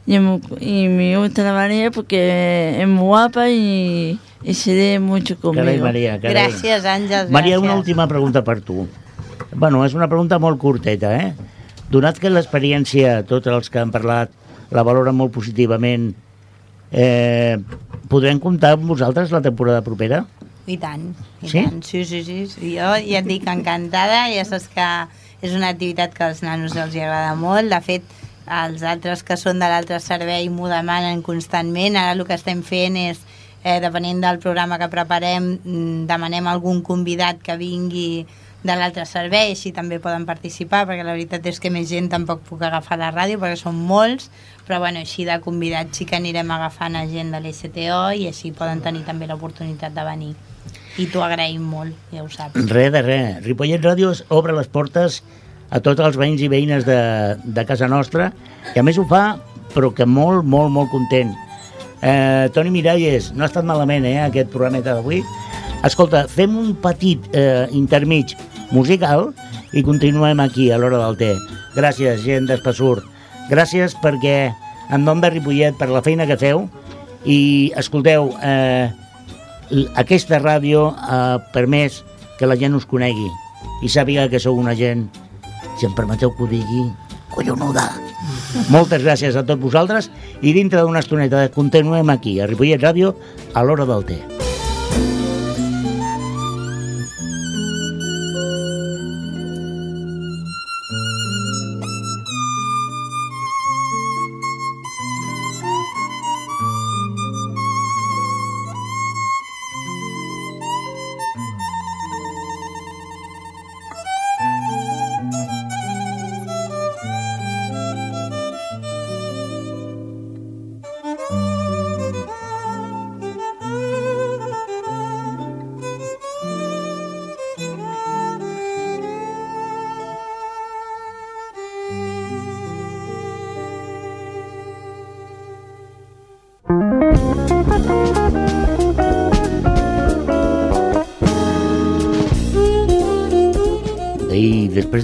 y, 0.06 0.12
y, 0.12 0.14
es 0.16 0.20
muy- 0.22 0.40
y 0.60 0.88
me 0.88 1.16
gusta 1.18 1.42
la 1.42 1.52
María 1.52 1.90
porque 1.90 2.80
es 2.80 2.88
muy 2.88 3.04
guapa 3.04 3.48
y, 3.50 4.18
y 4.42 4.54
se 4.54 4.74
lee 4.74 4.98
mucho 4.98 5.38
conmigo. 5.38 5.64
Carai, 5.64 5.80
Maria, 5.80 6.20
carai. 6.20 6.50
Gràcies, 6.52 6.84
Àngels, 6.84 7.30
Maria, 7.30 7.58
una 7.60 7.74
última 7.74 8.06
pregunta 8.08 8.42
per 8.44 8.60
tu. 8.60 8.86
Bueno, 9.54 9.84
és 9.86 9.94
una 9.94 10.08
pregunta 10.08 10.38
molt 10.38 10.58
curteta, 10.60 11.14
eh? 11.16 11.32
Donat 11.90 12.18
que 12.20 12.28
l'experiència, 12.30 13.22
tots 13.24 13.48
els 13.48 13.70
que 13.72 13.80
han 13.80 13.90
parlat, 13.90 14.30
la 14.70 14.82
valoren 14.84 15.16
molt 15.16 15.32
positivament, 15.32 16.10
eh, 16.92 17.56
podrem 18.08 18.40
comptar 18.40 18.74
amb 18.76 18.88
vosaltres 18.88 19.30
la 19.34 19.42
temporada 19.44 19.82
propera? 19.86 20.24
I 20.68 20.76
tant, 20.76 21.14
i 21.42 21.48
Sí? 21.48 21.62
tant. 21.64 21.82
Sí, 21.84 22.04
sí, 22.04 22.22
sí, 22.24 22.46
sí. 22.46 22.74
Jo 22.76 22.92
ja 23.00 23.20
et 23.22 23.26
dic 23.28 23.46
encantada, 23.48 24.26
ja 24.32 24.44
saps 24.44 24.68
que 24.68 24.88
és 25.40 25.54
una 25.54 25.68
activitat 25.72 26.14
que 26.14 26.24
als 26.24 26.42
nanos 26.42 26.76
els 26.76 26.94
agrada 26.96 27.34
molt. 27.38 27.70
De 27.70 27.80
fet, 27.80 28.02
els 28.48 28.82
altres 28.82 29.22
que 29.22 29.36
són 29.36 29.60
de 29.60 29.68
l'altre 29.68 30.00
servei 30.00 30.48
m'ho 30.50 30.68
demanen 30.68 31.22
constantment. 31.22 31.96
Ara 31.96 32.12
el 32.16 32.24
que 32.26 32.34
estem 32.34 32.62
fent 32.62 32.96
és, 32.96 33.20
eh, 33.62 33.78
depenent 33.80 34.20
del 34.20 34.38
programa 34.38 34.78
que 34.78 34.88
preparem, 34.88 35.58
mm, 35.64 36.06
demanem 36.06 36.46
algun 36.46 36.82
convidat 36.82 37.40
que 37.42 37.56
vingui 37.56 38.26
de 38.62 38.74
l'altre 38.74 39.06
servei, 39.06 39.52
així 39.52 39.70
també 39.72 40.00
poden 40.00 40.26
participar, 40.26 40.86
perquè 40.86 41.04
la 41.04 41.12
veritat 41.14 41.46
és 41.46 41.60
que 41.60 41.70
més 41.70 41.88
gent 41.88 42.08
tampoc 42.10 42.40
puc 42.42 42.62
agafar 42.62 42.98
la 42.98 43.12
ràdio, 43.12 43.38
perquè 43.38 43.56
són 43.56 43.76
molts, 43.86 44.30
però 44.68 44.82
bueno, 44.82 45.00
així 45.00 45.24
de 45.24 45.38
convidats 45.40 45.96
sí 45.96 46.04
que 46.04 46.18
anirem 46.18 46.50
agafant 46.52 46.98
a 47.00 47.06
gent 47.08 47.32
de 47.32 47.40
l'STO 47.40 48.02
i 48.20 48.28
així 48.28 48.52
poden 48.52 48.82
tenir 48.84 49.00
també 49.06 49.26
l'oportunitat 49.26 49.96
de 49.96 50.04
venir. 50.04 50.34
I 51.00 51.06
t'ho 51.08 51.22
agraïm 51.24 51.64
molt, 51.64 51.96
ja 52.12 52.20
ho 52.20 52.28
saps. 52.28 52.58
Res 52.68 52.92
de 52.92 53.00
res. 53.06 53.38
Ripollet 53.46 53.80
Ràdio 53.80 54.12
obre 54.34 54.52
les 54.52 54.68
portes 54.68 55.22
a 55.72 55.80
tots 55.80 56.04
els 56.04 56.20
veïns 56.20 56.44
i 56.44 56.52
veïnes 56.52 56.84
de, 56.84 57.00
de 57.44 57.64
casa 57.64 57.88
nostra, 57.88 58.28
que 58.74 58.82
a 58.82 58.84
més 58.84 59.00
ho 59.00 59.06
fa, 59.08 59.38
però 59.72 59.92
que 59.94 60.04
molt, 60.04 60.44
molt, 60.44 60.72
molt 60.74 60.92
content. 60.92 61.32
Eh, 62.02 62.48
Toni 62.52 62.72
Miralles, 62.74 63.32
no 63.32 63.46
ha 63.46 63.48
estat 63.48 63.64
malament, 63.64 64.04
eh, 64.04 64.18
aquest 64.26 64.52
programeta 64.52 64.98
d'avui. 64.98 65.22
Escolta, 65.86 66.26
fem 66.28 66.56
un 66.60 66.74
petit 66.82 67.24
eh, 67.32 67.68
intermig 67.72 68.36
musical 68.74 69.30
i 69.72 69.84
continuem 69.86 70.40
aquí, 70.44 70.68
a 70.72 70.76
l'hora 70.80 71.00
del 71.06 71.16
té. 71.20 71.36
Gràcies, 71.76 72.20
gent 72.24 72.48
d'Espassur. 72.50 72.98
Gràcies 73.48 73.96
perquè, 74.02 74.52
en 74.92 75.04
nom 75.04 75.20
de 75.20 75.30
Ripollet, 75.32 75.76
per 75.78 75.88
la 75.88 76.02
feina 76.04 76.26
que 76.28 76.36
feu 76.40 76.66
i, 77.24 77.72
escolteu, 77.80 78.30
eh, 78.44 78.88
aquesta 80.00 80.40
ràdio 80.40 80.88
ha 80.96 81.38
permès 81.54 82.02
que 82.38 82.48
la 82.48 82.56
gent 82.60 82.76
us 82.78 82.86
conegui 82.88 83.28
i 83.82 83.90
sàpiga 83.90 84.28
que 84.30 84.40
sou 84.42 84.58
una 84.58 84.76
gent, 84.78 85.08
si 85.78 85.86
em 85.88 85.94
permeteu 85.96 86.32
que 86.34 86.44
ho 86.44 86.50
digui, 86.50 86.86
collonuda. 87.34 87.88
Moltes 88.72 89.04
gràcies 89.04 89.36
a 89.36 89.44
tots 89.46 89.62
vosaltres 89.62 90.10
i 90.42 90.54
dintre 90.56 90.82
d'una 90.82 91.04
estoneta 91.04 91.46
continuem 91.54 92.10
aquí, 92.14 92.38
a 92.40 92.50
Ripollet 92.50 92.82
Ràdio, 92.82 93.14
a 93.54 93.64
l'hora 93.64 93.88
del 93.88 94.04
té. 94.08 94.37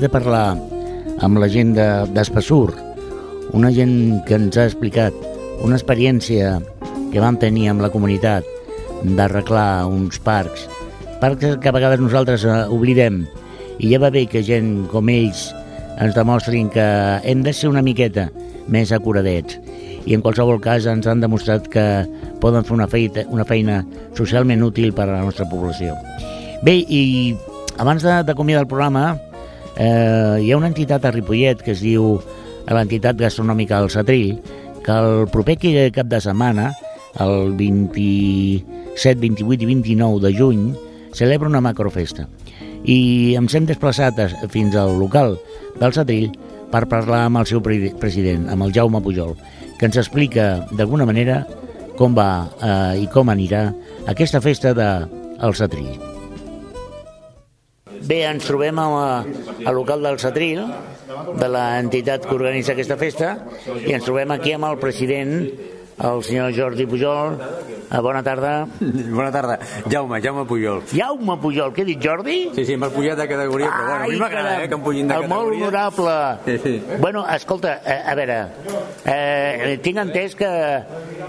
De 0.04 0.12
parlar 0.12 0.54
amb 1.24 1.38
la 1.40 1.48
gent 1.48 1.72
de- 1.76 2.04
d'Espassur, 2.12 2.74
una 3.56 3.70
gent 3.72 4.22
que 4.28 4.36
ens 4.36 4.56
ha 4.60 4.66
explicat 4.68 5.14
una 5.64 5.76
experiència 5.78 6.58
que 7.12 7.22
vam 7.22 7.38
tenir 7.40 7.68
amb 7.70 7.80
la 7.80 7.90
comunitat 7.94 8.44
d'arreglar 9.04 9.86
uns 9.86 10.18
parcs, 10.20 10.66
parcs 11.20 11.56
que 11.60 11.68
a 11.68 11.72
vegades 11.74 12.00
nosaltres 12.00 12.44
eh, 12.44 12.64
oblidem, 12.68 13.24
i 13.78 13.90
ja 13.92 13.98
va 14.02 14.10
bé 14.14 14.26
que 14.30 14.42
gent 14.46 14.86
com 14.92 15.08
ells 15.10 15.48
ens 16.00 16.14
demostrin 16.14 16.68
que 16.70 16.84
hem 17.24 17.42
de 17.46 17.52
ser 17.54 17.70
una 17.70 17.82
miqueta 17.82 18.28
més 18.68 18.92
acuradets 18.92 19.58
i 20.06 20.14
en 20.14 20.22
qualsevol 20.22 20.60
cas 20.60 20.86
ens 20.90 21.06
han 21.08 21.20
demostrat 21.22 21.66
que 21.72 21.84
poden 22.42 22.64
fer 22.66 22.74
una 22.76 22.88
feina, 22.90 23.24
una 23.30 23.44
feina 23.48 23.80
socialment 24.18 24.62
útil 24.66 24.92
per 24.92 25.06
a 25.08 25.12
la 25.14 25.22
nostra 25.24 25.46
població. 25.48 25.94
Bé, 26.62 26.76
i 26.88 27.34
abans 27.78 28.02
de- 28.04 28.22
d'acomiadar 28.26 28.62
el 28.66 28.68
programa, 28.68 29.16
eh, 29.76 30.38
hi 30.42 30.52
ha 30.52 30.56
una 30.56 30.70
entitat 30.70 31.04
a 31.04 31.12
Ripollet 31.14 31.62
que 31.64 31.72
es 31.74 31.82
diu 31.84 32.18
l'entitat 32.70 33.18
gastronòmica 33.20 33.80
del 33.80 33.90
Satrill, 33.92 34.38
que 34.84 34.92
el 34.92 35.26
proper 35.32 35.56
cap 35.92 36.08
de 36.08 36.20
setmana, 36.20 36.70
el 37.20 37.54
27, 37.56 39.20
28 39.20 39.62
i 39.62 39.66
29 39.66 40.20
de 40.24 40.32
juny, 40.36 40.64
celebra 41.14 41.48
una 41.48 41.60
macrofesta. 41.64 42.26
I 42.84 43.34
ens 43.38 43.54
hem 43.54 43.66
desplaçat 43.68 44.18
fins 44.52 44.76
al 44.76 44.98
local 45.00 45.38
del 45.80 45.92
Satrill 45.96 46.32
per 46.72 46.86
parlar 46.90 47.26
amb 47.28 47.40
el 47.40 47.46
seu 47.46 47.62
pre- 47.62 47.94
president, 48.00 48.48
amb 48.50 48.66
el 48.66 48.74
Jaume 48.74 49.00
Pujol, 49.00 49.36
que 49.78 49.86
ens 49.86 49.96
explica 50.00 50.66
d'alguna 50.72 51.06
manera 51.06 51.44
com 51.96 52.16
va 52.16 52.48
eh, 52.60 53.04
i 53.04 53.06
com 53.12 53.30
anirà 53.30 53.68
aquesta 54.10 54.40
festa 54.42 54.74
de, 54.74 54.90
Satrill. 55.54 56.13
Bé, 58.04 58.18
ens 58.28 58.44
trobem 58.44 58.76
a, 58.82 58.86
al 59.64 59.76
local 59.78 60.02
del 60.04 60.18
Satril, 60.20 60.60
de 61.40 61.46
l'entitat 61.48 62.26
que 62.26 62.34
organitza 62.36 62.74
aquesta 62.74 62.98
festa, 63.00 63.30
i 63.80 63.94
ens 63.96 64.04
trobem 64.04 64.34
aquí 64.34 64.52
amb 64.52 64.68
el 64.68 64.76
president 64.82 65.32
el 65.98 66.22
senyor 66.24 66.52
Jordi 66.56 66.86
Pujol. 66.86 67.36
Eh, 67.90 68.00
bona 68.00 68.22
tarda. 68.22 68.66
Bona 69.14 69.30
tarda. 69.30 69.58
Jaume, 69.90 70.20
Jaume 70.20 70.44
Pujol. 70.48 70.80
Jaume 70.90 71.36
Pujol, 71.38 71.70
què 71.76 71.82
he 71.84 71.88
dit, 71.92 72.00
Jordi? 72.02 72.36
Sí, 72.56 72.64
sí, 72.66 72.76
m'has 72.80 72.90
pujat 72.94 73.18
de 73.20 73.26
categoria, 73.28 73.68
però 73.70 73.84
bueno, 73.86 74.04
a 74.04 74.08
mi 74.08 74.16
m'agrada, 74.18 74.54
eh, 74.64 74.68
que 74.68 74.74
em 74.74 74.82
pugin 74.82 75.08
de 75.08 75.14
el 75.14 75.28
molt 75.28 75.52
categoria. 75.52 75.68
honorable. 75.68 76.16
Sí, 76.46 76.58
sí. 76.64 76.98
Bueno, 76.98 77.24
escolta, 77.28 77.76
a, 77.84 77.98
a 78.10 78.14
veure, 78.18 78.38
eh, 79.04 79.78
tinc 79.84 80.00
entès 80.02 80.34
que, 80.38 80.50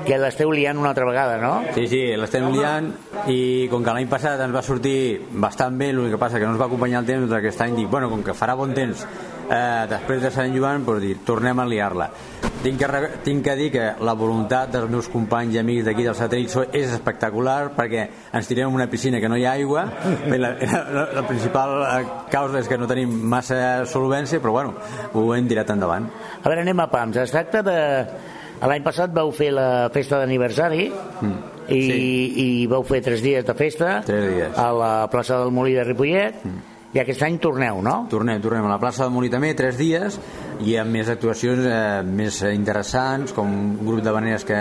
que 0.07 0.18
l'esteu 0.22 0.51
liant 0.55 0.80
una 0.82 0.89
altra 0.95 1.05
vegada, 1.05 1.38
no? 1.43 1.53
Sí, 1.76 1.86
sí, 1.91 2.01
l'estem 2.18 2.47
liant 2.55 2.89
i 3.30 3.68
com 3.70 3.84
que 3.86 3.93
l'any 3.93 4.09
passat 4.09 4.41
ens 4.47 4.55
va 4.55 4.63
sortir 4.66 4.97
bastant 5.32 5.78
bé, 5.78 5.91
l'únic 5.93 6.16
que 6.16 6.22
passa 6.26 6.39
que 6.39 6.47
no 6.47 6.55
ens 6.55 6.61
va 6.61 6.70
acompanyar 6.72 7.03
el 7.03 7.09
temps, 7.11 7.28
doncs 7.28 7.38
aquest 7.43 7.61
any 7.68 7.76
dic, 7.84 7.91
bueno, 7.91 8.09
com 8.09 8.24
que 8.26 8.34
farà 8.38 8.55
bon 8.57 8.74
temps 8.74 9.05
eh, 9.49 9.85
després 9.89 10.21
de 10.23 10.31
Sant 10.33 10.53
Joan, 10.55 10.85
doncs 10.85 11.03
dir, 11.03 11.15
tornem 11.25 11.59
a 11.59 11.65
liar-la. 11.69 12.09
Tinc 12.65 12.79
que, 12.81 13.09
tinc 13.21 13.43
que 13.45 13.53
dir 13.59 13.67
que 13.73 13.83
la 14.01 14.15
voluntat 14.17 14.71
dels 14.73 14.89
meus 14.89 15.07
companys 15.13 15.53
i 15.53 15.59
amics 15.61 15.85
d'aquí 15.85 16.05
del 16.07 16.15
satèl·lit 16.17 16.73
és 16.73 16.95
espectacular 16.95 17.75
perquè 17.77 18.07
ens 18.33 18.49
tirem 18.49 18.71
en 18.71 18.79
una 18.79 18.87
piscina 18.89 19.19
que 19.21 19.29
no 19.29 19.37
hi 19.37 19.45
ha 19.45 19.53
aigua 19.53 19.83
la, 20.33 20.55
la, 20.57 21.05
la 21.19 21.25
principal 21.29 21.75
eh, 21.83 21.99
causa 22.31 22.63
és 22.63 22.69
que 22.71 22.79
no 22.81 22.89
tenim 22.89 23.13
massa 23.29 23.85
solvència 23.89 24.41
però 24.41 24.55
bueno, 24.57 24.73
ho 25.13 25.27
hem 25.35 25.45
tirat 25.51 25.69
endavant 25.75 26.09
A 26.41 26.49
veure, 26.49 26.63
anem 26.65 26.81
a 26.81 26.89
pams. 26.89 27.21
Es 27.21 27.33
tracta 27.33 27.61
de... 27.65 27.77
L'any 28.65 28.81
passat 28.85 29.11
vau 29.13 29.29
fer 29.35 29.51
la 29.53 29.89
festa 29.93 30.21
d'aniversari 30.21 30.87
mm. 30.89 31.33
i, 31.75 31.81
i 32.41 32.47
vau 32.71 32.85
fer 32.87 33.01
tres 33.05 33.21
dies 33.21 33.45
de 33.45 33.53
festa 33.53 33.99
Tres 34.07 34.29
dies. 34.31 34.55
a 34.57 34.71
la 34.73 34.93
plaça 35.11 35.41
del 35.43 35.53
Molí 35.53 35.75
de 35.75 35.83
Ripollet 35.85 36.39
i 36.95 37.01
aquest 37.01 37.25
any 37.27 37.35
torneu, 37.43 37.81
no? 37.83 38.05
Tornem, 38.07 38.39
tornem 38.39 38.63
a 38.63 38.71
la 38.71 38.79
plaça 38.79 39.03
del 39.03 39.11
Molí 39.11 39.27
també, 39.27 39.49
tres 39.57 39.75
dies, 39.75 40.15
i 40.63 40.77
amb 40.79 40.95
més 40.95 41.09
actuacions 41.11 41.65
eh, 41.67 42.03
més 42.07 42.37
interessants, 42.47 43.33
com 43.35 43.51
un 43.51 43.73
grup 43.83 43.99
de 44.05 44.13
veneres 44.15 44.47
que 44.47 44.59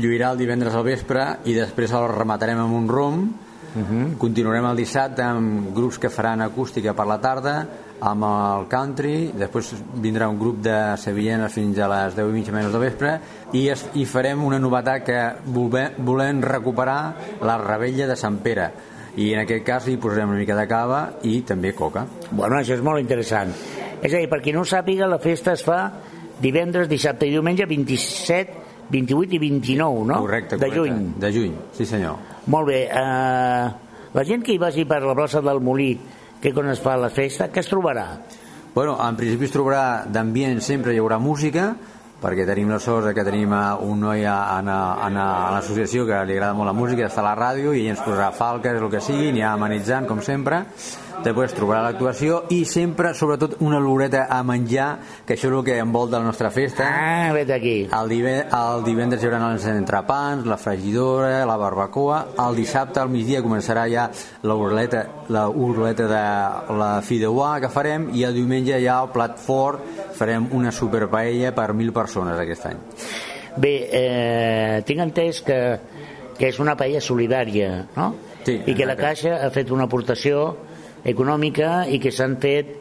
lluirà 0.00 0.30
el 0.32 0.40
divendres 0.40 0.72
al 0.72 0.86
vespre 0.86 1.26
i 1.44 1.52
després 1.58 1.92
el 1.92 2.08
rematarem 2.14 2.62
amb 2.62 2.78
un 2.78 2.88
rom. 2.88 3.22
Continuarem 4.18 4.64
el 4.66 4.80
dissabte 4.80 5.22
amb 5.22 5.68
grups 5.76 6.00
que 6.00 6.08
faran 6.10 6.40
acústica 6.42 6.94
per 6.96 7.04
la 7.06 7.20
tarda, 7.22 7.52
amb 8.00 8.24
el 8.26 8.64
country, 8.72 9.30
després 9.36 9.74
vindrà 10.00 10.26
un 10.32 10.40
grup 10.40 10.62
de 10.64 10.96
sevillanes 10.98 11.52
fins 11.52 11.78
a 11.78 11.90
les 11.92 12.16
10 12.16 12.32
i 12.32 12.38
mitja 12.38 12.54
menys 12.56 12.72
del 12.72 12.82
vespre 12.82 13.12
i, 13.52 13.68
es, 13.68 13.84
i 14.00 14.06
farem 14.08 14.42
una 14.42 14.58
novetat 14.58 15.04
que 15.04 15.20
volem, 15.44 16.00
volem 16.08 16.40
recuperar 16.40 17.02
la 17.44 17.58
rebella 17.60 18.08
de 18.08 18.16
Sant 18.18 18.40
Pere 18.40 18.70
i 19.20 19.32
en 19.34 19.42
aquest 19.42 19.64
cas 19.66 19.86
hi 19.90 19.98
posarem 20.00 20.30
una 20.32 20.40
mica 20.40 20.56
de 20.56 20.66
cava 20.70 21.00
i 21.28 21.40
també 21.46 21.74
coca. 21.76 22.06
Bueno, 22.30 22.56
això 22.56 22.76
és 22.78 22.82
molt 22.84 23.00
interessant. 23.02 23.52
És 24.00 24.14
a 24.14 24.16
dir, 24.16 24.28
per 24.30 24.40
qui 24.40 24.54
no 24.56 24.64
sàpiga, 24.64 25.06
la 25.10 25.18
festa 25.20 25.52
es 25.52 25.64
fa 25.66 25.80
divendres, 26.40 26.88
dissabte 26.88 27.28
i 27.28 27.34
diumenge 27.34 27.66
27, 27.68 28.54
28 28.90 29.36
i 29.36 29.38
29, 29.42 30.06
no? 30.08 30.20
Correcte, 30.24 30.56
De 30.56 30.66
correcte. 30.70 30.78
juny. 30.80 31.12
De 31.20 31.32
juny, 31.34 31.52
sí 31.76 31.84
senyor. 31.86 32.16
Molt 32.46 32.66
bé. 32.72 32.80
Eh, 32.88 33.70
la 34.14 34.24
gent 34.24 34.42
que 34.42 34.54
hi 34.56 34.58
vagi 34.58 34.86
per 34.88 35.02
la 35.04 35.14
plaça 35.14 35.42
del 35.44 35.60
Molí, 35.60 35.92
que 36.40 36.54
quan 36.56 36.70
es 36.72 36.80
fa 36.80 36.96
la 36.96 37.10
festa, 37.12 37.50
què 37.52 37.60
es 37.60 37.68
trobarà? 37.68 38.06
Bueno, 38.74 38.96
en 39.06 39.16
principi 39.18 39.44
es 39.44 39.52
trobarà 39.52 40.06
d'ambient, 40.08 40.60
sempre 40.64 40.94
hi 40.94 40.98
haurà 41.02 41.18
música, 41.20 41.74
perquè 42.20 42.44
tenim 42.48 42.70
la 42.70 42.78
sort 42.82 43.14
que 43.16 43.24
tenim 43.24 43.54
un 43.86 44.00
noi 44.04 44.26
a, 44.28 44.36
a, 44.58 44.80
a 45.00 45.10
l'associació 45.54 46.04
que 46.08 46.18
li 46.28 46.36
agrada 46.36 46.56
molt 46.56 46.68
la 46.68 46.76
música, 46.76 47.08
està 47.08 47.24
a 47.24 47.30
la 47.30 47.36
ràdio 47.38 47.72
i 47.72 47.86
ens 47.88 48.02
posarà 48.04 48.30
falques, 48.36 48.76
el 48.76 48.90
que 48.92 49.00
sigui, 49.04 49.30
anirà 49.32 49.54
amenitzant, 49.56 50.08
com 50.08 50.20
sempre. 50.24 50.64
Després 51.20 51.52
trobarà 51.52 51.82
l'actuació 51.84 52.44
i 52.54 52.62
sempre, 52.64 53.10
sobretot, 53.12 53.58
una 53.66 53.76
loreta 53.82 54.22
a 54.32 54.38
menjar, 54.46 54.88
que 55.26 55.34
això 55.36 55.50
és 55.50 55.56
el 55.58 55.64
que 55.66 55.76
envolta 55.82 56.18
la 56.18 56.24
nostra 56.24 56.48
festa. 56.54 56.86
Ah, 56.88 57.32
vet 57.36 57.50
aquí. 57.52 57.74
El, 57.92 58.08
dive, 58.08 58.32
el 58.56 58.84
divendres 58.86 59.20
hi 59.20 59.28
haurà 59.28 59.40
els 59.52 59.66
entrepans, 59.68 60.46
la 60.48 60.56
fregidora, 60.56 61.44
la 61.48 61.58
barbacoa. 61.60 62.20
El 62.46 62.56
dissabte 62.56 63.02
al 63.02 63.12
migdia 63.12 63.42
començarà 63.44 63.84
ja 63.92 64.06
la 64.48 64.56
urleta, 64.56 65.04
la 65.28 65.44
urleta 65.48 66.08
de 66.08 66.22
la 66.80 66.90
fideuà 67.04 67.52
que 67.60 67.68
farem 67.72 68.08
i 68.16 68.24
el 68.24 68.40
diumenge 68.40 68.80
ja 68.80 68.96
el 69.04 69.12
plat 69.12 69.36
fort 69.40 69.84
farem 70.16 70.48
una 70.56 70.72
superpaella 70.72 71.52
per 71.56 71.74
mil 71.76 71.92
persones 71.92 72.40
aquest 72.40 72.66
any. 72.70 72.80
Bé, 73.60 73.74
eh, 73.92 74.80
tinc 74.88 75.04
entès 75.04 75.44
que, 75.44 75.60
que 76.38 76.48
és 76.48 76.64
una 76.64 76.78
paella 76.80 77.04
solidària, 77.04 77.84
no? 77.96 78.10
Sí, 78.46 78.56
I 78.64 78.72
que 78.72 78.88
la 78.88 78.96
Caixa 78.96 79.36
ha 79.44 79.50
fet 79.52 79.68
una 79.74 79.84
aportació 79.84 80.69
econòmica 81.04 81.86
i 81.88 82.00
que 82.02 82.12
s'han 82.12 82.36
fet 82.42 82.74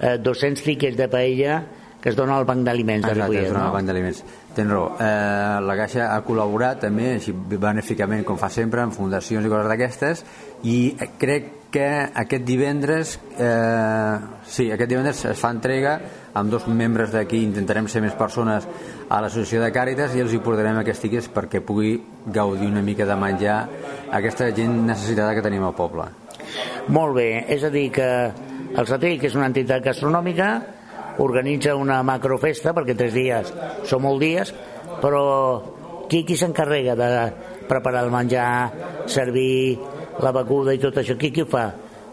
eh, 0.00 0.16
200 0.18 0.62
tiquets 0.64 0.96
de 0.96 1.08
paella 1.12 1.60
que 2.06 2.10
es 2.10 2.16
dona 2.16 2.36
al 2.36 2.44
Banc 2.46 2.62
d'Aliments 2.62 3.02
de 3.02 3.10
Exacte, 3.16 3.32
Ripollet, 3.32 3.50
una 3.50 3.64
no? 3.64 3.70
banc 3.74 3.88
d'aliments. 3.88 4.20
Tens 4.54 4.70
raó. 4.70 4.92
Eh, 4.94 5.60
la 5.66 5.74
Caixa 5.74 6.04
ha 6.14 6.20
col·laborat 6.22 6.78
també, 6.84 7.16
així 7.16 7.32
benèficament 7.34 8.22
com 8.28 8.38
fa 8.38 8.46
sempre, 8.46 8.84
en 8.86 8.92
fundacions 8.94 9.42
i 9.42 9.50
coses 9.50 9.66
d'aquestes, 9.72 10.22
i 10.70 10.76
crec 11.18 11.48
que 11.74 11.88
aquest 12.22 12.44
divendres, 12.46 13.16
eh, 13.42 14.20
sí, 14.46 14.68
aquest 14.70 14.92
divendres 14.92 15.24
es 15.32 15.42
fa 15.42 15.50
entrega 15.50 15.96
amb 16.38 16.52
dos 16.52 16.68
membres 16.70 17.10
d'aquí, 17.10 17.42
intentarem 17.42 17.90
ser 17.90 18.04
més 18.04 18.14
persones 18.14 18.68
a 19.08 19.18
l'associació 19.24 19.64
de 19.64 19.72
Càritas 19.74 20.14
i 20.14 20.22
els 20.22 20.30
hi 20.30 20.38
portarem 20.46 20.78
aquests 20.84 21.02
tiquets 21.08 21.32
perquè 21.34 21.58
pugui 21.58 21.96
gaudir 22.30 22.70
una 22.70 22.86
mica 22.86 23.02
de 23.02 23.18
menjar 23.18 23.58
aquesta 24.14 24.52
gent 24.54 24.78
necessitada 24.86 25.34
que 25.34 25.42
tenim 25.42 25.66
al 25.66 25.74
poble. 25.74 26.06
Molt 26.92 27.16
bé, 27.18 27.28
és 27.52 27.64
a 27.66 27.70
dir 27.72 27.88
que 27.94 28.08
el 28.76 28.88
Satell, 28.88 29.18
que 29.20 29.30
és 29.30 29.36
una 29.38 29.48
entitat 29.50 29.84
gastronòmica, 29.84 30.50
organitza 31.24 31.76
una 31.78 32.02
macrofesta, 32.04 32.74
perquè 32.76 32.96
tres 32.96 33.14
dies 33.14 33.52
són 33.88 34.04
molts 34.04 34.22
dies, 34.22 34.52
però 35.00 35.24
qui, 36.10 36.22
qui 36.28 36.36
s'encarrega 36.36 36.96
de 36.98 37.10
preparar 37.68 38.04
el 38.06 38.12
menjar, 38.14 38.50
servir 39.10 39.78
la 40.22 40.32
beguda 40.36 40.74
i 40.76 40.80
tot 40.82 41.00
això? 41.00 41.16
Qui, 41.18 41.32
qui 41.34 41.44
ho 41.44 41.50
fa? 41.50 41.66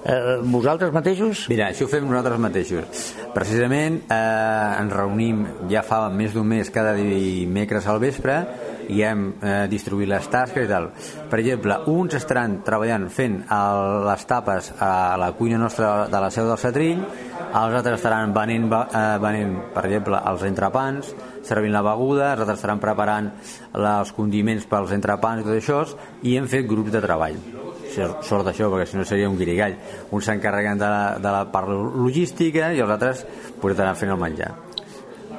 Eh, 0.03 0.39
vosaltres 0.51 0.91
mateixos? 0.91 1.45
Mira, 1.51 1.69
això 1.71 1.85
ho 1.85 1.91
fem 1.91 2.03
nosaltres 2.07 2.41
mateixos. 2.43 3.03
Precisament 3.35 4.01
eh, 4.11 4.79
ens 4.81 4.95
reunim 4.95 5.45
ja 5.71 5.83
fa 5.87 6.05
més 6.11 6.35
d'un 6.35 6.47
mes 6.47 6.71
cada 6.73 6.95
dimecres 6.97 7.87
al 7.87 8.01
vespre 8.03 8.41
i 8.89 9.03
hem 9.05 9.25
eh, 9.39 9.53
distribuït 9.71 10.09
les 10.11 10.29
tasques 10.31 10.65
i 10.65 10.69
tal. 10.69 10.89
Per 11.29 11.39
exemple, 11.39 11.79
uns 11.93 12.17
estaran 12.19 12.59
treballant 12.65 13.07
fent 13.13 13.39
el, 13.53 13.83
les 14.07 14.25
tapes 14.29 14.71
a 14.79 14.91
la 15.19 15.31
cuina 15.37 15.61
nostra 15.61 16.07
de 16.11 16.23
la 16.23 16.31
seu 16.33 16.49
del 16.49 16.59
Satrill, 16.61 17.03
els 17.53 17.77
altres 17.79 17.99
estaran 17.99 18.33
venent, 18.35 18.69
eh, 18.71 19.03
venent 19.21 19.57
per 19.73 19.85
exemple, 19.87 20.21
els 20.31 20.45
entrepans, 20.49 21.13
servint 21.45 21.75
la 21.75 21.83
beguda, 21.85 22.31
els 22.33 22.45
altres 22.45 22.61
estaran 22.61 22.81
preparant 22.81 23.33
els 23.73 24.13
condiments 24.15 24.65
pels 24.69 24.95
entrepans 24.95 25.43
i 25.43 25.49
tot 25.49 25.59
això, 25.59 25.83
i 26.23 26.37
hem 26.37 26.49
fet 26.49 26.67
grups 26.69 26.93
de 26.93 27.03
treball 27.03 27.37
sort 27.93 28.47
d'això, 28.47 28.69
perquè 28.71 28.87
si 28.89 28.97
no 28.97 29.05
seria 29.05 29.29
un 29.29 29.37
guirigall. 29.37 29.75
Uns 30.11 30.25
s'encarreguen 30.25 30.79
de, 30.81 30.89
la, 30.89 31.15
de 31.21 31.33
la 31.35 31.45
part 31.53 31.69
logística 31.69 32.71
i 32.73 32.81
els 32.81 32.89
altres 32.89 33.25
pues, 33.61 33.75
estaran 33.75 33.99
fent 33.99 34.13
el 34.15 34.21
menjar. 34.21 34.53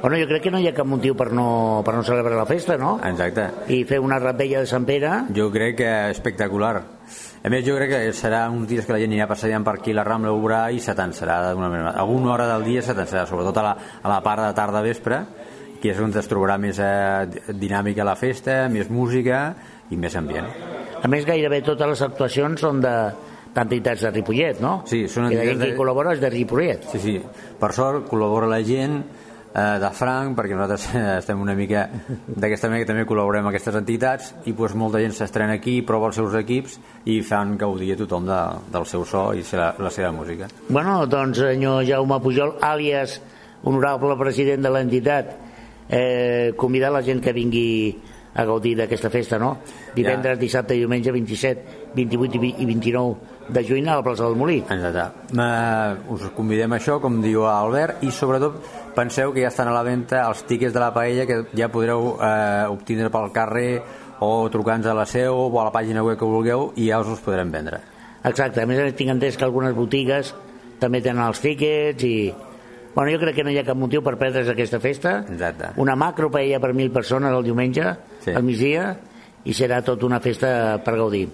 Bueno, 0.05 0.19
jo 0.21 0.27
crec 0.29 0.43
que 0.45 0.51
no 0.53 0.59
hi 0.61 0.67
ha 0.69 0.75
cap 0.77 0.85
motiu 0.85 1.15
per 1.17 1.31
no, 1.33 1.81
per 1.81 1.95
no 1.97 2.03
celebrar 2.05 2.37
la 2.37 2.45
festa, 2.45 2.75
no? 2.77 2.99
Exacte. 3.09 3.47
I 3.73 3.79
fer 3.89 3.97
una 4.05 4.19
rapella 4.21 4.61
de 4.61 4.69
Sant 4.69 4.85
Pere. 4.85 5.09
Jo 5.33 5.47
crec 5.51 5.79
que 5.79 5.93
espectacular. 6.13 6.75
A 6.77 7.49
més, 7.53 7.65
jo 7.65 7.73
crec 7.79 7.89
que 7.95 8.03
serà 8.13 8.43
uns 8.53 8.69
dies 8.69 8.85
que 8.85 8.93
la 8.93 9.01
gent 9.01 9.15
anirà 9.15 9.25
passejant 9.31 9.65
per 9.65 9.79
aquí 9.79 9.95
la 9.97 10.05
Rambla 10.05 10.29
veurà 10.37 10.61
i 10.77 10.83
s'atansarà 10.85 11.39
d'alguna 11.47 11.71
manera. 11.73 11.95
Alguna 12.05 12.35
hora 12.35 12.51
del 12.53 12.67
dia 12.69 12.85
s'atansarà, 12.85 13.25
sobretot 13.33 13.63
a 13.63 13.65
la, 13.71 13.73
a 14.03 14.13
la 14.13 14.21
part 14.25 14.45
de 14.45 14.53
tarda-vespre, 14.61 15.23
que 15.81 15.95
és 15.97 16.05
on 16.05 16.13
es 16.21 16.29
trobarà 16.29 16.59
més 16.61 16.77
eh, 16.85 17.25
dinàmica 17.57 18.05
la 18.05 18.17
festa, 18.21 18.67
més 18.69 18.93
música 18.93 19.55
i 19.89 19.97
més 19.97 20.21
ambient. 20.21 20.53
A 21.01 21.09
més, 21.09 21.25
gairebé 21.25 21.63
totes 21.65 21.95
les 21.97 22.05
actuacions 22.11 22.61
són 22.61 22.85
de 22.85 22.95
d'entitats 23.55 24.01
de 24.03 24.11
Ripollet, 24.11 24.59
no? 24.61 24.81
Sí, 24.85 25.05
són 25.09 25.29
I 25.31 25.37
la 25.37 25.45
gent 25.45 25.53
entitats 25.55 25.65
que 25.69 25.73
de- 25.73 25.79
col·labora 25.79 26.13
és 26.13 26.21
de 26.21 26.29
Ripollet. 26.33 26.89
Sí, 26.91 26.99
sí. 26.99 27.13
Per 27.61 27.69
sort 27.73 28.09
col·labora 28.11 28.49
la 28.51 28.59
gent 28.67 28.97
de 29.55 29.91
franc, 29.95 30.33
perquè 30.37 30.57
nosaltres 30.57 30.89
eh, 30.99 31.03
estem 31.21 31.39
una 31.41 31.55
mica 31.55 31.85
d'aquesta 32.27 32.67
manera 32.69 32.83
que 32.85 32.89
també 32.91 33.05
col·laborem 33.07 33.45
amb 33.45 33.53
aquestes 33.53 33.77
entitats 33.79 34.33
i 34.51 34.53
pues, 34.53 34.75
molta 34.75 34.99
gent 34.99 35.15
s'estrena 35.15 35.55
aquí, 35.61 35.77
prova 35.87 36.09
els 36.11 36.17
seus 36.19 36.35
equips 36.41 36.81
i 37.07 37.21
fan 37.23 37.55
gaudir 37.61 37.93
a 37.95 37.99
tothom 38.01 38.27
de, 38.27 38.41
del 38.75 38.87
seu 38.91 39.05
so 39.07 39.29
i 39.39 39.45
la, 39.55 39.73
la 39.79 39.91
seva 39.95 40.11
música. 40.13 40.49
Bueno, 40.69 41.05
doncs, 41.07 41.39
senyor 41.39 41.85
Jaume 41.87 42.19
Pujol, 42.25 42.57
àlies 42.67 43.21
honorable 43.63 44.17
president 44.19 44.67
de 44.67 44.75
l'entitat, 44.75 45.31
eh, 45.89 46.53
convidar 46.57 46.91
la 46.93 47.03
gent 47.07 47.23
que 47.23 47.33
vingui 47.33 47.95
a 48.35 48.43
gaudir 48.45 48.75
d'aquesta 48.75 49.09
festa, 49.15 49.39
no? 49.39 49.59
Divendres, 49.95 50.41
dissabte 50.41 50.75
i 50.75 50.81
diumenge 50.83 51.13
27, 51.15 51.93
28 51.95 52.35
i 52.35 52.41
vi- 52.43 52.55
i 52.59 52.67
29 52.67 53.33
de 53.55 53.63
juny 53.63 53.87
a 53.87 53.95
la 54.01 54.03
plaça 54.03 54.25
del 54.27 54.35
Molí. 54.35 54.57
Exacte. 54.59 55.05
Eh, 55.31 56.11
us 56.11 56.25
convidem 56.35 56.73
a 56.75 56.81
això, 56.81 56.99
com 57.01 57.21
diu 57.23 57.45
Albert, 57.47 58.03
i 58.03 58.11
sobretot 58.11 58.59
penseu 58.95 59.33
que 59.35 59.43
ja 59.45 59.49
estan 59.53 59.69
a 59.69 59.75
la 59.75 59.83
venda 59.87 60.23
els 60.29 60.45
tiquets 60.49 60.73
de 60.75 60.81
la 60.83 60.93
paella 60.95 61.27
que 61.27 61.43
ja 61.57 61.69
podreu 61.73 62.15
eh, 62.23 62.65
obtindre 62.71 63.11
pel 63.11 63.31
carrer 63.35 63.83
o 64.25 64.49
trucar-nos 64.51 64.87
a 64.89 64.95
la 64.97 65.05
seu 65.07 65.37
o 65.37 65.61
a 65.61 65.65
la 65.69 65.73
pàgina 65.75 66.03
web 66.07 66.19
que 66.19 66.25
vulgueu 66.29 66.73
i 66.77 66.89
ja 66.89 67.01
us 67.03 67.11
els 67.13 67.21
podrem 67.25 67.51
vendre. 67.53 67.81
Exacte, 68.25 68.63
a 68.63 68.67
més 68.67 68.79
a 68.81 68.87
més 68.89 68.97
tinc 68.97 69.11
entès 69.13 69.37
que 69.37 69.45
algunes 69.45 69.75
botigues 69.77 70.33
també 70.81 71.03
tenen 71.05 71.25
els 71.27 71.41
tiquets 71.45 72.05
i 72.09 72.17
Bueno, 72.95 73.11
jo 73.11 73.19
crec 73.19 73.35
que 73.35 73.43
no 73.43 73.51
hi 73.51 73.57
ha 73.59 73.65
cap 73.67 73.75
motiu 73.75 74.05
per 74.07 74.13
perdre's 74.15 74.47
aquesta 74.53 74.79
festa. 74.79 75.25
Exacte. 75.27 75.73
Una 75.83 75.97
macro 75.99 76.29
paella 76.31 76.61
per 76.63 76.71
mil 76.79 76.93
persones 76.95 77.33
el 77.35 77.43
diumenge, 77.43 77.89
Sí. 78.23 78.31
al 78.31 78.45
migdia, 78.47 78.97
i 79.43 79.51
serà 79.53 79.83
tot 79.83 80.05
una 80.07 80.21
festa 80.21 80.79
per 80.79 80.95
gaudir. 80.95 81.25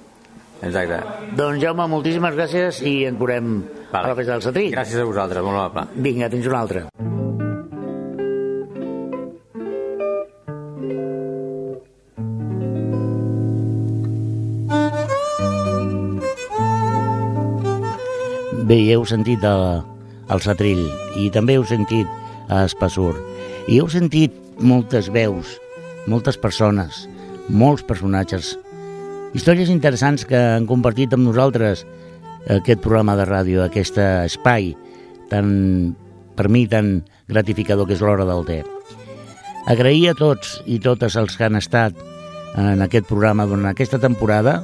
Exacte. 0.63 1.03
Doncs 1.37 1.61
Jaume, 1.63 1.87
moltíssimes 1.87 2.33
gràcies 2.35 2.81
i 2.81 3.05
ens 3.05 3.19
veurem 3.21 3.63
a 3.93 4.07
la 4.09 4.15
festa 4.17 4.33
del 4.33 4.43
Satrí. 4.49 4.71
Gràcies 4.73 5.01
a 5.01 5.05
vosaltres, 5.05 5.45
molt 5.45 5.59
amable. 5.59 6.01
Vinga, 6.01 6.31
tens 6.33 6.47
una 6.49 6.61
altra. 6.65 6.87
Bé, 18.71 18.77
ja 18.87 18.95
heu 18.95 19.03
sentit 19.03 19.43
el, 19.43 19.81
el 20.31 20.41
Satrill 20.45 20.85
i 21.19 21.25
també 21.35 21.57
heu 21.59 21.65
sentit 21.67 22.07
a 22.47 22.61
Espassur. 22.69 23.17
I 23.67 23.81
heu 23.83 23.89
sentit 23.91 24.37
moltes 24.63 25.09
veus, 25.11 25.57
moltes 26.07 26.39
persones, 26.39 27.01
molts 27.51 27.83
personatges, 27.89 28.53
històries 29.35 29.73
interessants 29.75 30.23
que 30.23 30.39
han 30.39 30.69
compartit 30.71 31.17
amb 31.17 31.27
nosaltres 31.27 31.83
aquest 32.47 32.79
programa 32.85 33.17
de 33.19 33.27
ràdio, 33.27 33.65
aquest 33.65 33.99
espai 33.99 34.77
tan, 35.35 35.97
per 36.39 36.47
mi 36.47 36.69
tan 36.71 37.01
gratificador 37.27 37.91
que 37.91 37.99
és 37.99 38.05
l'hora 38.07 38.29
del 38.29 38.47
té. 38.47 38.61
Agrair 39.67 40.13
a 40.13 40.19
tots 40.21 40.61
i 40.71 40.79
totes 40.79 41.19
els 41.19 41.35
que 41.35 41.49
han 41.49 41.59
estat 41.59 41.99
en 42.55 42.87
aquest 42.87 43.11
programa 43.11 43.51
durant 43.51 43.67
aquesta 43.73 43.99
temporada, 43.99 44.61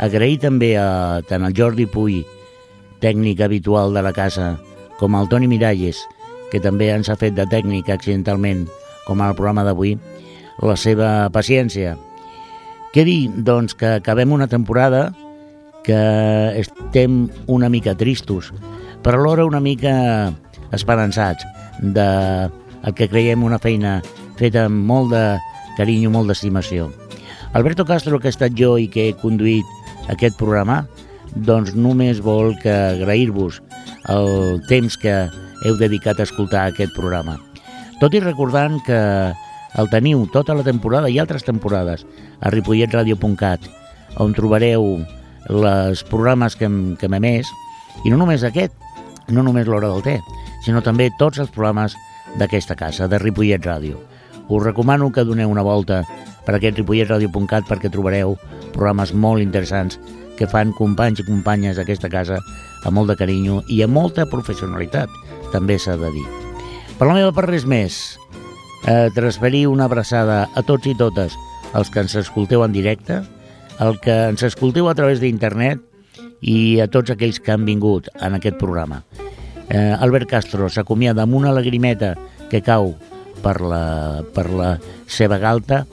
agrair 0.00 0.40
també 0.48 0.78
a 0.80 1.20
tant 1.28 1.44
el 1.44 1.52
Jordi 1.52 1.84
Puy, 1.84 2.22
tècnic 3.04 3.42
habitual 3.44 3.92
de 3.92 4.02
la 4.02 4.14
casa, 4.16 4.54
com 4.96 5.16
el 5.18 5.28
Toni 5.28 5.48
Miralles, 5.50 6.00
que 6.48 6.62
també 6.64 6.88
ens 6.94 7.10
ha 7.12 7.18
fet 7.20 7.36
de 7.36 7.44
tècnic 7.50 7.90
accidentalment, 7.92 8.64
com 9.04 9.20
al 9.20 9.36
programa 9.36 9.66
d'avui, 9.66 9.98
la 10.64 10.76
seva 10.80 11.28
paciència. 11.34 11.98
Què 12.94 13.04
dir? 13.04 13.28
Doncs 13.44 13.76
que 13.76 13.98
acabem 13.98 14.32
una 14.32 14.48
temporada 14.48 15.10
que 15.84 16.00
estem 16.56 17.26
una 17.50 17.68
mica 17.68 17.96
tristos, 17.98 18.52
però 19.04 19.20
alhora 19.20 19.44
una 19.44 19.60
mica 19.60 20.32
esperançats 20.72 21.44
de 21.82 22.06
el 22.84 22.94
que 22.96 23.08
creiem 23.08 23.44
una 23.44 23.60
feina 23.60 23.98
feta 24.38 24.64
amb 24.68 24.84
molt 24.88 25.12
de 25.12 25.24
carinyo, 25.76 26.12
molt 26.14 26.30
d'estimació. 26.30 26.88
Alberto 27.52 27.84
Castro, 27.84 28.18
que 28.20 28.30
he 28.30 28.34
estat 28.34 28.56
jo 28.56 28.76
i 28.80 28.88
que 28.88 29.08
he 29.08 29.18
conduït 29.18 30.08
aquest 30.12 30.38
programa, 30.40 30.84
doncs 31.34 31.74
només 31.74 32.22
vol 32.22 32.54
que 32.62 32.72
agrair-vos 32.72 33.60
el 34.12 34.60
temps 34.68 34.96
que 35.00 35.14
heu 35.64 35.78
dedicat 35.80 36.20
a 36.20 36.26
escoltar 36.28 36.68
aquest 36.68 36.94
programa. 36.94 37.38
Tot 38.00 38.14
i 38.14 38.22
recordant 38.22 38.78
que 38.86 39.00
el 39.80 39.90
teniu 39.90 40.26
tota 40.30 40.54
la 40.54 40.62
temporada 40.66 41.10
i 41.10 41.18
altres 41.18 41.46
temporades 41.46 42.04
a 42.40 42.50
ripolletradio.cat 42.54 43.66
on 44.22 44.34
trobareu 44.36 45.00
els 45.50 46.04
programes 46.06 46.54
que 46.56 46.68
hem, 46.68 46.96
que 46.96 47.08
hem 47.08 47.18
emès 47.18 47.50
i 48.04 48.12
no 48.12 48.18
només 48.20 48.44
aquest, 48.46 48.74
no 49.28 49.42
només 49.42 49.66
l'hora 49.66 49.90
del 49.90 50.04
té, 50.04 50.18
sinó 50.64 50.82
també 50.84 51.10
tots 51.18 51.40
els 51.42 51.50
programes 51.50 51.96
d'aquesta 52.38 52.76
casa, 52.76 53.08
de 53.08 53.18
Ripollet 53.18 53.62
Ràdio. 53.64 53.98
Us 54.48 54.62
recomano 54.64 55.10
que 55.12 55.24
doneu 55.24 55.50
una 55.50 55.64
volta 55.64 56.02
per 56.44 56.56
aquest 56.56 56.78
ripolletradio.cat 56.80 57.66
perquè 57.68 57.90
trobareu 57.90 58.36
programes 58.74 59.14
molt 59.14 59.42
interessants 59.42 59.98
que 60.38 60.48
fan 60.50 60.72
companys 60.76 61.22
i 61.22 61.26
companyes 61.28 61.78
d'aquesta 61.78 62.10
casa 62.12 62.40
amb 62.84 62.98
molt 62.98 63.12
de 63.12 63.16
carinyo 63.18 63.62
i 63.72 63.80
amb 63.84 63.94
molta 63.96 64.26
professionalitat, 64.30 65.10
també 65.52 65.78
s'ha 65.78 65.96
de 66.00 66.10
dir. 66.14 66.26
Per 66.98 67.08
la 67.08 67.16
meva 67.16 67.32
part, 67.34 67.50
res 67.50 67.64
més. 67.66 68.18
Eh, 68.86 69.08
transferir 69.16 69.66
una 69.70 69.86
abraçada 69.88 70.44
a 70.54 70.62
tots 70.62 70.86
i 70.86 70.94
totes 70.98 71.32
els 71.74 71.90
que 71.90 72.04
ens 72.04 72.14
escolteu 72.20 72.62
en 72.64 72.74
directe, 72.74 73.22
el 73.80 73.98
que 74.00 74.14
ens 74.28 74.44
escolteu 74.46 74.88
a 74.88 74.94
través 74.94 75.22
d'internet 75.22 75.80
i 76.44 76.78
a 76.80 76.86
tots 76.86 77.10
aquells 77.10 77.40
que 77.40 77.54
han 77.54 77.64
vingut 77.66 78.10
en 78.20 78.36
aquest 78.36 78.60
programa. 78.60 79.02
Eh, 79.68 79.96
Albert 79.96 80.28
Castro 80.30 80.68
s'acomiada 80.68 81.24
amb 81.24 81.34
una 81.34 81.54
lagrimeta 81.56 82.14
que 82.50 82.60
cau 82.62 82.92
per 83.42 83.60
la, 83.60 84.22
per 84.34 84.48
la 84.52 84.74
seva 85.08 85.40
galta, 85.40 85.84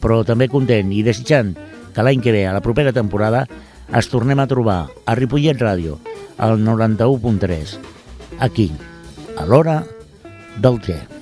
però 0.00 0.22
també 0.24 0.48
content 0.48 0.92
i 0.94 1.02
desitjant 1.04 1.52
que 1.92 2.04
l'any 2.04 2.22
que 2.22 2.32
ve, 2.32 2.44
a 2.46 2.54
la 2.54 2.62
propera 2.64 2.92
temporada, 2.92 3.46
es 3.94 4.08
tornem 4.10 4.40
a 4.42 4.48
trobar 4.50 4.78
a 5.06 5.14
Ripollet 5.18 5.60
Ràdio, 5.62 5.98
al 6.38 6.58
91.3, 6.60 7.76
aquí, 8.40 8.70
a 9.38 9.46
l'hora 9.46 9.82
del 10.58 10.80
G. 10.82 11.15